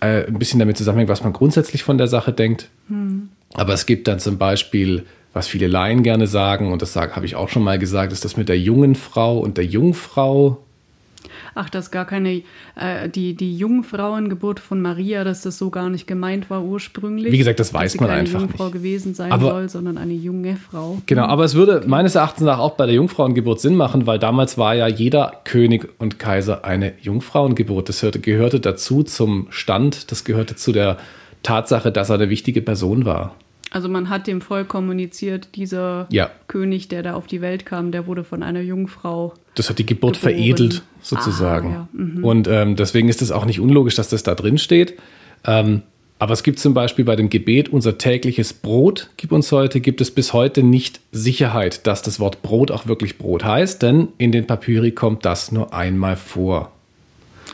äh, 0.00 0.24
ein 0.24 0.38
bisschen 0.38 0.60
damit 0.60 0.78
zusammenhängt, 0.78 1.10
was 1.10 1.22
man 1.22 1.34
grundsätzlich 1.34 1.82
von 1.82 1.98
der 1.98 2.08
Sache 2.08 2.32
denkt. 2.32 2.70
Aber 3.52 3.74
es 3.74 3.84
gibt 3.84 4.08
dann 4.08 4.18
zum 4.18 4.38
Beispiel, 4.38 5.04
was 5.34 5.46
viele 5.46 5.66
Laien 5.66 6.02
gerne 6.02 6.26
sagen, 6.26 6.72
und 6.72 6.80
das 6.80 6.96
habe 6.96 7.26
ich 7.26 7.36
auch 7.36 7.50
schon 7.50 7.64
mal 7.64 7.78
gesagt, 7.78 8.14
ist 8.14 8.24
das 8.24 8.38
mit 8.38 8.48
der 8.48 8.58
jungen 8.58 8.94
Frau 8.94 9.40
und 9.40 9.58
der 9.58 9.66
Jungfrau. 9.66 10.64
Ach, 11.54 11.68
dass 11.70 11.90
gar 11.90 12.04
keine, 12.04 12.42
äh, 12.76 13.08
die, 13.08 13.34
die 13.34 13.56
Jungfrauengeburt 13.56 14.60
von 14.60 14.80
Maria, 14.80 15.24
dass 15.24 15.42
das 15.42 15.58
so 15.58 15.70
gar 15.70 15.88
nicht 15.90 16.06
gemeint 16.06 16.50
war 16.50 16.62
ursprünglich. 16.62 17.32
Wie 17.32 17.38
gesagt, 17.38 17.58
das 17.60 17.68
dass 17.68 17.74
weiß 17.80 17.92
sie 17.92 17.98
man 17.98 18.08
keine 18.08 18.20
einfach 18.20 18.40
Jungfrau 18.40 18.64
nicht. 18.64 18.72
gewesen 18.74 19.14
sein 19.14 19.32
Aber- 19.32 19.50
soll, 19.50 19.68
sondern 19.68 19.98
eine 19.98 20.12
junge 20.14 20.56
Frau. 20.56 20.98
Genau, 21.06 21.24
aber 21.24 21.44
es 21.44 21.54
würde 21.54 21.82
meines 21.86 22.14
Erachtens 22.14 22.44
nach 22.44 22.58
auch 22.58 22.72
bei 22.76 22.86
der 22.86 22.94
Jungfrauengeburt 22.94 23.60
Sinn 23.60 23.74
machen, 23.76 24.06
weil 24.06 24.18
damals 24.18 24.58
war 24.58 24.74
ja 24.74 24.86
jeder 24.86 25.40
König 25.44 25.88
und 25.98 26.18
Kaiser 26.18 26.64
eine 26.64 26.92
Jungfrauengeburt. 27.00 27.88
Das 27.88 28.02
hörte, 28.02 28.20
gehörte 28.20 28.60
dazu 28.60 29.02
zum 29.02 29.46
Stand, 29.50 30.10
das 30.10 30.24
gehörte 30.24 30.56
zu 30.56 30.72
der 30.72 30.98
Tatsache, 31.42 31.92
dass 31.92 32.10
er 32.10 32.16
eine 32.16 32.30
wichtige 32.30 32.62
Person 32.62 33.04
war. 33.04 33.34
Also 33.70 33.88
man 33.90 34.08
hat 34.08 34.26
dem 34.26 34.40
Volk 34.40 34.68
kommuniziert, 34.68 35.54
dieser 35.54 36.06
Ja. 36.10 36.30
König, 36.46 36.88
der 36.88 37.02
da 37.02 37.12
auf 37.14 37.26
die 37.26 37.42
Welt 37.42 37.66
kam, 37.66 37.92
der 37.92 38.06
wurde 38.06 38.24
von 38.24 38.42
einer 38.42 38.60
Jungfrau. 38.62 39.34
Das 39.58 39.68
hat 39.68 39.80
die 39.80 39.86
Geburt 39.86 40.14
Geboren. 40.14 40.36
veredelt, 40.36 40.82
sozusagen. 41.02 41.74
Ah, 41.74 41.88
ja. 41.92 42.22
Und 42.22 42.46
ähm, 42.46 42.76
deswegen 42.76 43.08
ist 43.08 43.22
es 43.22 43.32
auch 43.32 43.44
nicht 43.44 43.58
unlogisch, 43.58 43.96
dass 43.96 44.08
das 44.08 44.22
da 44.22 44.36
drin 44.36 44.56
steht. 44.56 44.94
Ähm, 45.44 45.82
aber 46.20 46.32
es 46.32 46.44
gibt 46.44 46.60
zum 46.60 46.74
Beispiel 46.74 47.04
bei 47.04 47.16
dem 47.16 47.28
Gebet, 47.28 47.68
unser 47.68 47.98
tägliches 47.98 48.52
Brot 48.52 49.10
gib 49.16 49.32
uns 49.32 49.50
heute, 49.50 49.80
gibt 49.80 50.00
es 50.00 50.12
bis 50.12 50.32
heute 50.32 50.62
nicht 50.62 51.00
Sicherheit, 51.10 51.88
dass 51.88 52.02
das 52.02 52.20
Wort 52.20 52.42
Brot 52.42 52.70
auch 52.70 52.86
wirklich 52.86 53.18
Brot 53.18 53.44
heißt, 53.44 53.82
denn 53.82 54.08
in 54.16 54.30
den 54.30 54.46
Papyri 54.46 54.92
kommt 54.92 55.24
das 55.24 55.50
nur 55.50 55.74
einmal 55.74 56.16
vor. 56.16 56.70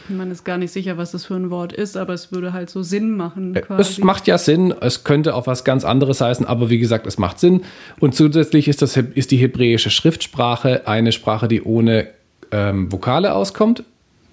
Man 0.08 0.30
ist 0.30 0.44
gar 0.44 0.58
nicht 0.58 0.72
sicher, 0.72 0.98
was 0.98 1.12
das 1.12 1.24
für 1.26 1.34
ein 1.34 1.50
Wort 1.50 1.72
ist, 1.72 1.96
aber 1.96 2.12
es 2.12 2.30
würde 2.30 2.52
halt 2.52 2.68
so 2.68 2.82
Sinn 2.82 3.16
machen. 3.16 3.54
Es 3.56 3.66
Quasi. 3.66 4.04
macht 4.04 4.26
ja 4.26 4.36
Sinn, 4.38 4.74
es 4.80 5.04
könnte 5.04 5.34
auch 5.34 5.46
was 5.46 5.64
ganz 5.64 5.84
anderes 5.84 6.20
heißen, 6.20 6.46
aber 6.46 6.68
wie 6.68 6.78
gesagt, 6.78 7.06
es 7.06 7.18
macht 7.18 7.40
Sinn. 7.40 7.62
Und 8.00 8.14
zusätzlich 8.14 8.68
ist, 8.68 8.82
das, 8.82 8.96
ist 8.96 9.30
die 9.30 9.36
hebräische 9.36 9.90
Schriftsprache 9.90 10.86
eine 10.86 11.12
Sprache, 11.12 11.48
die 11.48 11.62
ohne 11.62 12.08
ähm, 12.50 12.92
Vokale 12.92 13.34
auskommt. 13.34 13.84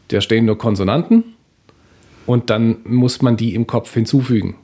Da 0.09 0.19
stehen 0.19 0.45
nur 0.45 0.57
Konsonanten 0.57 1.23
und 2.25 2.49
dann 2.49 2.77
muss 2.83 3.21
man 3.21 3.37
die 3.37 3.55
im 3.55 3.65
Kopf 3.65 3.93
hinzufügen. 3.93 4.55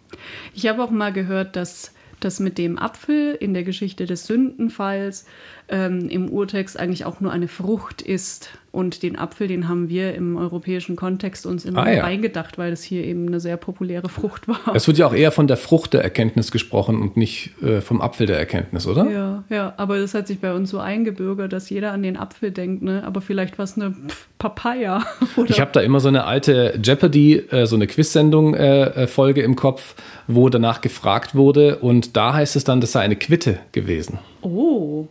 Ich 0.53 0.67
habe 0.67 0.83
auch 0.83 0.91
mal 0.91 1.13
gehört, 1.13 1.55
dass 1.55 1.93
das 2.19 2.39
mit 2.39 2.57
dem 2.57 2.77
Apfel 2.77 3.35
in 3.39 3.53
der 3.53 3.63
Geschichte 3.63 4.05
des 4.05 4.25
Sündenfalls 4.25 5.25
ähm, 5.69 6.09
im 6.09 6.29
Urtext 6.29 6.79
eigentlich 6.79 7.05
auch 7.05 7.19
nur 7.21 7.31
eine 7.31 7.47
Frucht 7.47 8.01
ist. 8.01 8.49
Und 8.77 9.01
den 9.01 9.17
Apfel, 9.17 9.47
den 9.47 9.67
haben 9.67 9.89
wir 9.89 10.13
im 10.13 10.37
europäischen 10.37 10.95
Kontext 10.95 11.47
uns 11.47 11.65
immer 11.65 11.81
Ah, 11.83 11.91
ja. 11.91 12.03
reingedacht, 12.03 12.59
weil 12.59 12.69
das 12.69 12.83
hier 12.83 13.03
eben 13.03 13.25
eine 13.27 13.39
sehr 13.39 13.57
populäre 13.57 14.07
Frucht 14.07 14.47
war. 14.47 14.59
Es 14.75 14.87
wird 14.87 14.99
ja 14.99 15.07
auch 15.07 15.15
eher 15.15 15.31
von 15.31 15.47
der 15.47 15.57
Frucht 15.57 15.93
der 15.93 16.03
Erkenntnis 16.03 16.51
gesprochen 16.51 17.01
und 17.01 17.17
nicht 17.17 17.51
äh, 17.63 17.81
vom 17.81 18.01
Apfel 18.01 18.27
der 18.27 18.37
Erkenntnis, 18.37 18.85
oder? 18.85 19.09
Ja, 19.09 19.43
ja, 19.49 19.73
aber 19.77 19.97
das 19.99 20.13
hat 20.13 20.27
sich 20.27 20.39
bei 20.39 20.53
uns 20.53 20.69
so 20.69 20.77
eingebürgert, 20.77 21.53
dass 21.53 21.69
jeder 21.71 21.91
an 21.91 22.03
den 22.03 22.17
Apfel 22.17 22.51
denkt, 22.51 22.83
ne? 22.83 23.03
Aber 23.03 23.21
vielleicht 23.21 23.57
was 23.57 23.77
eine 23.77 23.95
Papaya. 24.37 25.03
Oder? 25.35 25.49
Ich 25.49 25.59
habe 25.59 25.71
da 25.73 25.79
immer 25.81 25.99
so 25.99 26.09
eine 26.09 26.25
alte 26.25 26.79
Jeopardy, 26.83 27.37
äh, 27.49 27.65
so 27.65 27.75
eine 27.75 27.87
Quiz-Sendung-Folge 27.87 29.41
im 29.41 29.55
Kopf, 29.55 29.95
wo 30.27 30.49
danach 30.49 30.81
gefragt 30.81 31.33
wurde 31.35 31.77
und 31.79 32.15
da 32.15 32.33
heißt 32.33 32.55
es 32.55 32.63
dann, 32.63 32.81
das 32.81 32.91
sei 32.91 33.01
eine 33.01 33.15
Quitte 33.15 33.57
gewesen. 33.71 34.19
oh, 34.41 35.07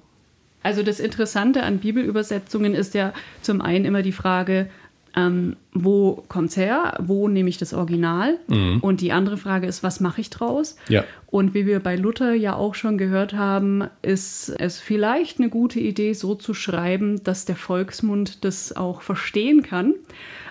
Also 0.66 0.83
das 0.83 0.98
Interessante 0.98 1.62
an 1.62 1.79
Bibelübersetzungen 1.79 2.74
ist 2.74 2.94
ja 2.94 3.12
zum 3.40 3.61
einen 3.61 3.85
immer 3.85 4.03
die 4.03 4.11
Frage, 4.11 4.68
ähm, 5.14 5.55
wo 5.72 6.24
es 6.45 6.57
her, 6.57 6.99
wo 6.99 7.28
nehme 7.28 7.49
ich 7.49 7.57
das 7.57 7.72
Original? 7.72 8.36
Mhm. 8.49 8.80
Und 8.80 9.01
die 9.01 9.12
andere 9.12 9.36
Frage 9.36 9.68
ist, 9.68 9.84
was 9.84 10.01
mache 10.01 10.20
ich 10.20 10.28
draus? 10.28 10.74
Ja. 10.88 11.05
Und 11.28 11.55
wie 11.55 11.66
wir 11.66 11.78
bei 11.78 11.95
Luther 11.95 12.34
ja 12.34 12.57
auch 12.57 12.74
schon 12.74 12.99
gehört 12.99 13.32
haben, 13.32 13.84
ist 14.03 14.49
es 14.59 14.80
vielleicht 14.80 15.38
eine 15.38 15.51
gute 15.51 15.78
Idee, 15.78 16.14
so 16.14 16.34
zu 16.34 16.53
schreiben, 16.53 17.22
dass 17.22 17.45
der 17.45 17.55
Volksmund 17.55 18.45
das 18.45 18.74
auch 18.74 19.03
verstehen 19.03 19.62
kann. 19.62 19.95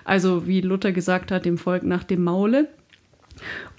Also 0.06 0.46
wie 0.46 0.62
Luther 0.62 0.92
gesagt 0.92 1.30
hat, 1.30 1.44
dem 1.44 1.58
Volk 1.58 1.82
nach 1.82 2.04
dem 2.04 2.24
Maule. 2.24 2.68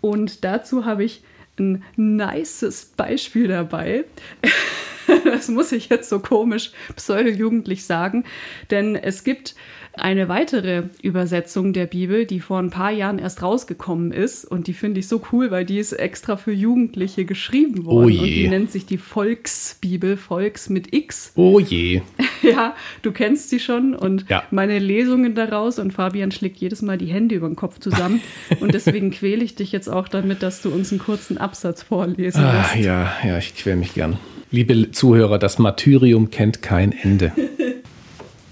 Und 0.01 0.43
dazu 0.43 0.85
habe 0.85 1.03
ich 1.03 1.23
ein 1.57 1.83
nices 1.95 2.93
Beispiel 2.95 3.47
dabei. 3.47 4.05
das 5.25 5.47
muss 5.47 5.71
ich 5.71 5.89
jetzt 5.89 6.09
so 6.09 6.19
komisch 6.19 6.71
pseudo-jugendlich 6.95 7.85
sagen, 7.85 8.23
denn 8.69 8.95
es 8.95 9.23
gibt 9.23 9.55
eine 9.99 10.29
weitere 10.29 10.83
Übersetzung 11.01 11.73
der 11.73 11.87
Bibel, 11.87 12.25
die 12.25 12.39
vor 12.39 12.59
ein 12.59 12.69
paar 12.69 12.91
Jahren 12.91 13.19
erst 13.19 13.41
rausgekommen 13.41 14.11
ist. 14.11 14.45
Und 14.45 14.67
die 14.67 14.73
finde 14.73 14.99
ich 14.99 15.07
so 15.07 15.21
cool, 15.31 15.51
weil 15.51 15.65
die 15.65 15.79
ist 15.79 15.93
extra 15.93 16.37
für 16.37 16.51
Jugendliche 16.51 17.25
geschrieben 17.25 17.85
worden. 17.85 18.05
Oh 18.05 18.09
je. 18.09 18.19
Und 18.19 18.25
die 18.25 18.47
nennt 18.47 18.71
sich 18.71 18.85
die 18.85 18.97
Volksbibel, 18.97 20.17
Volks 20.17 20.69
mit 20.69 20.93
X. 20.93 21.31
Oh 21.35 21.59
je. 21.59 22.01
ja, 22.41 22.75
du 23.01 23.11
kennst 23.11 23.49
sie 23.49 23.59
schon. 23.59 23.95
Und 23.95 24.29
ja. 24.29 24.43
meine 24.51 24.79
Lesungen 24.79 25.35
daraus. 25.35 25.79
Und 25.79 25.93
Fabian 25.93 26.31
schlägt 26.31 26.57
jedes 26.57 26.81
Mal 26.81 26.97
die 26.97 27.07
Hände 27.07 27.35
über 27.35 27.47
den 27.47 27.55
Kopf 27.55 27.79
zusammen. 27.79 28.21
und 28.59 28.73
deswegen 28.73 29.11
quäle 29.11 29.43
ich 29.43 29.55
dich 29.55 29.71
jetzt 29.71 29.89
auch 29.89 30.07
damit, 30.07 30.43
dass 30.43 30.61
du 30.61 30.69
uns 30.69 30.91
einen 30.91 30.99
kurzen 30.99 31.37
Absatz 31.37 31.83
vorlesen 31.83 32.43
ah, 32.43 32.75
Ja, 32.75 33.13
ja, 33.25 33.37
ich 33.37 33.55
quäle 33.55 33.77
mich 33.77 33.93
gern. 33.93 34.19
Liebe 34.49 34.91
Zuhörer, 34.91 35.39
das 35.39 35.59
Martyrium 35.59 36.31
kennt 36.31 36.61
kein 36.61 36.93
Ende. 36.93 37.33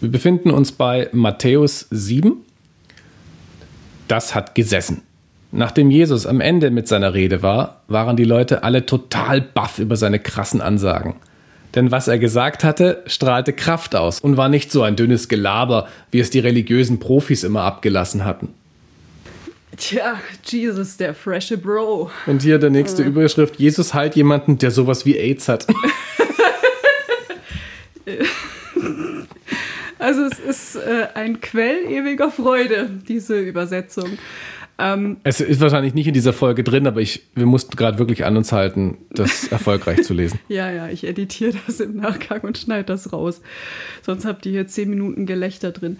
Wir 0.02 0.12
befinden 0.12 0.52
uns 0.52 0.74
bei 0.74 1.08
Matthäus 1.14 1.88
7. 1.90 2.34
Das 4.10 4.36
hat 4.36 4.56
gesessen. 4.56 5.04
Nachdem 5.54 5.90
Jesus 5.90 6.26
am 6.26 6.42
Ende 6.42 6.70
mit 6.70 6.90
seiner 6.90 7.14
Rede 7.14 7.42
war, 7.42 7.82
waren 7.88 8.18
die 8.18 8.26
Leute 8.26 8.64
alle 8.64 8.86
total 8.86 9.40
baff 9.40 9.80
über 9.80 9.96
seine 9.96 10.20
krassen 10.20 10.60
Ansagen. 10.60 11.16
Denn 11.76 11.92
was 11.92 12.10
er 12.10 12.20
gesagt 12.20 12.66
hatte, 12.66 13.02
strahlte 13.06 13.54
Kraft 13.54 13.96
aus 13.96 14.20
und 14.20 14.36
war 14.36 14.50
nicht 14.50 14.74
so 14.74 14.84
ein 14.84 14.98
dünnes 14.98 15.30
Gelaber, 15.30 15.88
wie 16.12 16.20
es 16.20 16.30
die 16.30 16.40
religiösen 16.40 17.00
Profis 17.00 17.46
immer 17.46 17.62
abgelassen 17.62 18.26
hatten. 18.26 18.50
Tja, 19.78 20.20
Jesus, 20.44 20.98
der 20.98 21.14
freshe 21.14 21.58
Bro. 21.58 22.10
Und 22.26 22.42
hier 22.42 22.60
der 22.60 22.70
nächste 22.70 23.04
äh. 23.04 23.08
Überschrift: 23.08 23.58
Jesus 23.58 23.94
heilt 23.94 24.16
jemanden, 24.16 24.58
der 24.58 24.72
sowas 24.72 25.06
wie 25.06 25.18
AIDS 25.18 25.48
hat. 25.48 25.68
Also 29.98 30.22
es 30.22 30.38
ist 30.38 30.76
äh, 30.76 31.08
ein 31.16 31.42
Quell 31.42 31.90
ewiger 31.90 32.30
Freude, 32.30 32.92
diese 33.08 33.40
Übersetzung. 33.40 34.20
Ähm, 34.78 35.18
es 35.24 35.40
ist 35.40 35.62
wahrscheinlich 35.62 35.94
nicht 35.94 36.08
in 36.08 36.14
dieser 36.14 36.34
Folge 36.34 36.64
drin, 36.64 36.86
aber 36.86 37.00
ich, 37.00 37.24
wir 37.34 37.46
mussten 37.46 37.76
gerade 37.78 37.98
wirklich 37.98 38.26
an 38.26 38.36
uns 38.36 38.52
halten, 38.52 38.98
das 39.10 39.48
erfolgreich 39.52 40.04
zu 40.04 40.14
lesen. 40.14 40.40
Ja, 40.50 40.70
ja, 40.70 40.90
ich 40.90 41.06
editiere 41.06 41.54
das 41.66 41.80
im 41.80 41.96
Nachgang 41.96 42.42
und 42.42 42.58
schneide 42.58 42.84
das 42.84 43.14
raus. 43.14 43.42
Sonst 44.02 44.26
habt 44.26 44.46
ihr 44.46 44.52
hier 44.52 44.68
zehn 44.68 44.90
Minuten 44.90 45.26
Gelächter 45.26 45.72
drin. 45.72 45.98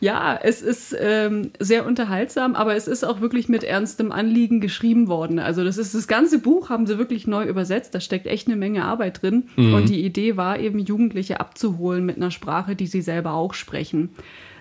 Ja, 0.00 0.38
es 0.42 0.62
ist 0.62 0.96
ähm, 0.98 1.50
sehr 1.58 1.84
unterhaltsam, 1.84 2.54
aber 2.54 2.74
es 2.74 2.88
ist 2.88 3.04
auch 3.04 3.20
wirklich 3.20 3.50
mit 3.50 3.62
ernstem 3.62 4.12
Anliegen 4.12 4.60
geschrieben 4.60 5.08
worden. 5.08 5.38
Also 5.38 5.62
das 5.62 5.76
ist 5.76 5.94
das 5.94 6.08
ganze 6.08 6.38
Buch 6.38 6.70
haben 6.70 6.86
sie 6.86 6.96
wirklich 6.96 7.26
neu 7.26 7.44
übersetzt. 7.44 7.94
Da 7.94 8.00
steckt 8.00 8.26
echt 8.26 8.48
eine 8.48 8.56
Menge 8.56 8.84
Arbeit 8.84 9.22
drin. 9.22 9.44
Mhm. 9.56 9.74
Und 9.74 9.88
die 9.90 10.02
Idee 10.02 10.38
war 10.38 10.58
eben 10.58 10.78
Jugendliche 10.78 11.38
abzuholen 11.38 12.06
mit 12.06 12.16
einer 12.16 12.30
Sprache, 12.30 12.76
die 12.76 12.86
sie 12.86 13.02
selber 13.02 13.34
auch 13.34 13.52
sprechen. 13.52 14.08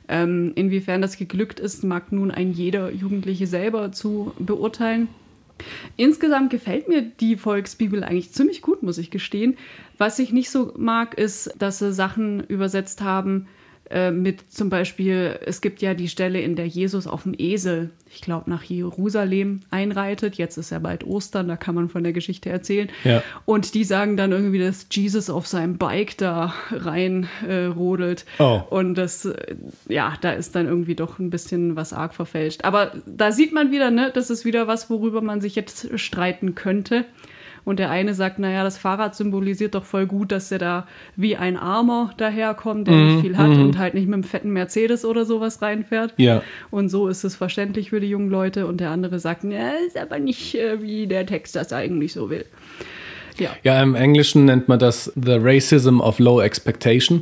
Ähm, 0.10 0.52
inwiefern 0.56 1.02
das 1.02 1.18
geglückt 1.18 1.62
ist, 1.62 1.84
mag 1.86 2.12
nun 2.12 2.32
ein 2.32 2.52
jeder 2.52 2.92
Jugendliche 2.92 3.48
selber 3.48 3.94
zu 3.94 4.34
beurteilen. 4.40 5.08
Insgesamt 5.96 6.50
gefällt 6.50 6.90
mir 6.90 7.02
die 7.02 7.38
Volksbibel 7.38 8.04
eigentlich 8.04 8.32
ziemlich 8.32 8.62
gut, 8.62 8.84
muss 8.84 8.98
ich 8.98 9.12
gestehen. 9.12 9.58
Was 9.98 10.20
ich 10.20 10.32
nicht 10.34 10.50
so 10.50 10.74
mag, 10.78 11.18
ist, 11.18 11.54
dass 11.60 11.80
sie 11.80 11.94
Sachen 11.94 12.44
übersetzt 12.46 13.02
haben, 13.02 13.48
äh, 13.90 14.12
mit 14.12 14.52
zum 14.52 14.70
Beispiel, 14.70 15.40
es 15.46 15.62
gibt 15.62 15.82
ja 15.82 15.94
die 15.94 16.10
Stelle, 16.10 16.42
in 16.42 16.56
der 16.56 16.68
Jesus 16.68 17.08
auf 17.08 17.24
dem 17.24 17.34
Esel, 17.38 17.90
ich 18.12 18.22
glaube, 18.22 18.50
nach 18.50 18.64
Jerusalem 18.64 19.62
einreitet. 19.72 20.36
Jetzt 20.36 20.58
ist 20.58 20.70
ja 20.70 20.80
bald 20.80 21.04
Ostern, 21.04 21.48
da 21.48 21.58
kann 21.58 21.76
man 21.76 21.90
von 21.90 22.04
der 22.04 22.14
Geschichte 22.14 22.50
erzählen. 22.50 22.90
Ja. 23.04 23.24
Und 23.46 23.74
die 23.74 23.84
sagen 23.84 24.18
dann 24.18 24.32
irgendwie, 24.32 24.60
dass 24.60 24.88
Jesus 24.92 25.30
auf 25.30 25.48
seinem 25.48 25.78
Bike 25.78 26.18
da 26.18 26.54
rein 26.72 27.28
äh, 27.48 27.66
rodelt. 27.66 28.26
Oh. 28.38 28.62
Und 28.70 28.96
das, 28.96 29.26
äh, 29.26 29.56
ja, 29.88 30.14
da 30.22 30.32
ist 30.32 30.56
dann 30.56 30.68
irgendwie 30.68 30.96
doch 30.96 31.20
ein 31.20 31.30
bisschen 31.30 31.76
was 31.76 31.94
arg 31.94 32.14
verfälscht. 32.14 32.66
Aber 32.66 32.92
da 33.06 33.32
sieht 33.32 33.54
man 33.54 33.72
wieder, 33.72 33.92
ne, 33.92 34.12
das 34.14 34.30
ist 34.30 34.46
wieder 34.46 34.68
was, 34.68 34.90
worüber 34.90 35.22
man 35.22 35.42
sich 35.42 35.56
jetzt 35.56 36.00
streiten 36.00 36.56
könnte. 36.56 37.06
Und 37.70 37.78
der 37.78 37.92
eine 37.92 38.16
sagt, 38.16 38.40
naja, 38.40 38.64
das 38.64 38.80
Fahrrad 38.80 39.14
symbolisiert 39.14 39.76
doch 39.76 39.84
voll 39.84 40.08
gut, 40.08 40.32
dass 40.32 40.52
er 40.52 40.58
da 40.58 40.88
wie 41.16 41.36
ein 41.36 41.56
Armer 41.56 42.12
daherkommt, 42.18 42.88
der 42.88 42.96
mm, 42.96 43.06
nicht 43.06 43.16
mhm, 43.18 43.22
viel 43.22 43.38
hat 43.38 43.50
mm. 43.50 43.62
und 43.62 43.78
halt 43.78 43.94
nicht 43.94 44.08
mit 44.08 44.16
einem 44.16 44.24
fetten 44.24 44.50
Mercedes 44.50 45.06
oder 45.06 45.24
sowas 45.24 45.62
reinfährt. 45.62 46.16
Ja. 46.18 46.42
Und 46.72 46.90
so 46.90 47.08
ist 47.08 47.24
es 47.24 47.36
verständlich 47.36 47.92
für 47.92 48.00
die 48.00 48.10
jungen 48.10 48.32
Leute. 48.32 48.66
Und 48.66 48.80
der 48.80 48.90
andere 48.90 49.20
sagt, 49.20 49.44
ja, 49.44 49.70
ist 49.86 50.00
aber 50.00 50.18
nicht, 50.18 50.56
äh, 50.56 50.82
wie 50.82 51.06
der 51.06 51.28
Text 51.28 51.56
das 51.56 51.72
eigentlich 51.72 52.14
so 52.14 52.32
will. 52.32 52.44
Ja. 53.38 53.52
ja, 53.62 53.84
im 53.84 53.94
Englischen 53.94 54.46
nennt 54.46 54.68
man 54.68 54.80
das 54.80 55.14
The 55.14 55.38
Racism 55.40 56.00
of 56.02 56.18
Low 56.18 56.42
Expectation. 56.42 57.22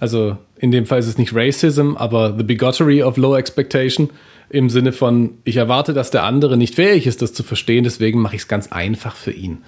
Also 0.00 0.38
in 0.58 0.72
dem 0.72 0.86
Fall 0.86 0.98
ist 0.98 1.06
es 1.06 1.18
nicht 1.18 1.36
Racism, 1.36 1.94
aber 1.94 2.34
The 2.36 2.42
Bigottery 2.42 3.04
of 3.04 3.16
Low 3.16 3.36
Expectation 3.36 4.10
im 4.52 4.70
Sinne 4.70 4.92
von, 4.92 5.30
ich 5.44 5.56
erwarte, 5.56 5.94
dass 5.94 6.10
der 6.10 6.24
andere 6.24 6.56
nicht 6.56 6.74
fähig 6.74 7.06
ist, 7.06 7.22
das 7.22 7.32
zu 7.32 7.42
verstehen, 7.42 7.84
deswegen 7.84 8.20
mache 8.20 8.36
ich 8.36 8.42
es 8.42 8.48
ganz 8.48 8.70
einfach 8.70 9.16
für 9.16 9.32
ihn. 9.32 9.58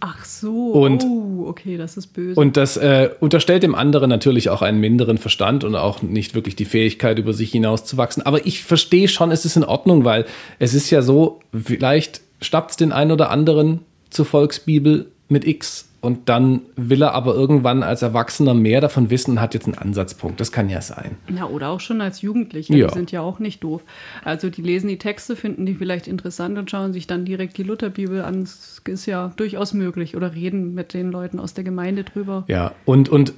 Ach 0.00 0.22
so, 0.24 0.72
und, 0.72 1.02
oh, 1.04 1.46
okay, 1.46 1.78
das 1.78 1.96
ist 1.96 2.08
böse. 2.08 2.38
Und 2.38 2.58
das 2.58 2.76
äh, 2.76 3.08
unterstellt 3.20 3.62
dem 3.62 3.74
anderen 3.74 4.10
natürlich 4.10 4.50
auch 4.50 4.60
einen 4.60 4.78
minderen 4.78 5.16
Verstand 5.16 5.64
und 5.64 5.74
auch 5.76 6.02
nicht 6.02 6.34
wirklich 6.34 6.56
die 6.56 6.66
Fähigkeit, 6.66 7.18
über 7.18 7.32
sich 7.32 7.52
hinauszuwachsen. 7.52 8.26
Aber 8.26 8.44
ich 8.44 8.64
verstehe 8.64 9.08
schon, 9.08 9.30
es 9.30 9.46
ist 9.46 9.56
in 9.56 9.64
Ordnung, 9.64 10.04
weil 10.04 10.26
es 10.58 10.74
ist 10.74 10.90
ja 10.90 11.00
so, 11.00 11.40
vielleicht 11.52 12.20
stappt 12.42 12.72
es 12.72 12.76
den 12.76 12.92
einen 12.92 13.12
oder 13.12 13.30
anderen 13.30 13.80
zur 14.10 14.26
Volksbibel 14.26 15.06
mit 15.28 15.46
X 15.46 15.88
und 16.04 16.28
dann 16.28 16.60
will 16.76 17.02
er 17.02 17.14
aber 17.14 17.34
irgendwann 17.34 17.82
als 17.82 18.02
Erwachsener 18.02 18.52
mehr 18.52 18.82
davon 18.82 19.08
wissen 19.08 19.32
und 19.32 19.40
hat 19.40 19.54
jetzt 19.54 19.64
einen 19.64 19.78
Ansatzpunkt. 19.78 20.38
Das 20.38 20.52
kann 20.52 20.68
ja 20.68 20.82
sein. 20.82 21.16
Ja, 21.34 21.46
oder 21.46 21.70
auch 21.70 21.80
schon 21.80 22.02
als 22.02 22.20
Jugendliche. 22.20 22.76
Ja. 22.76 22.88
Die 22.88 22.94
sind 22.94 23.10
ja 23.10 23.22
auch 23.22 23.38
nicht 23.38 23.64
doof. 23.64 23.80
Also 24.22 24.50
die 24.50 24.60
lesen 24.60 24.88
die 24.88 24.98
Texte, 24.98 25.34
finden 25.34 25.64
die 25.64 25.74
vielleicht 25.74 26.06
interessant 26.06 26.58
und 26.58 26.70
schauen 26.70 26.92
sich 26.92 27.06
dann 27.06 27.24
direkt 27.24 27.56
die 27.56 27.62
Lutherbibel 27.62 28.22
an. 28.22 28.42
Das 28.42 28.82
ist 28.86 29.06
ja 29.06 29.32
durchaus 29.36 29.72
möglich. 29.72 30.14
Oder 30.14 30.34
reden 30.34 30.74
mit 30.74 30.92
den 30.92 31.10
Leuten 31.10 31.40
aus 31.40 31.54
der 31.54 31.64
Gemeinde 31.64 32.04
drüber. 32.04 32.44
Ja, 32.48 32.72
und, 32.84 33.08
und 33.08 33.32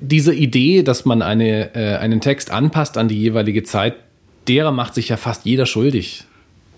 diese 0.00 0.32
Idee, 0.32 0.84
dass 0.84 1.06
man 1.06 1.22
eine, 1.22 1.74
äh, 1.74 1.96
einen 1.96 2.20
Text 2.20 2.52
anpasst 2.52 2.98
an 2.98 3.08
die 3.08 3.20
jeweilige 3.20 3.64
Zeit, 3.64 3.96
derer 4.46 4.70
macht 4.70 4.94
sich 4.94 5.08
ja 5.08 5.16
fast 5.16 5.44
jeder 5.44 5.66
schuldig. 5.66 6.22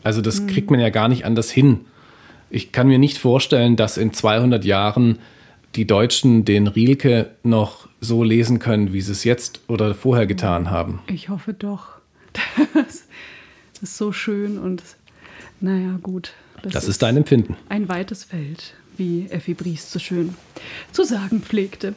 Also 0.03 0.23
das 0.23 0.39
hm. 0.39 0.47
kriegt 0.47 0.71
man 0.71 0.81
ja 0.81 0.89
gar 0.89 1.09
nicht 1.09 1.27
anders 1.27 1.51
hin 1.51 1.81
ich 2.51 2.73
kann 2.73 2.89
mir 2.89 2.99
nicht 2.99 3.19
vorstellen, 3.19 3.77
dass 3.77 3.97
in 3.97 4.13
200 4.13 4.65
Jahren 4.65 5.19
die 5.75 5.87
Deutschen 5.87 6.45
den 6.45 6.67
Rielke 6.67 7.31
noch 7.43 7.89
so 8.01 8.25
lesen 8.25 8.59
können, 8.59 8.93
wie 8.93 9.01
sie 9.01 9.13
es 9.13 9.25
jetzt 9.25 9.61
oder 9.69 9.95
vorher 9.95 10.27
getan 10.27 10.71
haben. 10.71 11.01
Ich 11.09 11.29
hoffe 11.29 11.55
doch. 11.55 11.99
Das 13.81 13.91
ist 13.91 13.97
so 13.97 14.11
schön 14.11 14.59
und 14.59 14.83
naja, 15.61 16.01
gut. 16.03 16.33
Das, 16.63 16.73
das 16.73 16.83
ist, 16.85 16.91
ist 16.91 17.03
dein 17.03 17.17
Empfinden. 17.17 17.57
Ein 17.69 17.89
weites 17.89 18.25
Feld, 18.25 18.75
wie 18.97 19.27
Effi 19.31 19.55
Bries 19.55 19.93
so 19.93 20.01
schön 20.01 20.35
zu 20.91 21.05
sagen 21.05 21.43
pflegte. 21.43 21.95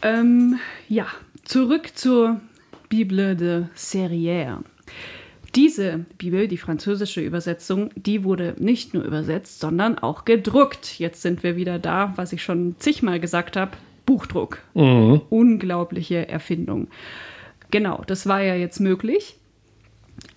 Ähm, 0.00 0.58
ja, 0.88 1.06
zurück 1.44 1.90
zur 1.94 2.40
Bible 2.88 3.36
de 3.36 3.64
Serrière. 3.76 4.60
Diese 5.58 6.06
Bibel, 6.18 6.46
die 6.46 6.56
französische 6.56 7.20
Übersetzung, 7.20 7.90
die 7.96 8.22
wurde 8.22 8.54
nicht 8.60 8.94
nur 8.94 9.02
übersetzt, 9.02 9.58
sondern 9.58 9.98
auch 9.98 10.24
gedruckt. 10.24 11.00
Jetzt 11.00 11.20
sind 11.20 11.42
wir 11.42 11.56
wieder 11.56 11.80
da, 11.80 12.12
was 12.14 12.32
ich 12.32 12.44
schon 12.44 12.76
zigmal 12.78 13.18
gesagt 13.18 13.56
habe, 13.56 13.72
Buchdruck. 14.06 14.60
Mhm. 14.74 15.20
Unglaubliche 15.30 16.28
Erfindung. 16.28 16.86
Genau, 17.72 18.04
das 18.06 18.28
war 18.28 18.40
ja 18.40 18.54
jetzt 18.54 18.78
möglich. 18.78 19.36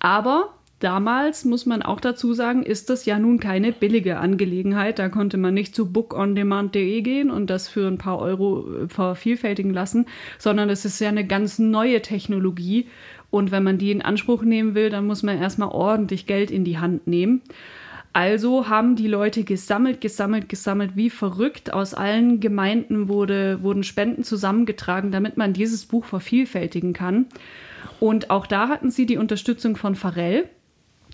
Aber 0.00 0.54
damals, 0.80 1.44
muss 1.44 1.66
man 1.66 1.82
auch 1.82 2.00
dazu 2.00 2.34
sagen, 2.34 2.64
ist 2.64 2.90
das 2.90 3.06
ja 3.06 3.20
nun 3.20 3.38
keine 3.38 3.70
billige 3.70 4.18
Angelegenheit. 4.18 4.98
Da 4.98 5.08
konnte 5.08 5.36
man 5.36 5.54
nicht 5.54 5.76
zu 5.76 5.92
bookondemand.de 5.92 7.00
gehen 7.02 7.30
und 7.30 7.48
das 7.48 7.68
für 7.68 7.86
ein 7.86 7.98
paar 7.98 8.18
Euro 8.18 8.88
vervielfältigen 8.88 9.72
lassen, 9.72 10.06
sondern 10.38 10.68
es 10.68 10.84
ist 10.84 10.98
ja 10.98 11.10
eine 11.10 11.24
ganz 11.24 11.60
neue 11.60 12.02
Technologie 12.02 12.88
und 13.32 13.50
wenn 13.50 13.62
man 13.62 13.78
die 13.78 13.90
in 13.90 14.02
Anspruch 14.02 14.42
nehmen 14.42 14.74
will, 14.74 14.90
dann 14.90 15.06
muss 15.06 15.22
man 15.22 15.38
erstmal 15.38 15.70
ordentlich 15.70 16.26
Geld 16.26 16.50
in 16.50 16.64
die 16.64 16.76
Hand 16.76 17.06
nehmen. 17.06 17.40
Also 18.12 18.68
haben 18.68 18.94
die 18.94 19.06
Leute 19.06 19.42
gesammelt, 19.42 20.02
gesammelt, 20.02 20.50
gesammelt, 20.50 20.96
wie 20.96 21.08
verrückt. 21.08 21.72
Aus 21.72 21.94
allen 21.94 22.40
Gemeinden 22.40 23.08
wurde, 23.08 23.62
wurden 23.62 23.84
Spenden 23.84 24.22
zusammengetragen, 24.22 25.12
damit 25.12 25.38
man 25.38 25.54
dieses 25.54 25.86
Buch 25.86 26.04
vervielfältigen 26.04 26.92
kann. 26.92 27.24
Und 28.00 28.28
auch 28.28 28.46
da 28.46 28.68
hatten 28.68 28.90
sie 28.90 29.06
die 29.06 29.16
Unterstützung 29.16 29.76
von 29.76 29.94
Pharrell, 29.94 30.50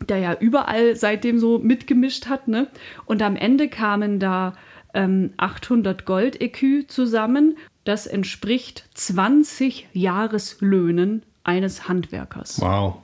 der 0.09 0.19
ja 0.19 0.37
überall 0.41 0.97
seitdem 0.97 1.39
so 1.39 1.61
mitgemischt 1.61 2.27
hat. 2.27 2.49
Ne? 2.49 2.67
Und 3.07 3.23
am 3.23 3.37
Ende 3.37 3.69
kamen 3.69 4.19
da 4.19 4.55
ähm, 4.93 5.35
800 5.37 6.05
Gold-Ekü 6.05 6.89
zusammen. 6.89 7.57
Das 7.85 8.09
entspricht 8.09 8.89
20 8.95 9.87
Jahreslöhnen 9.93 11.23
eines 11.49 11.89
Handwerkers. 11.89 12.61
Wow. 12.61 12.99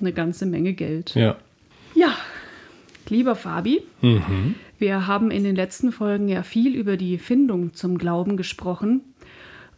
Eine 0.00 0.14
ganze 0.14 0.46
Menge 0.46 0.72
Geld. 0.72 1.14
Ja. 1.14 1.36
Ja, 1.94 2.16
lieber 3.10 3.36
Fabi, 3.36 3.82
mhm. 4.00 4.54
wir 4.78 5.06
haben 5.06 5.30
in 5.30 5.44
den 5.44 5.54
letzten 5.54 5.92
Folgen 5.92 6.26
ja 6.26 6.42
viel 6.42 6.74
über 6.74 6.96
die 6.96 7.18
Findung 7.18 7.74
zum 7.74 7.98
Glauben 7.98 8.38
gesprochen. 8.38 9.02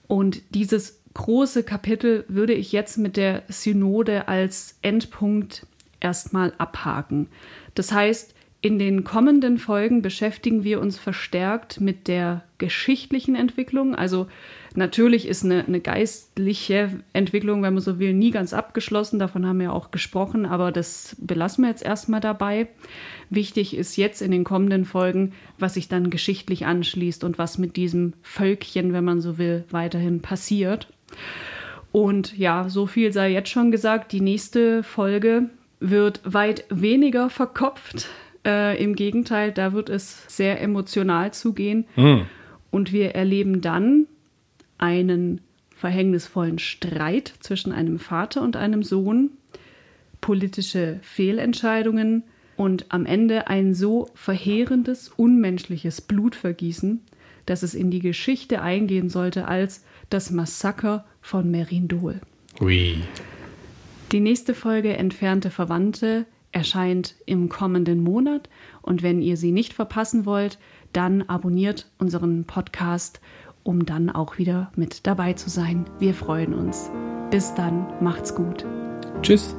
Und 0.06 0.42
dieses 0.50 1.00
große 1.14 1.64
Kapitel 1.64 2.24
würde 2.28 2.54
ich 2.54 2.70
jetzt 2.70 2.98
mit 2.98 3.16
der 3.16 3.42
Synode 3.48 4.28
als 4.28 4.78
Endpunkt 4.82 5.66
erstmal 5.98 6.52
abhaken. 6.58 7.26
Das 7.74 7.90
heißt, 7.90 8.33
in 8.64 8.78
den 8.78 9.04
kommenden 9.04 9.58
Folgen 9.58 10.00
beschäftigen 10.00 10.64
wir 10.64 10.80
uns 10.80 10.98
verstärkt 10.98 11.82
mit 11.82 12.08
der 12.08 12.44
geschichtlichen 12.56 13.34
Entwicklung. 13.34 13.94
Also 13.94 14.26
natürlich 14.74 15.28
ist 15.28 15.44
eine, 15.44 15.66
eine, 15.66 15.80
geistliche 15.80 16.88
Entwicklung, 17.12 17.62
wenn 17.62 17.74
man 17.74 17.82
so 17.82 17.98
will, 17.98 18.14
nie 18.14 18.30
ganz 18.30 18.54
abgeschlossen. 18.54 19.18
Davon 19.18 19.44
haben 19.44 19.60
wir 19.60 19.74
auch 19.74 19.90
gesprochen, 19.90 20.46
aber 20.46 20.72
das 20.72 21.14
belassen 21.20 21.64
wir 21.64 21.68
jetzt 21.68 21.84
erstmal 21.84 22.22
dabei. 22.22 22.68
Wichtig 23.28 23.76
ist 23.76 23.98
jetzt 23.98 24.22
in 24.22 24.30
den 24.30 24.44
kommenden 24.44 24.86
Folgen, 24.86 25.34
was 25.58 25.74
sich 25.74 25.88
dann 25.88 26.08
geschichtlich 26.08 26.64
anschließt 26.64 27.22
und 27.22 27.36
was 27.36 27.58
mit 27.58 27.76
diesem 27.76 28.14
Völkchen, 28.22 28.94
wenn 28.94 29.04
man 29.04 29.20
so 29.20 29.36
will, 29.36 29.64
weiterhin 29.72 30.22
passiert. 30.22 30.88
Und 31.92 32.34
ja, 32.38 32.70
so 32.70 32.86
viel 32.86 33.12
sei 33.12 33.30
jetzt 33.30 33.50
schon 33.50 33.70
gesagt. 33.70 34.12
Die 34.12 34.22
nächste 34.22 34.82
Folge 34.82 35.50
wird 35.80 36.22
weit 36.24 36.64
weniger 36.70 37.28
verkopft 37.28 38.08
äh, 38.44 38.82
Im 38.82 38.94
Gegenteil, 38.94 39.52
da 39.52 39.72
wird 39.72 39.88
es 39.88 40.24
sehr 40.28 40.60
emotional 40.60 41.32
zugehen. 41.32 41.86
Mhm. 41.96 42.26
Und 42.70 42.92
wir 42.92 43.14
erleben 43.14 43.60
dann 43.60 44.06
einen 44.78 45.40
verhängnisvollen 45.76 46.58
Streit 46.58 47.34
zwischen 47.40 47.72
einem 47.72 47.98
Vater 47.98 48.42
und 48.42 48.56
einem 48.56 48.82
Sohn, 48.82 49.30
politische 50.20 50.98
Fehlentscheidungen 51.02 52.24
und 52.56 52.86
am 52.88 53.04
Ende 53.06 53.48
ein 53.48 53.74
so 53.74 54.08
verheerendes, 54.14 55.08
unmenschliches 55.08 56.00
Blutvergießen, 56.00 57.02
dass 57.46 57.62
es 57.62 57.74
in 57.74 57.90
die 57.90 57.98
Geschichte 57.98 58.62
eingehen 58.62 59.08
sollte 59.08 59.46
als 59.46 59.84
das 60.10 60.30
Massaker 60.30 61.04
von 61.20 61.50
Merindol. 61.50 62.20
Oui. 62.60 63.02
Die 64.12 64.20
nächste 64.20 64.54
Folge 64.54 64.96
Entfernte 64.96 65.50
Verwandte 65.50 66.26
erscheint 66.54 67.16
im 67.26 67.48
kommenden 67.48 68.02
Monat. 68.02 68.48
Und 68.80 69.02
wenn 69.02 69.20
ihr 69.20 69.36
sie 69.36 69.52
nicht 69.52 69.74
verpassen 69.74 70.24
wollt, 70.24 70.58
dann 70.92 71.22
abonniert 71.22 71.90
unseren 71.98 72.44
Podcast, 72.44 73.20
um 73.62 73.84
dann 73.84 74.10
auch 74.10 74.38
wieder 74.38 74.70
mit 74.76 75.06
dabei 75.06 75.32
zu 75.32 75.50
sein. 75.50 75.84
Wir 75.98 76.14
freuen 76.14 76.54
uns. 76.54 76.90
Bis 77.30 77.54
dann, 77.54 77.86
macht's 78.00 78.34
gut. 78.34 78.64
Tschüss. 79.22 79.56